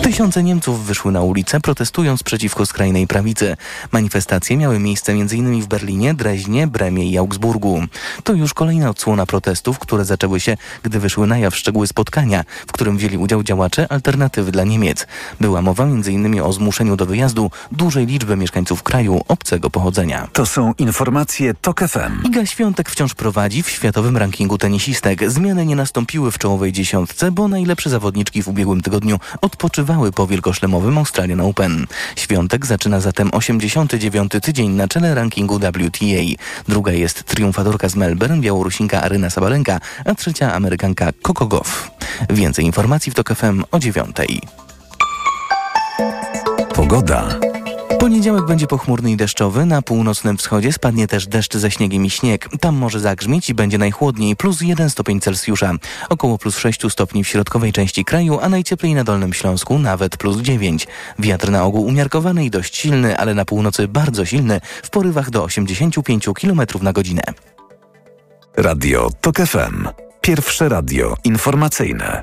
Tysiące 0.03 0.43
Niemców 0.43 0.87
wyszły 0.87 1.13
na 1.13 1.23
ulicę 1.23 1.61
protestując 1.61 2.23
przeciwko 2.23 2.67
skrajnej 2.67 3.07
prawicy. 3.07 3.57
Manifestacje 3.93 4.57
miały 4.57 4.79
miejsce 4.79 5.13
m.in. 5.13 5.63
w 5.63 5.67
Berlinie, 5.67 6.15
Dreźnie, 6.15 6.67
Bremie 6.67 7.11
i 7.11 7.19
Augsburgu. 7.19 7.83
To 8.25 8.33
już 8.33 8.55
kolejna 8.55 8.91
odsłona 8.91 9.27
protestów, 9.27 9.79
które 9.79 10.05
zaczęły 10.05 10.41
się, 10.41 10.57
gdy 10.83 11.01
wyszły 11.01 11.27
na 11.27 11.39
jaw 11.39 11.57
szczegóły 11.57 11.87
spotkania, 11.87 12.45
w 12.67 12.73
którym 12.73 12.97
wzięli 12.97 13.17
udział 13.17 13.43
działacze 13.43 13.93
Alternatywy 13.93 14.53
dla 14.53 14.65
Niemiec. 14.65 15.07
Była 15.41 15.63
mowa 15.63 15.85
m.in. 15.85 16.41
o 16.41 16.53
zmuszeniu 16.53 16.97
do 16.97 17.07
wyjazdu 17.07 17.51
dużej 17.73 18.07
liczby 18.07 18.37
mieszkańców 18.37 18.83
kraju 18.83 19.21
obcego 19.29 19.71
pochodzenia. 19.71 20.29
To 20.33 20.47
są 20.47 20.73
informacje 20.79 21.55
TOK 21.55 21.81
FM. 21.81 22.23
Iga 22.25 22.47
Świątek 22.47 22.91
wciąż 22.91 23.15
prowadzi 23.15 23.63
w 23.63 23.71
światowym 23.71 24.17
rankingu 24.17 24.59
tenisistek. 24.59 25.31
Zmiany 25.31 25.67
nie 25.67 25.77
nastąpiły 25.77 26.31
w 26.31 26.39
czołowej 26.39 26.73
dziesiątce, 26.73 27.33
bo 27.33 27.49
najlepszy 27.49 27.74
najlepsze 27.75 27.91
zawodniczki 27.91 28.43
w 28.43 28.49
ubiegłym 28.49 28.83
tygodniu 28.83 29.19
odpoczywały 29.41 30.13
po 30.13 30.27
wielkoszlemowym 30.27 30.99
Australian 30.99 31.41
Open. 31.41 31.87
Świątek 32.17 32.67
zaczyna 32.67 33.01
zatem 33.01 33.31
89. 33.33 34.33
tydzień 34.43 34.71
na 34.71 34.89
czele 34.89 35.15
rankingu 35.15 35.59
WTA. 35.59 36.43
Druga 36.69 36.93
jest 36.93 37.25
triumfatorka 37.25 37.89
z 37.89 37.97
Melbourne, 37.97 38.41
Białorusinka 38.41 39.03
Aryna 39.03 39.31
Sabalenka, 39.31 39.81
a 40.05 40.15
trzecia 40.15 40.55
Amerykanka 40.55 41.13
Coco 41.23 41.47
Goff. 41.47 41.91
Więcej 42.31 42.65
informacji 42.65 43.13
w 43.13 43.15
TOK 43.15 43.35
FM 43.35 43.65
o 43.71 43.79
dziewiątej. 43.79 44.41
Pogoda. 46.75 47.54
Poniedziałek 48.25 48.49
będzie 48.49 48.67
pochmurny 48.67 49.11
i 49.11 49.17
deszczowy. 49.17 49.67
Na 49.67 49.83
północnym 49.83 50.37
wschodzie 50.37 50.73
spadnie 50.73 51.07
też 51.07 51.27
deszcz 51.27 51.57
ze 51.57 51.71
śniegiem 51.71 52.05
i 52.05 52.11
śnieg. 52.11 52.49
Tam 52.61 52.77
może 52.77 53.01
zagrzmieć 53.01 53.51
i 53.51 53.55
będzie 53.55 53.79
najchłodniej, 53.79 54.37
plus 54.37 54.61
1 54.61 54.91
stopień 54.91 55.21
Celsjusza. 55.21 55.73
Około 56.09 56.39
plus 56.39 56.59
6 56.59 56.81
stopni 56.91 57.25
w 57.25 57.29
środkowej 57.29 57.73
części 57.73 58.05
kraju, 58.05 58.39
a 58.43 58.49
najcieplej 58.49 58.95
na 58.95 59.05
Dolnym 59.05 59.33
Śląsku 59.33 59.79
nawet 59.79 60.17
plus 60.17 60.37
9. 60.37 60.87
Wiatr 61.19 61.51
na 61.51 61.65
ogół 61.65 61.85
umiarkowany 61.85 62.45
i 62.45 62.51
dość 62.51 62.77
silny, 62.77 63.19
ale 63.19 63.35
na 63.35 63.45
północy 63.45 63.89
bardzo 63.89 64.25
silny, 64.25 64.61
w 64.83 64.91
porywach 64.91 65.31
do 65.31 65.45
85 65.45 66.27
km 66.41 66.63
na 66.83 66.93
godzinę. 66.93 67.23
Radio 68.57 69.11
TOK 69.21 69.37
FM. 69.37 69.89
Pierwsze 70.21 70.69
radio 70.69 71.17
informacyjne. 71.25 72.23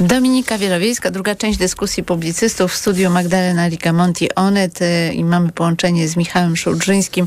Dominika 0.00 0.58
Wielowiejska, 0.58 1.10
druga 1.10 1.34
część 1.34 1.58
dyskusji 1.58 2.02
publicystów 2.02 2.72
w 2.72 2.76
studiu 2.76 3.10
Magdalena 3.10 3.68
Ricamonti 3.68 4.34
Onet 4.34 4.82
y, 4.82 5.14
i 5.14 5.24
mamy 5.24 5.52
połączenie 5.52 6.08
z 6.08 6.16
Michałem 6.16 6.56
Szułdrzyńskim 6.56 7.26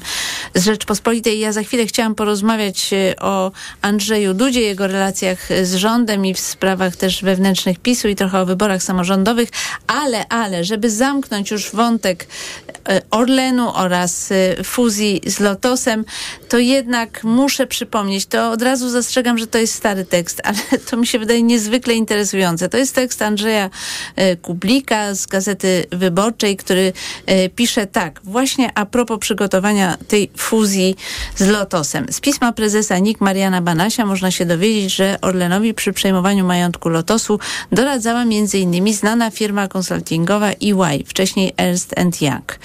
z 0.55 0.65
Rzeczpospolitej. 0.65 1.39
Ja 1.39 1.51
za 1.51 1.63
chwilę 1.63 1.85
chciałam 1.85 2.15
porozmawiać 2.15 2.89
y, 2.93 3.19
o 3.19 3.51
Andrzeju 3.81 4.33
Dudzie, 4.33 4.61
jego 4.61 4.87
relacjach 4.87 5.47
z 5.63 5.75
rządem 5.75 6.25
i 6.25 6.33
w 6.33 6.39
sprawach 6.39 6.95
też 6.95 7.23
wewnętrznych 7.23 7.79
PiSu 7.79 8.07
i 8.07 8.15
trochę 8.15 8.39
o 8.39 8.45
wyborach 8.45 8.83
samorządowych, 8.83 9.49
ale, 9.87 10.27
ale, 10.27 10.63
żeby 10.63 10.89
zamknąć 10.89 11.51
już 11.51 11.71
wątek 11.71 12.27
y, 12.69 13.01
Orlenu 13.11 13.71
oraz 13.73 14.33
fuzji 14.63 15.21
z 15.25 15.39
Lotosem, 15.39 16.05
to 16.49 16.57
jednak 16.57 17.23
muszę 17.23 17.67
przypomnieć, 17.67 18.25
to 18.25 18.51
od 18.51 18.61
razu 18.61 18.89
zastrzegam, 18.89 19.37
że 19.37 19.47
to 19.47 19.57
jest 19.57 19.73
stary 19.73 20.05
tekst, 20.05 20.41
ale 20.47 20.79
to 20.89 20.97
mi 20.97 21.07
się 21.07 21.19
wydaje 21.19 21.43
niezwykle 21.43 21.93
interesujące. 21.93 22.58
To 22.67 22.77
jest 22.77 22.95
tekst 22.95 23.21
Andrzeja 23.21 23.69
e, 24.15 24.35
Kublika 24.35 25.15
z 25.15 25.25
Gazety 25.25 25.85
Wyborczej, 25.91 26.57
który 26.57 26.93
e, 27.25 27.49
pisze 27.49 27.87
tak, 27.87 28.21
właśnie 28.23 28.71
a 28.75 28.85
propos 28.85 29.19
przygotowania 29.19 29.97
tej 30.07 30.31
fuzji 30.37 30.95
z 31.35 31.47
Lotosem. 31.47 32.05
Z 32.11 32.19
pisma 32.19 32.51
prezesa 32.51 32.97
NIK 32.97 33.21
Mariana 33.21 33.61
Banasia 33.61 34.05
można 34.05 34.31
się 34.31 34.45
dowiedzieć, 34.45 34.95
że 34.95 35.17
Orlenowi 35.21 35.73
przy 35.73 35.93
przejmowaniu 35.93 36.45
majątku 36.45 36.89
Lotosu 36.89 37.39
doradzała 37.71 38.21
m.in. 38.21 38.93
znana 38.93 39.31
firma 39.31 39.67
konsultingowa 39.67 40.47
EY, 40.49 41.03
wcześniej 41.05 41.53
Ernst 41.57 41.95
Young. 42.21 42.59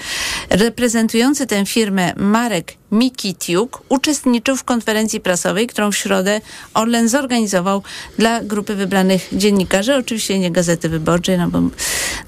Reprezentujący 0.49 1.47
tę 1.47 1.65
firmę 1.65 2.13
Marek 2.15 2.73
Mikitiuk 2.91 3.83
uczestniczył 3.89 4.55
w 4.55 4.63
konferencji 4.63 5.19
prasowej, 5.19 5.67
którą 5.67 5.91
w 5.91 5.97
środę 5.97 6.41
Orlen 6.73 7.09
zorganizował 7.09 7.83
dla 8.17 8.43
grupy 8.43 8.75
wybranych 8.75 9.27
dziennikarzy, 9.31 9.95
oczywiście 9.95 10.39
nie 10.39 10.51
Gazety 10.51 10.89
Wyborczej, 10.89 11.37
no 11.37 11.47
bo 11.47 11.61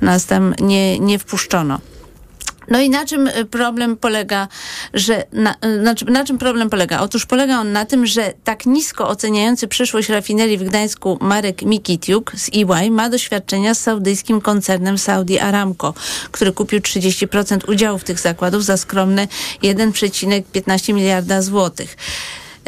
nas 0.01 0.25
tam 0.25 0.55
nie, 0.59 0.99
nie 0.99 1.19
wpuszczono. 1.19 1.79
No 2.67 2.79
i 2.79 2.89
na 2.89 3.05
czym 3.05 3.27
y, 3.27 3.45
problem 3.45 3.97
polega, 3.97 4.47
że 4.93 5.23
na, 5.33 5.55
y, 5.65 5.81
na, 5.81 5.95
na, 6.07 6.25
czym 6.25 6.37
problem 6.37 6.69
polega? 6.69 6.99
Otóż 6.99 7.25
polega 7.25 7.59
on 7.59 7.71
na 7.71 7.85
tym, 7.85 8.05
że 8.05 8.33
tak 8.43 8.65
nisko 8.65 9.07
oceniający 9.07 9.67
przyszłość 9.67 10.09
rafinerii 10.09 10.57
w 10.57 10.63
Gdańsku 10.63 11.17
Marek 11.21 11.61
Mikitiuk 11.61 12.31
z 12.35 12.49
EY 12.55 12.91
ma 12.91 13.09
doświadczenia 13.09 13.73
z 13.73 13.79
saudyjskim 13.79 14.41
koncernem 14.41 14.97
Saudi 14.97 15.39
Aramco, 15.39 15.93
który 16.31 16.51
kupił 16.51 16.79
30% 16.79 17.69
udziałów 17.69 18.03
tych 18.03 18.19
zakładów 18.19 18.65
za 18.65 18.77
skromne 18.77 19.27
1,15 19.63 20.93
miliarda 20.93 21.41
złotych. 21.41 21.95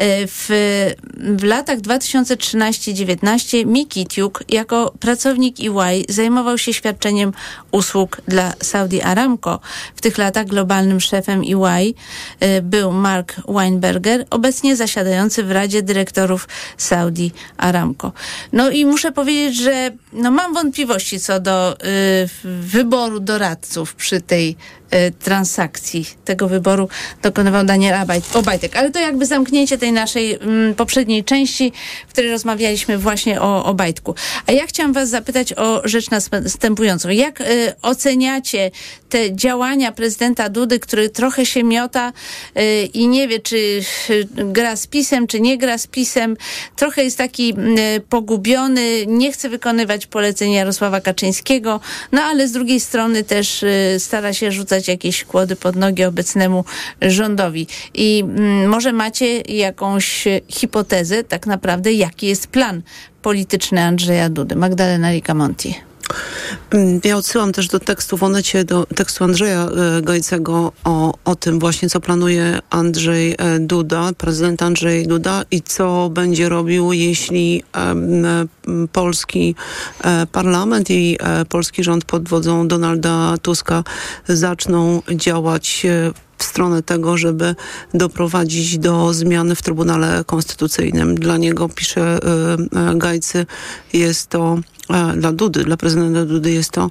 E, 0.00 0.26
w, 0.26 0.48
w 1.16 1.44
latach 1.44 1.78
2013-19 1.78 3.66
Miki 3.66 4.06
Tiuk 4.06 4.44
jako 4.48 4.92
pracownik 5.00 5.56
EY 5.60 6.04
zajmował 6.08 6.58
się 6.58 6.72
świadczeniem 6.72 7.32
usług 7.70 8.20
dla 8.28 8.52
Saudi 8.62 9.02
Aramco. 9.02 9.60
W 9.96 10.00
tych 10.00 10.18
latach 10.18 10.46
globalnym 10.46 11.00
szefem 11.00 11.42
EY 11.42 11.94
e, 12.40 12.62
był 12.62 12.92
Mark 12.92 13.34
Weinberger, 13.48 14.26
obecnie 14.30 14.76
zasiadający 14.76 15.44
w 15.44 15.50
Radzie 15.50 15.82
Dyrektorów 15.82 16.48
Saudi 16.76 17.32
Aramco. 17.56 18.12
No 18.52 18.70
i 18.70 18.86
muszę 18.86 19.12
powiedzieć, 19.12 19.56
że 19.56 19.90
no 20.12 20.30
mam 20.30 20.54
wątpliwości 20.54 21.20
co 21.20 21.40
do 21.40 21.76
y, 21.84 22.28
wyboru 22.44 23.20
doradców 23.20 23.94
przy 23.94 24.20
tej 24.20 24.56
transakcji. 25.18 26.06
Tego 26.24 26.48
wyboru 26.48 26.88
dokonywał 27.22 27.64
Daniel 27.64 27.94
Obajtek. 28.34 28.76
Ale 28.76 28.90
to 28.90 28.98
jakby 28.98 29.26
zamknięcie 29.26 29.78
tej 29.78 29.92
naszej 29.92 30.34
mm, 30.34 30.74
poprzedniej 30.74 31.24
części, 31.24 31.72
w 32.08 32.12
której 32.12 32.30
rozmawialiśmy 32.30 32.98
właśnie 32.98 33.40
o 33.40 33.64
Obajtku. 33.64 34.14
A 34.46 34.52
ja 34.52 34.66
chciałam 34.66 34.92
was 34.92 35.08
zapytać 35.08 35.52
o 35.52 35.82
rzecz 35.84 36.10
następującą. 36.10 37.08
Jak 37.08 37.40
y, 37.40 37.44
oceniacie 37.82 38.70
te 39.08 39.36
działania 39.36 39.92
prezydenta 39.92 40.48
Dudy, 40.48 40.78
który 40.78 41.10
trochę 41.10 41.46
się 41.46 41.64
miota 41.64 42.12
y, 42.56 42.84
i 42.94 43.08
nie 43.08 43.28
wie, 43.28 43.40
czy 43.40 43.56
y, 44.10 44.26
gra 44.34 44.76
z 44.76 44.86
pisem, 44.86 45.26
czy 45.26 45.40
nie 45.40 45.58
gra 45.58 45.78
z 45.78 45.86
pisem. 45.86 46.36
Trochę 46.76 47.04
jest 47.04 47.18
taki 47.18 47.54
y, 47.96 48.00
pogubiony, 48.08 49.06
nie 49.06 49.32
chce 49.32 49.48
wykonywać 49.48 50.06
poleceń 50.06 50.52
Jarosława 50.52 51.00
Kaczyńskiego, 51.00 51.80
no 52.12 52.22
ale 52.22 52.48
z 52.48 52.52
drugiej 52.52 52.80
strony 52.80 53.24
też 53.24 53.62
y, 53.62 53.96
stara 53.98 54.32
się 54.32 54.52
rzucać 54.52 54.79
jakieś 54.88 55.24
kłody 55.24 55.56
pod 55.56 55.76
nogi 55.76 56.04
obecnemu 56.04 56.64
rządowi. 57.02 57.66
I 57.94 58.24
mm, 58.26 58.68
może 58.68 58.92
macie 58.92 59.40
jakąś 59.40 60.24
hipotezę 60.48 61.24
tak 61.24 61.46
naprawdę, 61.46 61.92
jaki 61.92 62.26
jest 62.26 62.46
plan 62.46 62.82
polityczny 63.22 63.80
Andrzeja 63.80 64.28
Dudy. 64.28 64.56
Magdalena 64.56 65.10
Ricamonti. 65.12 65.89
Mm, 66.70 67.00
ja 67.04 67.16
odsyłam 67.16 67.52
też 67.52 67.68
do 67.68 67.80
tekstu 67.80 68.16
w 68.16 68.22
Onecie, 68.22 68.64
do 68.64 68.86
tekstu 68.86 69.24
Andrzeja 69.24 69.68
e, 69.98 70.02
Gajcego 70.02 70.72
o, 70.84 71.14
o 71.24 71.34
tym 71.34 71.58
właśnie, 71.58 71.88
co 71.88 72.00
planuje 72.00 72.58
Andrzej 72.70 73.34
e, 73.38 73.58
Duda, 73.58 74.10
prezydent 74.18 74.62
Andrzej 74.62 75.06
Duda 75.06 75.42
i 75.50 75.62
co 75.62 76.10
będzie 76.10 76.48
robił, 76.48 76.92
jeśli 76.92 77.62
polski 78.92 79.54
e, 80.04 80.26
parlament 80.26 80.90
i 80.90 81.18
polski 81.48 81.84
rząd 81.84 82.04
pod 82.04 82.28
wodzą 82.28 82.68
Donalda 82.68 83.34
Tuska 83.42 83.84
zaczną 84.28 85.02
działać 85.14 85.86
w 86.38 86.44
stronę 86.44 86.82
tego, 86.82 87.16
żeby 87.16 87.54
doprowadzić 87.94 88.78
do 88.78 89.14
zmiany 89.14 89.54
w 89.54 89.62
Trybunale 89.62 90.24
Konstytucyjnym. 90.26 91.14
Dla 91.14 91.36
niego, 91.36 91.68
pisze 91.68 92.18
Gajcy, 92.96 93.46
jest 93.92 94.26
to 94.26 94.58
dla 95.16 95.32
Dudy, 95.32 95.64
dla 95.64 95.76
prezydenta 95.76 96.24
Dudy 96.24 96.52
jest 96.52 96.70
to 96.70 96.90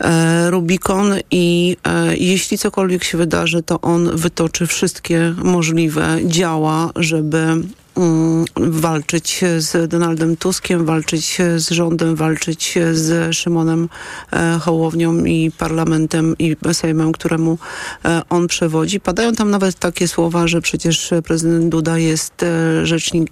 e, 0.00 0.50
Rubikon 0.50 1.14
i 1.30 1.76
e, 1.84 2.16
jeśli 2.16 2.58
cokolwiek 2.58 3.04
się 3.04 3.18
wydarzy, 3.18 3.62
to 3.62 3.80
on 3.80 4.16
wytoczy 4.16 4.66
wszystkie 4.66 5.34
możliwe 5.42 6.18
działa, 6.24 6.90
żeby 6.96 7.62
Mm, 7.96 8.44
walczyć 8.56 9.40
z 9.58 9.90
Donaldem 9.90 10.36
Tuskiem, 10.36 10.84
walczyć 10.84 11.38
z 11.56 11.70
rządem, 11.70 12.16
walczyć 12.16 12.78
z 12.92 13.36
Szymonem 13.36 13.88
e, 14.32 14.58
Hołownią 14.58 15.24
i 15.24 15.50
parlamentem 15.58 16.34
i 16.38 16.56
Sejmem, 16.72 17.12
któremu 17.12 17.58
e, 18.04 18.22
on 18.30 18.46
przewodzi. 18.46 19.00
Padają 19.00 19.32
tam 19.34 19.50
nawet 19.50 19.78
takie 19.78 20.08
słowa, 20.08 20.46
że 20.46 20.60
przecież 20.60 21.10
prezydent 21.24 21.68
Duda 21.68 21.98
jest 21.98 22.42
e, 22.42 22.86
rzecznik, 22.86 23.30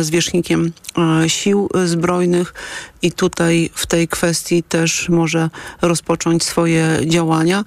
zwierzchnikiem 0.00 0.72
sił 1.26 1.68
zbrojnych 1.84 2.54
i 3.02 3.12
tutaj 3.12 3.70
w 3.74 3.86
tej 3.86 4.08
kwestii 4.08 4.62
też 4.62 5.08
może 5.08 5.50
rozpocząć 5.82 6.44
swoje 6.44 6.98
działania. 7.06 7.64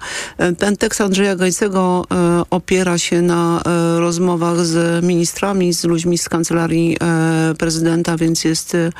Ten 0.58 0.76
tekst 0.76 1.00
Andrzeja 1.00 1.36
Gajcego 1.36 2.06
opiera 2.50 2.98
się 2.98 3.22
na 3.22 3.62
rozmowach 3.98 4.66
z 4.66 5.04
ministrami, 5.04 5.72
z 5.72 5.84
ludźmi 5.84 6.18
z 6.18 6.28
kancelarii 6.28 6.96
e, 7.00 7.54
prezydenta, 7.58 8.16
więc 8.16 8.44
jest 8.44 8.74
e, 8.74 8.92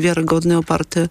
wiarygodny, 0.00 0.56
oparty, 0.56 1.08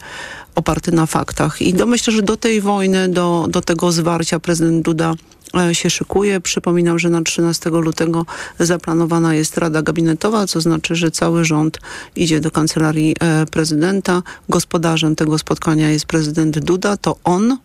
oparty 0.56 0.92
na 0.92 1.06
faktach. 1.06 1.62
I 1.62 1.74
do, 1.74 1.86
myślę, 1.86 2.14
że 2.14 2.22
do 2.22 2.38
tej 2.38 2.62
wojny, 2.62 3.10
do, 3.10 3.46
do 3.50 3.62
tego 3.62 3.92
zwarcia 3.92 4.40
prezydent 4.40 4.86
Duda 4.86 5.14
e, 5.14 5.39
się 5.72 5.90
szykuje. 5.90 6.42
Przypominam, 6.42 7.00
że 7.00 7.10
na 7.10 7.22
13 7.22 7.70
lutego 7.70 8.26
zaplanowana 8.60 9.36
jest 9.36 9.58
Rada 9.58 9.82
Gabinetowa, 9.82 10.48
co 10.48 10.62
znaczy, 10.62 10.96
że 10.96 11.12
cały 11.12 11.46
rząd 11.46 11.80
idzie 12.16 12.40
do 12.40 12.52
kancelarii 12.52 13.16
prezydenta. 13.52 14.24
Gospodarzem 14.50 15.16
tego 15.16 15.38
spotkania 15.40 15.90
jest 15.90 16.06
prezydent 16.06 16.60
Duda. 16.60 16.98
To 16.98 17.16
on 17.24 17.52
e, 17.52 17.58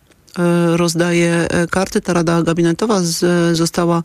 rozdaje 0.77 1.49
e, 1.51 1.67
karty. 1.67 2.01
Ta 2.01 2.13
rada 2.13 2.43
gabinetowa 2.43 3.01
z, 3.03 3.57
została 3.57 4.03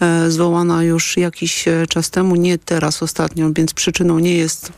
e, 0.00 0.30
zwołana 0.30 0.82
już 0.82 1.16
jakiś 1.16 1.68
e, 1.68 1.86
czas 1.88 2.10
temu, 2.10 2.36
nie 2.36 2.58
teraz 2.58 3.02
ostatnio, 3.02 3.52
więc 3.52 3.74
przyczyną 3.74 4.18
nie 4.18 4.34
jest 4.34 4.72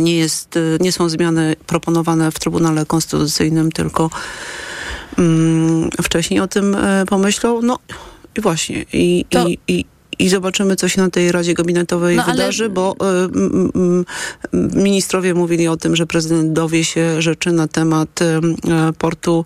nie, 0.00 0.16
jest, 0.16 0.56
e, 0.56 0.60
nie 0.80 0.92
są 0.92 1.08
zmiany 1.08 1.56
proponowane 1.66 2.30
w 2.30 2.38
Trybunale 2.38 2.86
Konstytucyjnym, 2.86 3.72
tylko 3.72 4.10
wcześniej 6.02 6.40
o 6.40 6.48
tym 6.48 6.74
e, 6.74 7.04
pomyślał. 7.06 7.62
No 7.62 7.78
i 8.36 8.40
właśnie. 8.40 8.84
I, 8.92 9.24
To- 9.30 9.48
i, 9.48 9.58
i, 9.68 9.84
i 10.18 10.28
zobaczymy, 10.28 10.76
co 10.76 10.88
się 10.88 11.00
na 11.00 11.10
tej 11.10 11.32
Radzie 11.32 11.54
Gabinetowej 11.54 12.16
No, 12.16 12.24
ale- 12.24 12.32
wydarzy, 12.32 12.68
bo 12.68 12.96
e, 13.00 13.04
m, 13.24 13.70
m, 13.74 14.04
m, 14.52 14.70
ministrowie 14.74 15.34
mówili 15.34 15.68
o 15.68 15.76
tym, 15.76 15.96
że 15.96 16.06
prezydent 16.06 16.52
dowie 16.52 16.84
się 16.84 17.22
rzeczy 17.22 17.52
na 17.52 17.68
temat 17.68 18.22
e, 18.22 18.40
portu 18.98 19.44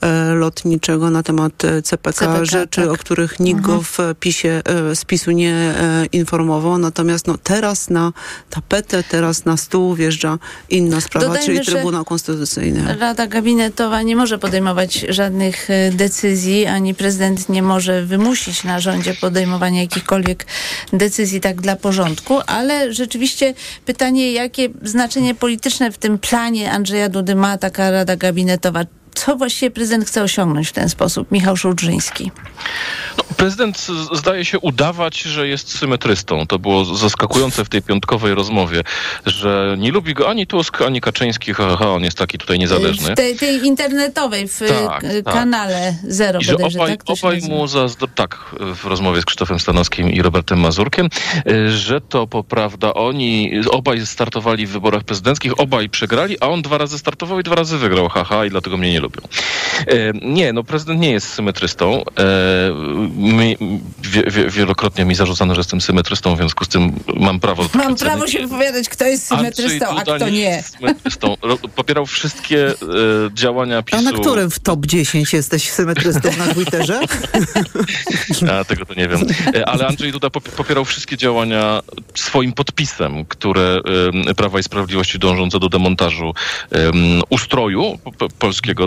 e, 0.00 0.34
lotniczego, 0.34 1.10
na 1.10 1.22
temat 1.22 1.52
CPK, 1.84 2.12
CPK, 2.12 2.44
rzeczy, 2.44 2.80
tak. 2.80 2.90
o 2.90 2.96
których 2.96 3.40
nikt 3.40 3.60
go 3.60 3.82
w 3.82 3.98
PiSie, 4.20 4.62
e, 4.64 4.96
z 4.96 5.04
PiSu 5.04 5.30
nie 5.30 5.74
informował. 6.12 6.78
Natomiast 6.78 7.26
no, 7.26 7.38
teraz 7.42 7.90
na 7.90 8.12
tapetę, 8.50 9.02
teraz 9.02 9.44
na 9.44 9.56
stół 9.56 9.94
wjeżdża 9.94 10.38
inna 10.70 11.00
sprawa, 11.00 11.26
Dodajmy, 11.26 11.46
czyli 11.46 11.66
Trybunał 11.66 12.04
Konstytucyjny. 12.04 12.96
Rada 13.00 13.26
Gabinetowa 13.26 14.02
nie 14.02 14.16
może 14.16 14.38
podejmować 14.38 15.06
żadnych 15.08 15.68
decyzji, 15.92 16.66
ani 16.66 16.94
prezydent 16.94 17.48
nie 17.48 17.62
może 17.62 18.04
wymusić 18.04 18.64
na 18.64 18.80
rządzie 18.80 19.14
podejmowania 19.14 19.80
jakichkolwiek 19.80 20.07
decyzji 20.92 21.40
tak 21.40 21.60
dla 21.60 21.76
porządku, 21.76 22.40
ale 22.46 22.92
rzeczywiście 22.92 23.54
pytanie, 23.86 24.32
jakie 24.32 24.68
znaczenie 24.82 25.34
polityczne 25.34 25.92
w 25.92 25.98
tym 25.98 26.18
planie 26.18 26.72
Andrzeja 26.72 27.08
Dudy 27.08 27.34
ma 27.34 27.58
taka 27.58 27.90
Rada 27.90 28.16
Gabinetowa? 28.16 28.84
Co 29.18 29.36
właściwie 29.36 29.70
prezydent 29.70 30.06
chce 30.06 30.22
osiągnąć 30.22 30.68
w 30.68 30.72
ten 30.72 30.88
sposób? 30.88 31.32
Michał 31.32 31.56
Szulżyński. 31.56 32.30
No, 33.18 33.24
prezydent 33.36 33.86
zdaje 34.12 34.44
się 34.44 34.58
udawać, 34.58 35.22
że 35.22 35.48
jest 35.48 35.78
symetrystą. 35.78 36.46
To 36.46 36.58
było 36.58 36.84
zaskakujące 36.84 37.64
w 37.64 37.68
tej 37.68 37.82
piątkowej 37.82 38.34
rozmowie, 38.34 38.82
że 39.26 39.76
nie 39.78 39.92
lubi 39.92 40.14
go 40.14 40.30
ani 40.30 40.46
Tusk, 40.46 40.82
ani 40.82 41.00
Kaczyński. 41.00 41.54
Ha, 41.54 41.76
ha, 41.76 41.90
on 41.90 42.04
jest 42.04 42.18
taki 42.18 42.38
tutaj 42.38 42.58
niezależny. 42.58 43.12
W 43.12 43.16
tej, 43.16 43.36
tej 43.36 43.66
internetowej, 43.66 44.48
w 44.48 44.58
Tak, 44.58 45.02
tak. 45.24 45.34
kanale 45.34 45.94
Zero 46.08 46.40
I 46.40 46.44
że 46.44 46.56
obaj, 46.56 46.96
tak? 46.96 47.02
Obaj 47.06 47.40
mu 47.40 47.66
zazdro... 47.66 48.08
tak, 48.14 48.38
w 48.60 48.84
rozmowie 48.84 49.22
z 49.22 49.24
Krzysztofem 49.24 49.60
Stanowskim 49.60 50.12
i 50.12 50.22
Robertem 50.22 50.60
Mazurkiem, 50.60 51.08
y, 51.50 51.70
że 51.70 52.00
to 52.00 52.26
poprawda 52.26 52.94
oni 52.94 53.52
obaj 53.70 54.06
startowali 54.06 54.66
w 54.66 54.70
wyborach 54.70 55.04
prezydenckich, 55.04 55.60
obaj 55.60 55.88
przegrali, 55.88 56.36
a 56.40 56.48
on 56.48 56.62
dwa 56.62 56.78
razy 56.78 56.98
startował 56.98 57.40
i 57.40 57.42
dwa 57.42 57.54
razy 57.54 57.78
wygrał, 57.78 58.08
haha, 58.08 58.44
i 58.44 58.50
dlatego 58.50 58.76
mnie 58.76 58.92
nie 58.92 59.00
lubią. 59.08 59.20
E, 59.86 60.12
Nie, 60.28 60.52
no 60.52 60.64
prezydent 60.64 61.00
nie 61.00 61.10
jest 61.10 61.28
symetrystą. 61.32 62.02
E, 62.18 62.74
mi, 63.16 63.56
wie, 64.02 64.22
wie, 64.22 64.50
wielokrotnie 64.50 65.04
mi 65.04 65.14
zarzucano, 65.14 65.54
że 65.54 65.58
jestem 65.60 65.80
symetrystą, 65.80 66.34
w 66.34 66.38
związku 66.38 66.64
z 66.64 66.68
tym 66.68 66.92
mam 67.16 67.40
prawo 67.40 67.68
Mam 67.74 67.96
prawo 67.96 68.26
się 68.26 68.38
wypowiadać, 68.40 68.88
kto 68.88 69.04
jest 69.06 69.26
symetrystą, 69.26 69.86
a 69.88 70.02
kto 70.02 70.28
nie. 70.28 70.40
jest 70.40 70.76
symetrystą. 70.78 71.34
Popierał 71.76 72.06
wszystkie 72.06 72.66
e, 72.68 72.74
działania 73.34 73.78
A 73.78 73.82
PiSu. 73.82 74.02
na 74.02 74.12
którym 74.12 74.50
w 74.50 74.58
top 74.60 74.86
10 74.86 75.32
jesteś 75.32 75.70
symetrystą 75.70 76.28
na 76.38 76.54
Twitterze? 76.54 77.00
A, 78.60 78.64
tego 78.64 78.86
to 78.86 78.94
nie 78.94 79.08
wiem. 79.08 79.20
Ale 79.66 79.86
Andrzej 79.86 80.12
Duda 80.12 80.28
pop- 80.30 80.48
popierał 80.48 80.84
wszystkie 80.84 81.16
działania 81.16 81.80
swoim 82.14 82.52
podpisem, 82.52 83.24
które 83.24 83.80
Prawa 84.36 84.58
i 84.58 84.62
Sprawiedliwości 84.62 85.18
dążące 85.18 85.58
do 85.60 85.68
demontażu 85.68 86.34
em, 86.70 86.92
ustroju 87.30 87.98
po- 88.18 88.28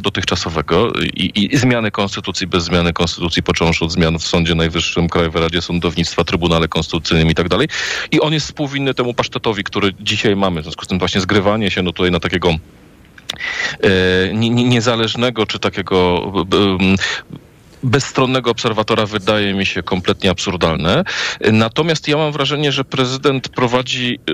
dotychczasowego 0.02 0.94
i, 1.04 1.48
i 1.54 1.58
zmiany 1.58 1.92
konstytucji 1.92 2.48
bez 2.48 2.64
zmiany 2.64 2.94
konstytucji, 2.94 3.44
począwszy 3.44 3.86
od 3.86 3.92
zmian 3.92 4.20
w 4.20 4.24
Sądzie 4.24 4.56
Najwyższym, 4.56 5.10
Krajowej 5.10 5.42
Radzie 5.42 5.62
Sądownictwa, 5.62 6.24
Trybunale 6.24 6.68
Konstytucyjnym 6.68 7.30
i 7.30 7.36
tak 7.36 7.50
dalej. 7.50 7.68
I 8.12 8.22
on 8.22 8.34
jest 8.34 8.46
współwinny 8.46 8.94
temu 8.94 9.14
pasztetowi, 9.14 9.64
który 9.64 9.94
dzisiaj 10.00 10.36
mamy. 10.36 10.62
W 10.62 10.64
związku 10.64 10.86
z 10.86 10.88
tym 10.88 11.00
właśnie 11.00 11.22
zgrywanie 11.22 11.72
się 11.72 11.82
no 11.82 11.92
tutaj 11.92 12.12
na 12.12 12.20
takiego 12.20 12.50
e, 12.50 14.34
nie- 14.34 14.50
nie- 14.50 14.64
niezależnego 14.64 15.46
czy 15.46 15.60
takiego 15.60 16.24
m, 16.80 16.96
bezstronnego 17.84 18.52
obserwatora 18.52 19.06
wydaje 19.06 19.54
mi 19.54 19.66
się 19.66 19.84
kompletnie 19.84 20.30
absurdalne. 20.30 21.04
Natomiast 21.52 22.08
ja 22.08 22.18
mam 22.18 22.32
wrażenie, 22.32 22.72
że 22.72 22.84
prezydent 22.84 23.50
prowadzi 23.50 24.20
y, 24.30 24.34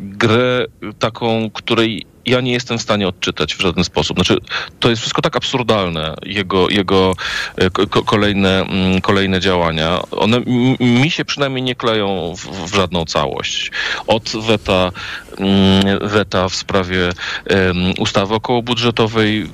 grę 0.00 0.66
taką, 0.98 1.50
której 1.50 2.06
ja 2.26 2.40
nie 2.40 2.52
jestem 2.52 2.78
w 2.78 2.82
stanie 2.82 3.08
odczytać 3.08 3.54
w 3.54 3.60
żaden 3.60 3.84
sposób. 3.84 4.16
Znaczy, 4.16 4.38
to 4.80 4.90
jest 4.90 5.02
wszystko 5.02 5.22
tak 5.22 5.36
absurdalne, 5.36 6.14
jego, 6.22 6.68
jego 6.68 7.14
e, 7.56 7.70
ko- 7.70 7.86
ko- 7.86 8.02
kolejne, 8.02 8.62
mm, 8.62 9.00
kolejne 9.00 9.40
działania. 9.40 10.00
One 10.10 10.40
mi 10.80 11.10
się 11.10 11.24
przynajmniej 11.24 11.62
nie 11.62 11.74
kleją 11.74 12.34
w, 12.36 12.70
w 12.70 12.74
żadną 12.74 13.04
całość. 13.04 13.70
Od 14.06 14.32
weta, 14.46 14.92
mm, 15.38 16.08
weta 16.08 16.48
w 16.48 16.54
sprawie 16.54 17.08
em, 17.46 17.76
ustawy 17.98 18.34
okołobudżetowej 18.34 19.48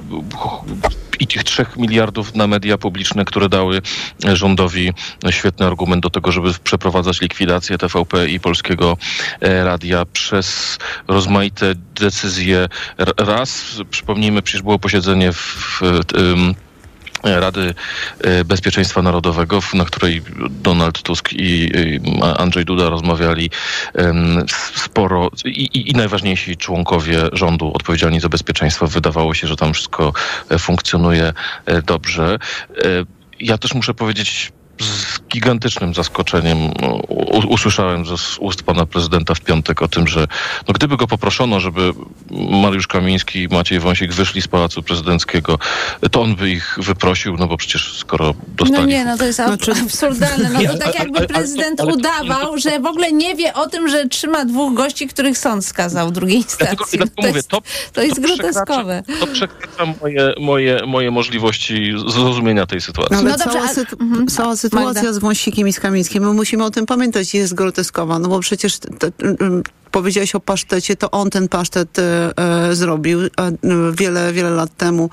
i 1.18 1.26
tych 1.26 1.44
trzech 1.44 1.76
miliardów 1.76 2.34
na 2.34 2.46
media 2.46 2.78
publiczne, 2.78 3.24
które 3.24 3.48
dały 3.48 3.82
rządowi 4.34 4.92
świetny 5.30 5.66
argument 5.66 6.02
do 6.02 6.10
tego, 6.10 6.32
żeby 6.32 6.52
przeprowadzać 6.64 7.20
likwidację 7.20 7.78
TVP 7.78 8.28
i 8.28 8.40
Polskiego 8.40 8.96
e, 9.40 9.64
Radia 9.64 10.04
przez 10.12 10.78
rozmaite 11.08 11.74
decyzje. 11.94 12.68
Raz, 13.18 13.80
przypomnijmy, 13.90 14.42
przecież 14.42 14.62
było 14.62 14.78
posiedzenie 14.78 15.32
w, 15.32 15.36
w 15.36 15.82
em, 16.14 16.54
Rady 17.24 17.74
e, 18.20 18.44
Bezpieczeństwa 18.44 19.02
Narodowego, 19.02 19.60
na 19.74 19.84
której 19.84 20.22
Donald 20.50 21.02
Tusk 21.02 21.32
i 21.32 21.70
Andrzej 22.38 22.64
Duda 22.64 22.88
rozmawiali 22.88 23.50
sporo 24.76 25.30
i, 25.44 25.48
i, 25.48 25.90
i 25.90 25.94
najważniejsi 25.94 26.56
członkowie 26.56 27.22
rządu 27.32 27.72
odpowiedzialni 27.74 28.20
za 28.20 28.28
bezpieczeństwo. 28.28 28.86
Wydawało 28.86 29.34
się, 29.34 29.46
że 29.46 29.56
tam 29.56 29.74
wszystko 29.74 30.12
e, 30.50 30.58
funkcjonuje 30.58 31.32
e, 31.66 31.82
dobrze. 31.82 32.38
Ja 33.40 33.58
też 33.58 33.74
muszę 33.74 33.94
powiedzieć, 33.94 34.52
z 34.80 35.20
gigantycznym 35.28 35.94
zaskoczeniem 35.94 36.56
usłyszałem 37.48 38.06
z 38.06 38.38
ust 38.40 38.62
pana 38.62 38.86
prezydenta 38.86 39.34
w 39.34 39.40
piątek 39.40 39.82
o 39.82 39.88
tym, 39.88 40.08
że 40.08 40.26
no, 40.68 40.74
gdyby 40.74 40.96
go 40.96 41.06
poproszono, 41.06 41.60
żeby 41.60 41.92
Mariusz 42.50 42.86
Kamiński 42.86 43.42
i 43.42 43.48
Maciej 43.48 43.80
Wąsik 43.80 44.12
wyszli 44.12 44.42
z 44.42 44.48
Pałacu 44.48 44.82
Prezydenckiego, 44.82 45.58
to 46.10 46.22
on 46.22 46.36
by 46.36 46.50
ich 46.50 46.78
wyprosił, 46.82 47.36
no 47.36 47.46
bo 47.46 47.56
przecież 47.56 47.96
skoro 47.98 48.34
dostali 48.48 48.80
No 48.82 48.86
nie, 48.86 49.04
no 49.04 49.16
to 49.18 49.24
jest 49.24 49.40
ab- 49.40 49.60
absurdalne. 49.84 50.50
No 50.50 50.72
to 50.72 50.78
tak 50.78 50.98
jakby 50.98 51.26
prezydent 51.26 51.80
udawał, 51.80 52.58
że 52.58 52.80
w 52.80 52.86
ogóle 52.86 53.12
nie 53.12 53.34
wie 53.36 53.54
o 53.54 53.66
tym, 53.68 53.88
że 53.88 54.06
trzyma 54.08 54.44
dwóch 54.44 54.74
gości, 54.74 55.08
których 55.08 55.38
sąd 55.38 55.64
skazał 55.66 56.08
w 56.08 56.12
drugiej 56.12 56.36
instancji. 56.36 56.98
dlatego 56.98 57.06
to, 57.16 57.22
mówię, 57.22 57.36
jest, 57.36 57.48
to, 57.48 57.62
to 57.92 58.02
jest 58.02 58.20
przekracza- 58.20 58.36
groteskowe. 58.36 59.02
To 59.20 59.26
przekracza 59.26 59.94
moje, 60.00 60.32
moje, 60.40 60.80
moje 60.86 61.10
możliwości 61.10 61.92
zrozumienia 62.06 62.66
tej 62.66 62.80
sytuacji. 62.80 63.16
No, 63.16 63.18
ale 63.20 63.30
No 63.30 63.36
dobrze, 63.36 63.52
cała, 63.52 63.64
ale- 63.64 63.74
sytu- 63.74 64.00
mhm. 64.02 64.26
cała 64.26 64.56
sytuacja 64.56 64.67
Magda. 64.72 65.12
z 65.12 65.18
Wąsikiem 65.18 65.68
i 65.68 65.72
z 65.72 65.80
Kamińskim, 65.80 66.24
my 66.24 66.32
musimy 66.32 66.64
o 66.64 66.70
tym 66.70 66.86
pamiętać, 66.86 67.34
jest 67.34 67.54
groteskowa, 67.54 68.18
no 68.18 68.28
bo 68.28 68.40
przecież 68.40 68.78
powiedziałeś 69.90 70.34
o 70.34 70.40
pasztecie, 70.40 70.96
to 70.96 71.10
on 71.10 71.30
ten 71.30 71.48
pasztet 71.48 71.98
e, 71.98 72.32
e, 72.36 72.74
zrobił 72.74 73.20
e, 73.22 73.28
wiele, 73.92 74.32
wiele 74.32 74.50
lat 74.50 74.76
temu, 74.76 75.10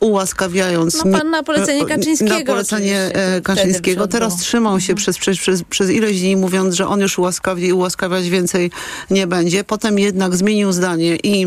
ułaskawiając... 0.00 1.04
No 1.04 1.18
pan 1.18 1.30
na 1.30 1.42
polecenie 1.42 1.86
Kaczyńskiego 1.86 2.38
Na 2.38 2.44
polecenie 2.44 3.10
Kaczyńskiego. 3.42 4.08
Teraz 4.08 4.36
trzymał 4.36 4.80
się 4.80 4.94
przez, 4.94 5.18
przez, 5.18 5.38
przez, 5.38 5.62
przez 5.62 5.90
ileś 5.90 6.20
dni, 6.20 6.36
mówiąc, 6.36 6.74
że 6.74 6.88
on 6.88 7.00
już 7.00 7.18
ułaskawi 7.18 7.66
i 7.66 7.72
ułaskawiać 7.72 8.30
więcej 8.30 8.70
nie 9.10 9.26
będzie. 9.26 9.64
Potem 9.64 9.98
jednak 9.98 10.36
zmienił 10.36 10.72
zdanie 10.72 11.16
i 11.16 11.46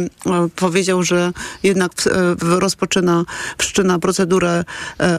powiedział, 0.55 1.03
że 1.03 1.31
jednak 1.63 1.91
w, 1.95 2.45
w 2.45 2.53
rozpoczyna, 2.59 3.25
wszczyna 3.57 3.99
procedurę 3.99 4.63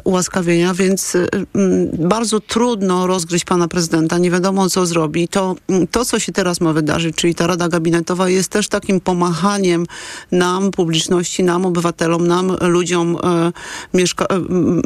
ułaskawienia, 0.05 0.75
więc 0.75 1.17
m, 1.17 1.91
bardzo 1.99 2.41
trudno 2.41 3.07
rozgryźć 3.07 3.45
pana 3.45 3.69
prezydenta. 3.69 4.19
Nie 4.19 4.31
wiadomo, 4.31 4.71
co 4.71 4.87
zrobi. 4.87 5.29
To, 5.29 5.57
to, 5.91 6.05
co 6.05 6.19
się 6.19 6.33
teraz 6.33 6.61
ma 6.61 6.73
wydarzyć, 6.73 7.17
czyli 7.17 7.35
ta 7.35 7.47
Rada 7.49 7.69
Gabinetowa 7.69 8.29
jest 8.29 8.49
też 8.51 8.69
takim 8.69 9.01
pomachaniem 9.01 9.87
nam, 10.33 10.71
publiczności, 10.71 11.45
nam, 11.45 11.67
obywatelom, 11.67 12.27
nam, 12.27 12.57
ludziom 12.61 13.17
e, 13.23 13.53
mieszka 13.95 14.25
e, 14.25 14.39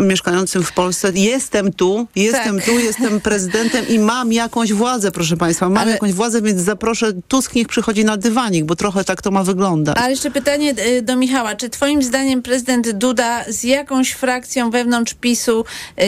mieszkającym 0.03 0.63
w 0.63 0.73
Polsce. 0.73 1.13
Jestem 1.15 1.73
tu, 1.73 2.07
jestem 2.17 2.57
Tak. 2.57 2.65
tu, 2.65 2.79
jestem 2.79 3.21
prezydentem 3.21 3.89
i 3.89 3.99
mam 3.99 4.33
jakąś 4.33 4.73
władzę, 4.73 5.13
proszę 5.13 5.37
państwa. 5.37 5.69
Mam 5.69 5.79
Ale- 5.79 5.91
jakąś 5.93 6.13
władzę, 6.13 6.43
więc 6.43 6.61
zaproszę, 6.61 7.13
Tusk 7.29 7.55
niech 7.55 7.69
przychodzi 7.69 8.05
na 8.05 8.17
dywanik, 8.17 8.65
bo 8.65 8.77
trochę 8.77 9.05
tak 9.05 9.23
to 9.23 9.31
ma 9.31 9.45
wyglądać. 9.45 9.97
Ale 9.99 10.11
jeszcze 10.11 10.31
pytanie 10.31 10.75
y, 10.99 11.03
do 11.03 11.17
Michała. 11.17 11.55
Czy 11.55 11.71
twoim 11.71 12.03
zdaniem 12.03 12.43
prezydent 12.43 12.91
Duda 12.91 13.45
z 13.49 13.65
jakąś 13.65 14.13
frakcją 14.13 14.71
wewnątrz 14.71 15.15
PiSu 15.15 15.65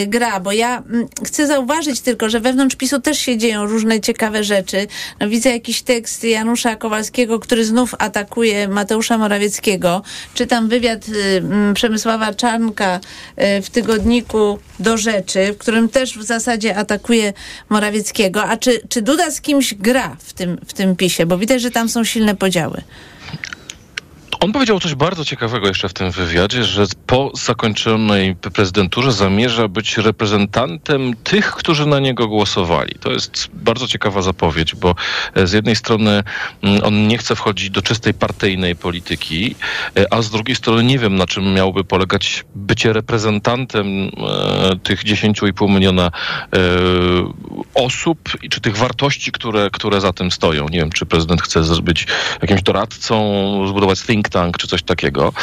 gra? 0.07 0.39
Bo 0.39 0.51
ja 0.51 0.83
chcę 1.25 1.47
zauważyć 1.47 2.01
tylko, 2.01 2.29
że 2.29 2.39
wewnątrz 2.39 2.75
PiSu 2.75 3.01
też 3.01 3.19
się 3.19 3.37
dzieją 3.37 3.65
różne 3.65 4.01
ciekawe 4.01 4.43
rzeczy. 4.43 4.87
No, 5.19 5.29
widzę 5.29 5.49
jakiś 5.49 5.81
tekst 5.81 6.23
Janusza 6.45 6.75
Kowalskiego, 6.75 7.39
który 7.39 7.65
znów 7.65 7.95
atakuje 7.99 8.67
Mateusza 8.67 9.17
Morawieckiego. 9.17 10.01
Czytam 10.33 10.69
wywiad 10.69 11.09
y, 11.09 11.73
Przemysława 11.73 12.33
Czarnka 12.33 12.99
e, 13.35 13.61
w 13.61 13.69
tygodniku 13.69 14.59
do 14.79 14.97
rzeczy, 14.97 15.53
w 15.53 15.57
którym 15.57 15.89
też 15.89 16.17
w 16.17 16.23
zasadzie 16.23 16.75
atakuje 16.75 17.33
Morawieckiego. 17.69 18.43
A 18.43 18.57
czy, 18.57 18.81
czy 18.89 19.01
Duda 19.01 19.31
z 19.31 19.41
kimś 19.41 19.73
gra 19.73 20.17
w 20.19 20.33
tym, 20.33 20.57
w 20.65 20.73
tym 20.73 20.95
pisie? 20.95 21.25
Bo 21.25 21.37
widać, 21.37 21.61
że 21.61 21.71
tam 21.71 21.89
są 21.89 22.03
silne 22.03 22.35
podziały. 22.35 22.81
On 24.45 24.51
powiedział 24.51 24.79
coś 24.79 24.95
bardzo 24.95 25.25
ciekawego 25.25 25.67
jeszcze 25.67 25.89
w 25.89 25.93
tym 25.93 26.11
wywiadzie, 26.11 26.63
że 26.63 26.85
po 27.05 27.31
zakończonej 27.33 28.35
prezydenturze 28.35 29.11
zamierza 29.11 29.67
być 29.67 29.97
reprezentantem 29.97 31.15
tych, 31.23 31.51
którzy 31.51 31.85
na 31.85 31.99
niego 31.99 32.27
głosowali. 32.27 32.95
To 32.99 33.11
jest 33.11 33.49
bardzo 33.53 33.87
ciekawa 33.87 34.21
zapowiedź, 34.21 34.75
bo 34.75 34.95
e, 35.35 35.47
z 35.47 35.53
jednej 35.53 35.75
strony 35.75 36.23
mm, 36.61 36.83
on 36.83 37.07
nie 37.07 37.17
chce 37.17 37.35
wchodzić 37.35 37.69
do 37.69 37.81
czystej 37.81 38.13
partyjnej 38.13 38.75
polityki, 38.75 39.55
e, 39.97 40.13
a 40.13 40.21
z 40.21 40.29
drugiej 40.29 40.55
strony 40.55 40.83
nie 40.83 40.99
wiem, 40.99 41.15
na 41.15 41.27
czym 41.27 41.53
miałoby 41.53 41.83
polegać 41.83 42.45
bycie 42.55 42.93
reprezentantem 42.93 43.87
e, 43.87 44.09
tych 44.83 45.03
10,5 45.03 45.69
miliona 45.69 46.11
osób 47.73 48.19
i 48.41 48.49
czy 48.49 48.61
tych 48.61 48.77
wartości, 48.77 49.31
które, 49.31 49.69
które 49.71 50.01
za 50.01 50.13
tym 50.13 50.31
stoją. 50.31 50.69
Nie 50.69 50.79
wiem, 50.79 50.91
czy 50.91 51.05
prezydent 51.05 51.41
chce 51.41 51.61
być 51.81 52.07
jakimś 52.41 52.61
doradcą, 52.61 53.17
zbudować 53.67 54.01
think 54.01 54.34
tank 54.35 54.57
czy 54.57 54.67
coś 54.67 54.83
takiego. 54.83 55.33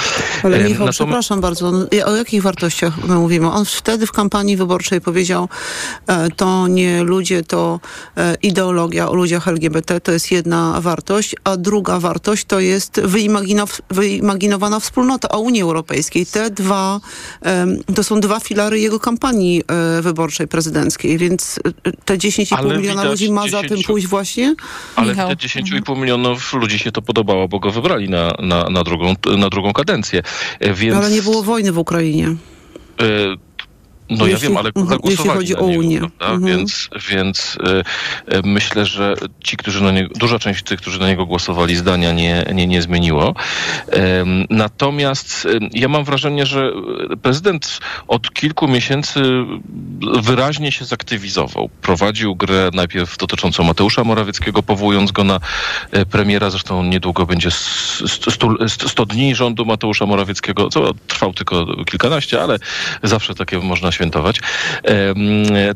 Ale 0.43 0.65
Michał, 0.65 0.87
natom- 0.87 0.91
przepraszam 0.91 1.41
bardzo, 1.41 1.73
no, 1.73 1.87
o 2.07 2.17
jakich 2.17 2.43
wartościach 2.43 3.05
my 3.09 3.15
mówimy? 3.15 3.51
On 3.51 3.65
wtedy 3.65 4.07
w 4.07 4.13
kampanii 4.13 4.57
wyborczej 4.57 5.01
powiedział, 5.01 5.49
e, 6.07 6.31
to 6.31 6.69
nie 6.69 7.03
ludzie, 7.03 7.43
to 7.43 7.81
e, 8.17 8.35
ideologia 8.43 9.09
o 9.09 9.15
ludziach 9.15 9.49
LGBT, 9.49 10.01
to 10.01 10.13
jest 10.13 10.33
jedna 10.33 10.81
wartość, 10.81 11.37
a 11.45 11.57
druga 11.57 12.01
wartość 12.01 12.45
to 12.45 12.61
jest 12.61 13.01
wyimaginow, 13.01 13.81
wyimaginowana 13.91 14.81
wspólnota 14.81 15.29
o 15.29 15.41
Unii 15.41 15.63
Europejskiej. 15.63 16.27
Te 16.27 16.51
dwa, 16.51 17.01
to 17.95 18.05
są 18.05 18.21
dwa 18.21 18.41
filary 18.41 18.81
jego 18.81 19.01
kampanii 19.01 19.63
e, 19.69 20.03
wyborczej 20.03 20.49
prezydenckiej, 20.49 21.19
więc 21.19 21.61
te 22.05 22.17
10,5 22.17 22.55
Ale 22.59 22.79
miliona 22.79 23.05
ludzi 23.05 23.33
ma 23.33 23.49
za 23.49 23.61
tym 23.61 23.69
10 23.69 23.87
pójść 23.87 24.07
właśnie? 24.07 24.55
Ale 24.97 25.13
Michał. 25.13 25.29
te 25.29 25.37
10,5 25.37 26.01
milionów 26.01 26.53
ludzi 26.53 26.79
się 26.79 26.93
to 26.93 27.03
podobało, 27.03 27.49
bo 27.49 27.59
go 27.59 27.71
wybrali 27.71 28.09
na, 28.09 28.35
na, 28.39 28.65
na, 28.73 28.83
drugą, 28.85 29.15
na 29.39 29.49
drugą 29.49 29.73
kadencję. 29.73 30.23
E, 30.61 30.75
Więc, 30.75 30.97
Ale 30.97 31.11
nie 31.11 31.23
było 31.23 31.43
wojny 31.43 31.73
w 31.73 31.79
Ukrainie. 31.79 32.27
e, 33.01 33.05
No 34.11 34.27
ja 34.27 34.33
Jeśli- 34.33 34.49
wiem, 34.49 34.57
ale 34.57 34.71
mhm, 34.77 35.01
jeśli 35.05 35.29
chodzi 35.29 35.57
o 35.57 35.67
niego, 35.67 35.79
Unię. 35.81 35.99
prawda? 35.99 36.27
Mhm. 36.37 36.57
Więc, 36.59 36.89
więc 37.11 37.59
e, 38.29 38.37
e, 38.39 38.41
myślę, 38.45 38.87
że 38.87 39.15
ci, 39.45 39.57
którzy 39.57 39.83
na 39.83 39.91
niego, 39.93 40.15
duża 40.17 40.39
część 40.39 40.63
tych, 40.63 40.81
którzy 40.81 41.01
na 41.01 41.09
niego 41.09 41.27
głosowali, 41.27 41.77
zdania 41.77 42.13
nie, 42.13 42.45
nie, 42.55 42.67
nie 42.67 42.83
zmieniło. 42.83 43.35
Em, 43.91 44.47
Natomiast 44.51 45.47
em, 45.47 45.69
ja 45.73 45.89
mam 45.89 46.05
wrażenie, 46.05 46.47
że 46.47 46.73
prezydent 47.23 47.79
od 48.09 48.33
kilku 48.35 48.69
miesięcy 48.69 49.23
wyraźnie 50.23 50.73
się 50.73 50.85
zaktywizował. 50.85 51.69
Prowadził 51.83 52.37
grę 52.37 52.71
najpierw 52.75 53.17
dotyczącą 53.19 53.65
Mateusza 53.65 54.05
Morawieckiego, 54.05 54.63
powołując 54.63 55.13
go 55.13 55.25
na 55.25 55.41
e, 55.91 56.07
premiera. 56.07 56.51
Zresztą 56.51 56.83
niedługo 56.83 57.27
będzie 57.27 57.49
s- 57.49 58.03
s- 58.05 58.35
stu- 58.35 58.69
st- 58.69 58.89
100 58.91 59.07
dni 59.07 59.35
rządu 59.35 59.65
Mateusza 59.65 60.07
Morawieckiego, 60.07 60.69
co 60.69 60.95
trwał 61.07 61.33
tylko 61.35 61.85
kilkanaście, 61.85 62.43
ale 62.43 62.59
zawsze 63.03 63.35
takie 63.35 63.59
można 63.59 63.92
świętować, 63.93 64.41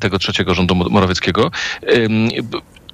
tego 0.00 0.18
trzeciego 0.18 0.54
rządu 0.54 0.74
Mo- 0.74 0.88
Morawieckiego. 0.88 1.50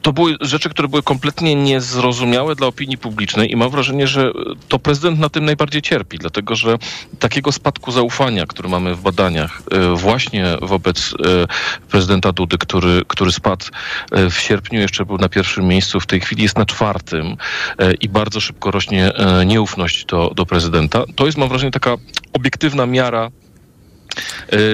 To 0.02 0.12
były 0.12 0.36
rzeczy, 0.40 0.70
które 0.70 0.88
były 0.88 1.02
kompletnie 1.02 1.54
niezrozumiałe 1.54 2.54
dla 2.54 2.66
opinii 2.66 2.98
publicznej 2.98 3.52
i 3.52 3.56
mam 3.56 3.70
wrażenie, 3.70 4.06
że 4.06 4.32
to 4.68 4.78
prezydent 4.78 5.18
na 5.18 5.28
tym 5.28 5.44
najbardziej 5.44 5.82
cierpi, 5.82 6.18
dlatego 6.18 6.56
że 6.56 6.78
takiego 7.18 7.52
spadku 7.52 7.92
zaufania, 7.92 8.46
który 8.46 8.68
mamy 8.68 8.94
w 8.94 9.00
badaniach 9.00 9.62
e, 9.70 9.96
właśnie 9.96 10.44
wobec 10.62 11.14
e, 11.14 11.46
prezydenta 11.88 12.32
Dudy, 12.32 12.58
który, 12.58 13.02
który 13.08 13.32
spadł 13.32 13.66
e, 14.12 14.30
w 14.30 14.38
sierpniu, 14.40 14.80
jeszcze 14.80 15.04
był 15.04 15.18
na 15.18 15.28
pierwszym 15.28 15.68
miejscu, 15.68 16.00
w 16.00 16.06
tej 16.06 16.20
chwili 16.20 16.42
jest 16.42 16.58
na 16.58 16.66
czwartym 16.66 17.36
i 18.00 18.08
bardzo 18.08 18.40
szybko 18.40 18.70
rośnie 18.70 19.12
nieufność 19.46 20.04
do, 20.04 20.32
do 20.34 20.46
prezydenta. 20.46 21.04
To 21.14 21.26
jest, 21.26 21.38
mam 21.38 21.48
wrażenie, 21.48 21.70
taka 21.70 21.96
obiektywna 22.32 22.86
miara 22.86 23.30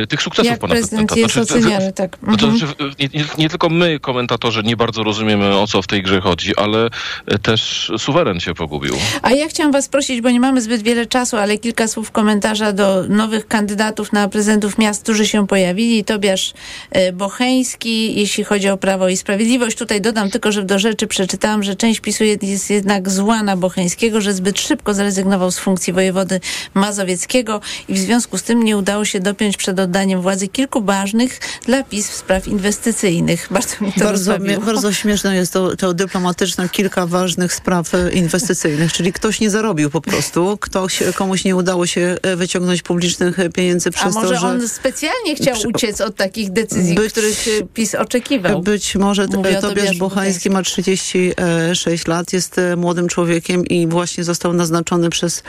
tych 0.08 0.22
sukcesów 0.22 0.50
Jak 0.50 0.60
pana 0.60 0.74
prezydent 0.74 1.08
prezydenta. 1.08 1.38
jest 1.38 1.48
Znaczy, 1.50 1.66
oceniany, 1.66 1.92
tak. 1.92 2.16
no 2.22 2.32
Mhm. 2.32 2.58
znaczy, 2.58 2.74
nie, 2.98 3.08
nie, 3.14 3.24
nie 3.38 3.48
tylko 3.48 3.68
my, 3.68 4.00
komentatorzy, 4.00 4.62
nie 4.62 4.76
bardzo 4.76 5.02
rozumiemy, 5.02 5.56
o 5.58 5.66
co 5.66 5.82
w 5.82 5.86
tej 5.86 6.02
grze 6.02 6.20
chodzi, 6.20 6.56
ale 6.56 6.88
e, 7.26 7.38
też 7.38 7.92
suweren 7.98 8.40
się 8.40 8.54
pogubił. 8.54 8.94
A 9.22 9.30
ja 9.32 9.48
chciałam 9.48 9.72
was 9.72 9.88
prosić, 9.88 10.20
bo 10.20 10.30
nie 10.30 10.40
mamy 10.40 10.60
zbyt 10.60 10.82
wiele 10.82 11.06
czasu, 11.06 11.36
ale 11.36 11.58
kilka 11.58 11.88
słów 11.88 12.10
komentarza 12.10 12.72
do 12.72 13.04
nowych 13.08 13.48
kandydatów 13.48 14.12
na 14.12 14.28
prezydentów 14.28 14.78
miast, 14.78 15.02
którzy 15.02 15.26
się 15.26 15.46
pojawili. 15.46 16.04
Tobiasz 16.04 16.52
e, 16.90 17.12
Bocheński, 17.12 18.20
jeśli 18.20 18.44
chodzi 18.44 18.68
o 18.68 18.76
Prawo 18.76 19.08
i 19.08 19.16
Sprawiedliwość. 19.16 19.76
Tutaj 19.78 20.00
dodam 20.00 20.30
tylko, 20.30 20.52
że 20.52 20.62
do 20.64 20.78
rzeczy 20.78 21.06
przeczytałam, 21.06 21.62
że 21.62 21.76
część 21.76 22.00
PiSu 22.00 22.24
jest 22.24 22.70
jednak 22.70 23.10
zła 23.10 23.42
na 23.42 23.56
Bocheńskiego, 23.56 24.20
że 24.20 24.32
zbyt 24.34 24.60
szybko 24.60 24.94
zrezygnował 24.94 25.50
z 25.50 25.58
funkcji 25.58 25.92
wojewody 25.92 26.40
mazowieckiego 26.74 27.60
i 27.88 27.94
w 27.94 27.98
związku 27.98 28.38
z 28.38 28.42
tym 28.42 28.62
nie 28.62 28.76
udało 28.76 29.04
się 29.04 29.20
dopiąć 29.28 29.56
przed 29.56 29.80
oddaniem 29.80 30.20
władzy 30.20 30.48
kilku 30.48 30.82
ważnych 30.82 31.40
dla 31.66 31.82
PiS 31.82 32.10
spraw 32.10 32.48
inwestycyjnych. 32.48 33.48
Bardzo 33.50 33.76
mi 33.80 33.92
to 33.92 34.00
Bardzo, 34.04 34.38
bardzo 34.66 34.92
śmieszne 34.92 35.36
jest 35.36 35.52
to, 35.52 35.76
to 35.76 35.94
dyplomatyczne 35.94 36.68
kilka 36.68 37.06
ważnych 37.06 37.54
spraw 37.54 37.94
e, 37.94 38.10
inwestycyjnych, 38.10 38.92
czyli 38.92 39.12
ktoś 39.12 39.40
nie 39.40 39.50
zarobił 39.50 39.90
po 39.90 40.00
prostu, 40.00 40.58
ktoś, 40.60 41.02
komuś 41.14 41.44
nie 41.44 41.56
udało 41.56 41.86
się 41.86 42.16
e, 42.22 42.36
wyciągnąć 42.36 42.82
publicznych 42.82 43.38
e, 43.38 43.50
pieniędzy 43.50 43.88
A 43.88 43.92
przez 43.92 44.14
może 44.14 44.28
to, 44.28 44.40
że... 44.40 44.46
on 44.46 44.68
specjalnie 44.68 45.36
chciał 45.36 45.54
Przy- 45.54 45.68
uciec 45.68 46.00
od 46.00 46.16
takich 46.16 46.50
decyzji, 46.50 46.94
Być- 46.94 47.12
których 47.12 47.48
e, 47.48 47.66
PiS 47.74 47.94
oczekiwał? 47.94 48.62
Być 48.62 48.96
może 48.96 49.26
Mówię 49.26 49.58
e, 49.58 49.60
Tobiasz 49.60 49.96
Bochański 49.96 50.50
ma 50.50 50.62
36 50.62 52.06
lat, 52.06 52.32
jest 52.32 52.58
e, 52.58 52.76
młodym 52.76 53.08
człowiekiem 53.08 53.66
i 53.66 53.86
właśnie 53.86 54.24
został 54.24 54.52
naznaczony 54.52 55.10
przez 55.10 55.42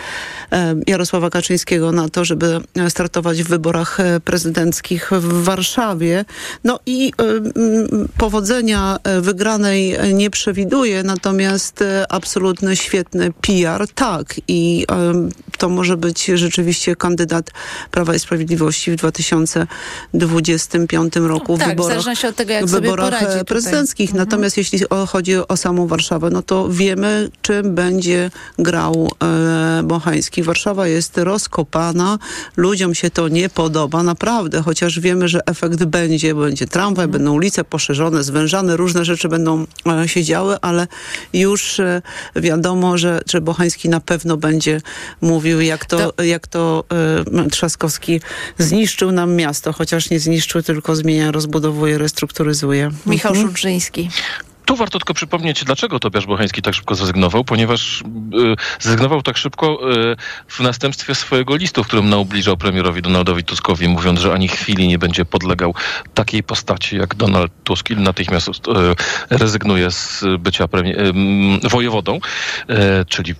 e, 0.51 0.75
Jarosława 0.87 1.29
Kaczyńskiego 1.29 1.91
na 1.91 2.09
to, 2.09 2.25
żeby 2.25 2.59
e, 2.75 2.89
startować 2.89 3.43
w 3.43 3.47
wyborach 3.47 3.68
e, 3.75 4.19
prezydenckich 4.19 5.11
w 5.11 5.43
Warszawie. 5.43 6.25
No 6.63 6.79
i 6.85 7.13
e, 7.17 7.23
powodzenia 8.17 8.97
e, 9.03 9.21
wygranej 9.21 9.97
nie 10.13 10.29
przewiduje, 10.29 11.03
natomiast 11.03 11.83
absolutny 12.09 12.75
świetny 12.75 13.33
PR 13.41 13.87
tak 13.95 14.35
i 14.47 14.85
to 15.57 15.69
może 15.69 15.97
być 15.97 16.25
rzeczywiście 16.25 16.95
kandydat 16.95 17.51
Prawa 17.91 18.15
i 18.15 18.19
Sprawiedliwości 18.19 18.91
w 18.91 18.95
2025 18.95 21.15
roku 21.15 21.57
w 21.57 21.59
tak, 21.59 21.67
w 21.67 21.71
wyborach 21.71 22.05
w 22.65 22.71
wyborach 22.71 23.43
prezydenckich. 23.43 24.09
Mhm. 24.09 24.27
Natomiast 24.27 24.57
jeśli 24.57 24.79
chodzi 25.07 25.35
o 25.47 25.57
samą 25.57 25.87
Warszawę, 25.87 26.29
no 26.29 26.41
to 26.41 26.69
wiemy, 26.69 27.29
czym 27.41 27.75
będzie 27.75 28.31
grał 28.59 29.11
e, 29.23 29.81
Bochański. 29.83 30.43
Warszawa 30.43 30.87
jest 30.87 31.17
rozkopana, 31.17 32.19
ludziom 32.57 32.95
się 32.95 33.09
to 33.09 33.27
nie 33.27 33.49
podoba, 33.59 34.03
naprawdę, 34.03 34.61
chociaż 34.61 34.99
wiemy, 34.99 35.27
że 35.27 35.39
efekt 35.45 35.83
będzie, 35.83 36.35
bo 36.35 36.41
będzie 36.41 36.67
tramwaj, 36.67 37.05
Mhm. 37.05 37.11
będą 37.11 37.33
ulice 37.33 37.63
poszerzone, 37.63 38.23
zwężane, 38.23 38.77
różne 38.77 39.05
rzeczy 39.05 39.29
będą 39.29 39.65
e, 40.03 40.07
się 40.07 40.23
działy, 40.23 40.57
ale 40.61 40.87
już 41.33 41.79
e, 41.79 42.01
wiadomo, 42.35 42.97
że, 42.97 43.21
że 43.29 43.41
Bochański 43.41 43.89
na 43.89 43.99
pewno 43.99 44.37
będzie 44.37 44.81
mówił, 45.21 45.61
jak 45.61 45.85
to, 45.85 46.13
jak 46.23 46.47
to 46.47 46.83
e, 47.45 47.49
Trzaskowski 47.49 48.21
zniszczył 48.57 49.11
nam 49.11 49.35
miasto, 49.35 49.73
chociaż 49.73 50.09
nie 50.09 50.19
zniszczył, 50.19 50.63
tylko 50.63 50.95
zmienia, 50.95 51.31
rozbudowuje, 51.31 51.97
restrukturyzuje. 51.97 52.91
Michał 53.05 53.31
Mhm. 53.31 53.47
Tu 54.69 54.75
warto 54.75 54.99
tylko 54.99 55.13
przypomnieć, 55.13 55.63
dlaczego 55.63 55.99
Tobiasz 55.99 56.25
Bochański 56.25 56.61
tak 56.61 56.73
szybko 56.73 56.95
zrezygnował, 56.95 57.43
ponieważ 57.43 58.01
y, 58.01 58.03
zrezygnował 58.79 59.21
tak 59.21 59.37
szybko 59.37 59.91
y, 59.93 60.15
w 60.47 60.59
następstwie 60.59 61.15
swojego 61.15 61.55
listu, 61.55 61.83
w 61.83 61.87
którym 61.87 62.09
naubliżał 62.09 62.57
premierowi 62.57 63.01
Donaldowi 63.01 63.43
Tuskowi, 63.43 63.87
mówiąc, 63.87 64.19
że 64.19 64.33
ani 64.33 64.47
chwili 64.47 64.87
nie 64.87 64.97
będzie 64.97 65.25
podlegał 65.25 65.75
takiej 66.13 66.43
postaci 66.43 66.97
jak 66.97 67.15
Donald 67.15 67.51
Tusk 67.63 67.89
i 67.89 67.95
natychmiast 67.95 68.49
y, 68.49 68.51
rezygnuje 69.29 69.91
z 69.91 70.23
bycia 70.39 70.65
wojewodą, 71.63 72.19
czyli 73.07 73.35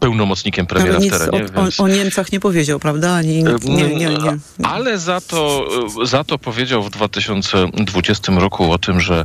pełnomocnikiem 0.00 0.66
premiera 0.66 0.98
w 1.00 1.06
terenie. 1.06 1.46
o, 1.54 1.62
więc- 1.62 1.80
o, 1.80 1.88
Niemcach 1.88 2.32
nie 2.32 2.40
powiedział, 2.40 2.78
prawda? 2.78 3.14
Ani, 3.14 3.44
nie, 3.64 3.88
nie, 3.88 4.08
nie. 4.08 4.38
ale 4.62 4.98
za 4.98 5.20
to, 5.20 5.68
za 6.04 6.24
to 6.24 6.38
powiedział 6.38 6.82
w 6.82 6.90
2020 6.90 8.32
roku 8.32 8.72
o 8.72 8.78
tym, 8.78 9.00
że 9.00 9.24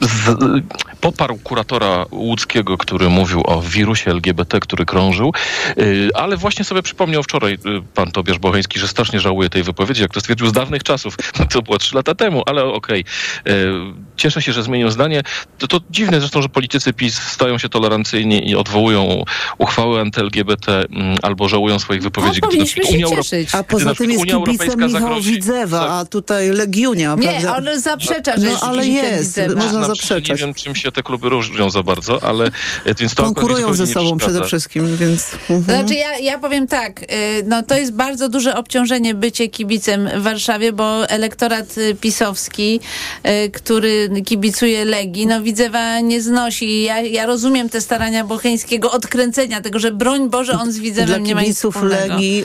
z, 0.00 0.36
poparł 1.00 1.36
kuratora 1.44 2.06
łódzkiego, 2.10 2.78
który 2.78 3.08
mówił 3.08 3.42
o 3.46 3.62
wirusie 3.62 4.10
LGBT, 4.10 4.60
który 4.60 4.84
krążył, 4.86 5.32
y, 5.78 6.08
ale 6.14 6.36
właśnie 6.36 6.64
sobie 6.64 6.82
przypomniał 6.82 7.22
wczoraj 7.22 7.52
y, 7.54 7.58
pan 7.94 8.10
Tobiasz 8.12 8.38
Bocheński, 8.38 8.78
że 8.78 8.88
strasznie 8.88 9.20
żałuje 9.20 9.50
tej 9.50 9.62
wypowiedzi, 9.62 10.02
jak 10.02 10.10
to 10.12 10.20
stwierdził 10.20 10.46
z 10.46 10.52
dawnych 10.52 10.82
czasów. 10.82 11.16
To 11.52 11.62
było 11.62 11.78
trzy 11.78 11.96
lata 11.96 12.14
temu, 12.14 12.42
ale 12.46 12.64
okej. 12.64 13.04
Y, 13.48 13.72
Cieszę 14.16 14.42
się, 14.42 14.52
że 14.52 14.62
zmienił 14.62 14.90
zdanie. 14.90 15.22
To, 15.58 15.66
to 15.68 15.80
dziwne 15.90 16.20
zresztą, 16.20 16.42
że 16.42 16.48
politycy 16.48 16.92
PiS 16.92 17.14
stają 17.22 17.58
się 17.58 17.68
tolerancyjni 17.68 18.50
i 18.50 18.56
odwołują 18.56 19.24
uchwały 19.58 20.00
anty-LGBT 20.00 20.84
mm, 20.90 21.16
albo 21.22 21.48
żałują 21.48 21.78
swoich 21.78 22.02
wypowiedzi. 22.02 22.40
No, 22.42 22.48
gdy 22.48 22.58
na 22.58 22.64
powinniśmy 22.64 22.84
się 22.84 22.94
Unia 22.94 23.06
Euro- 23.06 23.16
cieszyć. 23.22 23.54
A 23.54 23.64
poza 23.64 23.94
tym 23.94 24.10
jest 24.10 24.22
kibicem 24.24 24.36
Europejska 24.40 24.76
Michała 24.86 25.00
zagrozi- 25.00 25.30
Widzewa, 25.30 25.88
a 25.98 26.04
tutaj 26.04 26.50
Legiunia, 26.50 27.14
Nie, 27.18 27.28
prawda? 27.28 27.56
on 27.56 27.80
zaprzecza, 27.80 28.32
że 28.36 28.42
No, 28.46 28.50
jest 28.50 28.62
ale 28.64 28.86
jest, 28.86 29.40
Można 29.48 29.70
Znaczy, 29.70 29.86
zaprzeczać. 29.86 30.28
Nie 30.28 30.34
wiem, 30.34 30.54
czym 30.54 30.74
się 30.74 30.92
te 30.92 31.02
kluby 31.02 31.28
różnią 31.28 31.70
za 31.70 31.82
bardzo, 31.82 32.22
ale 32.22 32.50
e, 32.84 32.94
więc 32.94 33.14
to 33.14 33.22
Konkurują 33.22 33.74
ze 33.74 33.84
nie 33.84 33.92
sobą 33.92 34.18
przede 34.18 34.44
wszystkim, 34.44 34.96
więc... 34.96 35.30
Mhm. 35.50 35.62
Znaczy 35.62 35.94
ja, 35.94 36.18
ja 36.18 36.38
powiem 36.38 36.66
tak, 36.66 37.02
y, 37.02 37.06
no 37.46 37.62
to 37.62 37.74
jest 37.76 37.92
bardzo 37.92 38.28
duże 38.28 38.56
obciążenie 38.56 39.14
bycie 39.14 39.48
kibicem 39.48 40.08
w 40.16 40.22
Warszawie, 40.22 40.72
bo 40.72 41.08
elektorat 41.08 41.78
y, 41.78 41.94
pisowski, 41.94 42.80
y, 43.26 43.50
który 43.50 44.10
kibicuje 44.26 44.84
Legii, 44.84 45.26
no 45.26 45.42
Widzewa 45.42 46.00
nie 46.00 46.22
znosi. 46.22 46.82
Ja, 46.82 47.00
ja 47.00 47.26
rozumiem 47.26 47.68
te 47.68 47.80
starania 47.80 48.24
Bocheńskiego 48.24 48.90
odkręcenia 48.90 49.60
tego, 49.60 49.78
że 49.78 49.90
broń 49.90 50.30
Boże 50.30 50.52
on 50.52 50.72
z 50.72 50.78
Widzewem 50.78 51.22
nie 51.22 51.34
ma 51.34 51.40
nic 51.40 51.48
kibiców 51.48 51.74
wspólnego. 51.74 52.14
Legii 52.14 52.44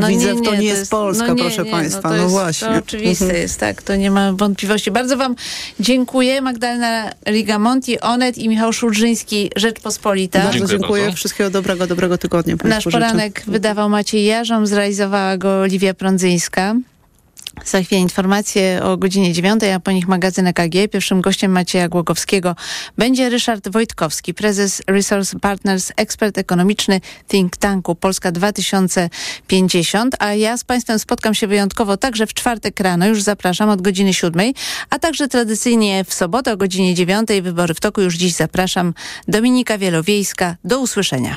e, 0.00 0.08
Widzew 0.08 0.42
to 0.44 0.54
nie 0.54 0.66
jest 0.66 0.90
Polska, 0.90 1.26
no 1.26 1.34
nie, 1.34 1.42
proszę 1.42 1.62
nie, 1.62 1.70
państwa, 1.70 2.00
no, 2.02 2.08
to 2.08 2.16
no 2.16 2.22
jest, 2.22 2.34
właśnie. 2.34 2.68
To 2.68 2.74
oczywiste 2.74 3.24
Mhm. 3.24 3.42
jest, 3.42 3.60
tak, 3.60 3.82
to 3.82 3.96
nie 3.96 4.10
ma 4.10 4.32
wątpliwości. 4.32 4.90
Bardzo 4.90 5.16
wam 5.16 5.34
dziękuję. 5.80 6.39
Magdalena 6.40 7.10
Rigamonti, 7.28 8.00
Onet 8.00 8.38
i 8.38 8.48
Michał 8.48 8.72
Szulżyński, 8.72 9.50
Rzeczpospolita. 9.56 10.38
Bardzo 10.38 10.58
Dziękuję 10.58 10.78
dziękuję. 10.78 11.02
bardzo. 11.02 11.16
Wszystkiego 11.16 11.50
dobrego, 11.50 11.86
dobrego 11.86 12.18
tygodnia 12.18 12.54
Nasz 12.54 12.62
Państwu 12.62 12.90
życzę. 12.90 13.00
poranek 13.00 13.42
wydawał 13.46 13.88
Maciej 13.88 14.24
Jarząb, 14.24 14.66
zrealizowała 14.66 15.36
go 15.36 15.66
Liwia 15.66 15.94
Prądzyńska. 15.94 16.74
Za 17.64 17.82
chwilę 17.82 18.00
informacje 18.00 18.80
o 18.82 18.96
godzinie 18.96 19.32
9, 19.32 19.64
a 19.64 19.80
po 19.80 19.90
nich 19.90 20.08
magazyn 20.08 20.46
EKG. 20.46 20.90
Pierwszym 20.92 21.20
gościem 21.20 21.52
Macieja 21.52 21.88
Głogowskiego 21.88 22.56
będzie 22.98 23.28
Ryszard 23.28 23.68
Wojtkowski, 23.68 24.34
prezes 24.34 24.82
Resource 24.86 25.38
Partners, 25.38 25.92
ekspert 25.96 26.38
ekonomiczny 26.38 27.00
think 27.28 27.56
tanku 27.56 27.94
Polska 27.94 28.32
2050. 28.32 30.16
A 30.18 30.34
ja 30.34 30.56
z 30.56 30.64
Państwem 30.64 30.98
spotkam 30.98 31.34
się 31.34 31.46
wyjątkowo 31.46 31.96
także 31.96 32.26
w 32.26 32.34
czwartek 32.34 32.80
rano, 32.80 33.06
już 33.06 33.22
zapraszam 33.22 33.68
od 33.68 33.82
godziny 33.82 34.14
7, 34.14 34.52
a 34.90 34.98
także 34.98 35.28
tradycyjnie 35.28 36.04
w 36.04 36.14
sobotę 36.14 36.52
o 36.52 36.56
godzinie 36.56 36.94
9. 36.94 37.28
Wybory 37.42 37.74
w 37.74 37.80
toku 37.80 38.00
już 38.00 38.16
dziś 38.16 38.32
zapraszam. 38.32 38.94
Dominika 39.28 39.78
Wielowiejska. 39.78 40.56
Do 40.64 40.80
usłyszenia. 40.80 41.36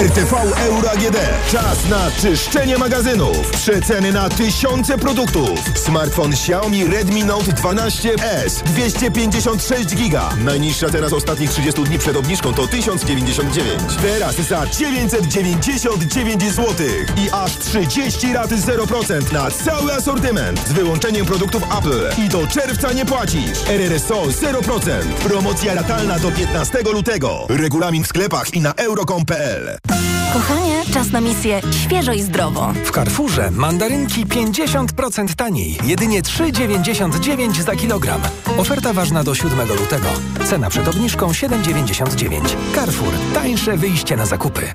RTV 0.00 0.36
Euro 0.56 0.90
AGD. 0.90 1.16
Czas 1.52 1.88
na 1.88 2.10
czyszczenie 2.10 2.78
magazynów. 2.78 3.50
Przeceny 3.50 4.12
na 4.12 4.28
tysiące 4.28 4.98
produktów. 4.98 5.60
Smartfon 5.74 6.32
Xiaomi 6.32 6.86
Redmi 6.86 7.24
Note 7.24 7.52
12S 7.52 8.62
256 8.62 9.96
giga. 9.96 10.28
Najniższa 10.44 10.88
teraz 10.90 11.12
ostatnich 11.12 11.50
30 11.50 11.84
dni 11.84 11.98
przed 11.98 12.16
obniżką 12.16 12.54
to 12.54 12.66
1099. 12.66 13.82
Teraz 14.02 14.36
za 14.36 14.66
999 14.66 16.42
zł. 16.52 16.86
I 17.16 17.30
aż 17.32 17.58
30 17.58 18.32
raty 18.32 18.56
0% 18.56 19.32
na 19.32 19.50
cały 19.50 19.92
asortyment. 19.92 20.68
Z 20.68 20.72
wyłączeniem 20.72 21.26
produktów 21.26 21.62
Apple. 21.78 22.22
I 22.24 22.28
do 22.28 22.46
czerwca 22.46 22.92
nie 22.92 23.06
płacisz. 23.06 23.58
RRSO 23.68 24.22
0%. 24.22 25.02
Promocja 25.02 25.74
ratalna 25.74 26.18
do 26.18 26.32
15 26.32 26.78
lutego. 26.92 27.46
Regulamin 27.48 28.04
w 28.04 28.06
sklepach 28.06 28.54
i 28.54 28.60
na 28.60 28.74
euro.com.pl. 28.74 29.89
Kochanie, 30.32 30.82
czas 30.94 31.12
na 31.12 31.20
misję 31.20 31.60
świeżo 31.84 32.12
i 32.12 32.22
zdrowo. 32.22 32.72
W 32.84 32.90
Carrefourze 32.90 33.50
mandarynki 33.50 34.26
50% 34.26 35.34
taniej. 35.34 35.78
Jedynie 35.84 36.22
3,99 36.22 37.62
za 37.62 37.76
kilogram. 37.76 38.20
Oferta 38.58 38.92
ważna 38.92 39.24
do 39.24 39.34
7 39.34 39.68
lutego. 39.68 40.08
Cena 40.44 40.70
przed 40.70 40.88
obniżką 40.88 41.28
7,99. 41.30 42.40
Carrefour. 42.74 43.12
Tańsze 43.34 43.76
wyjście 43.76 44.16
na 44.16 44.26
zakupy. 44.26 44.74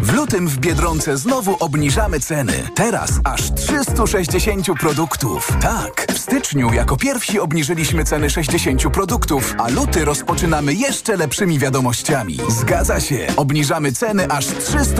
W 0.00 0.12
lutym 0.14 0.48
w 0.48 0.58
Biedronce 0.58 1.16
znowu 1.16 1.56
obniżamy 1.60 2.20
ceny. 2.20 2.52
Teraz 2.74 3.10
aż 3.24 3.54
360 3.54 4.66
produktów. 4.80 5.52
Tak, 5.60 6.06
w 6.12 6.18
styczniu 6.18 6.72
jako 6.72 6.96
pierwsi 6.96 7.40
obniżyliśmy 7.40 8.04
ceny 8.04 8.30
60 8.30 8.82
produktów, 8.82 9.54
a 9.58 9.68
luty 9.68 10.04
rozpoczynamy 10.04 10.74
jeszcze 10.74 11.16
lepszymi 11.16 11.58
wiadomościami. 11.58 12.38
Zgadza 12.48 13.00
się, 13.00 13.26
obniżamy 13.36 13.92
ceny 13.92 14.28
aż 14.28 14.46
360 14.46 14.98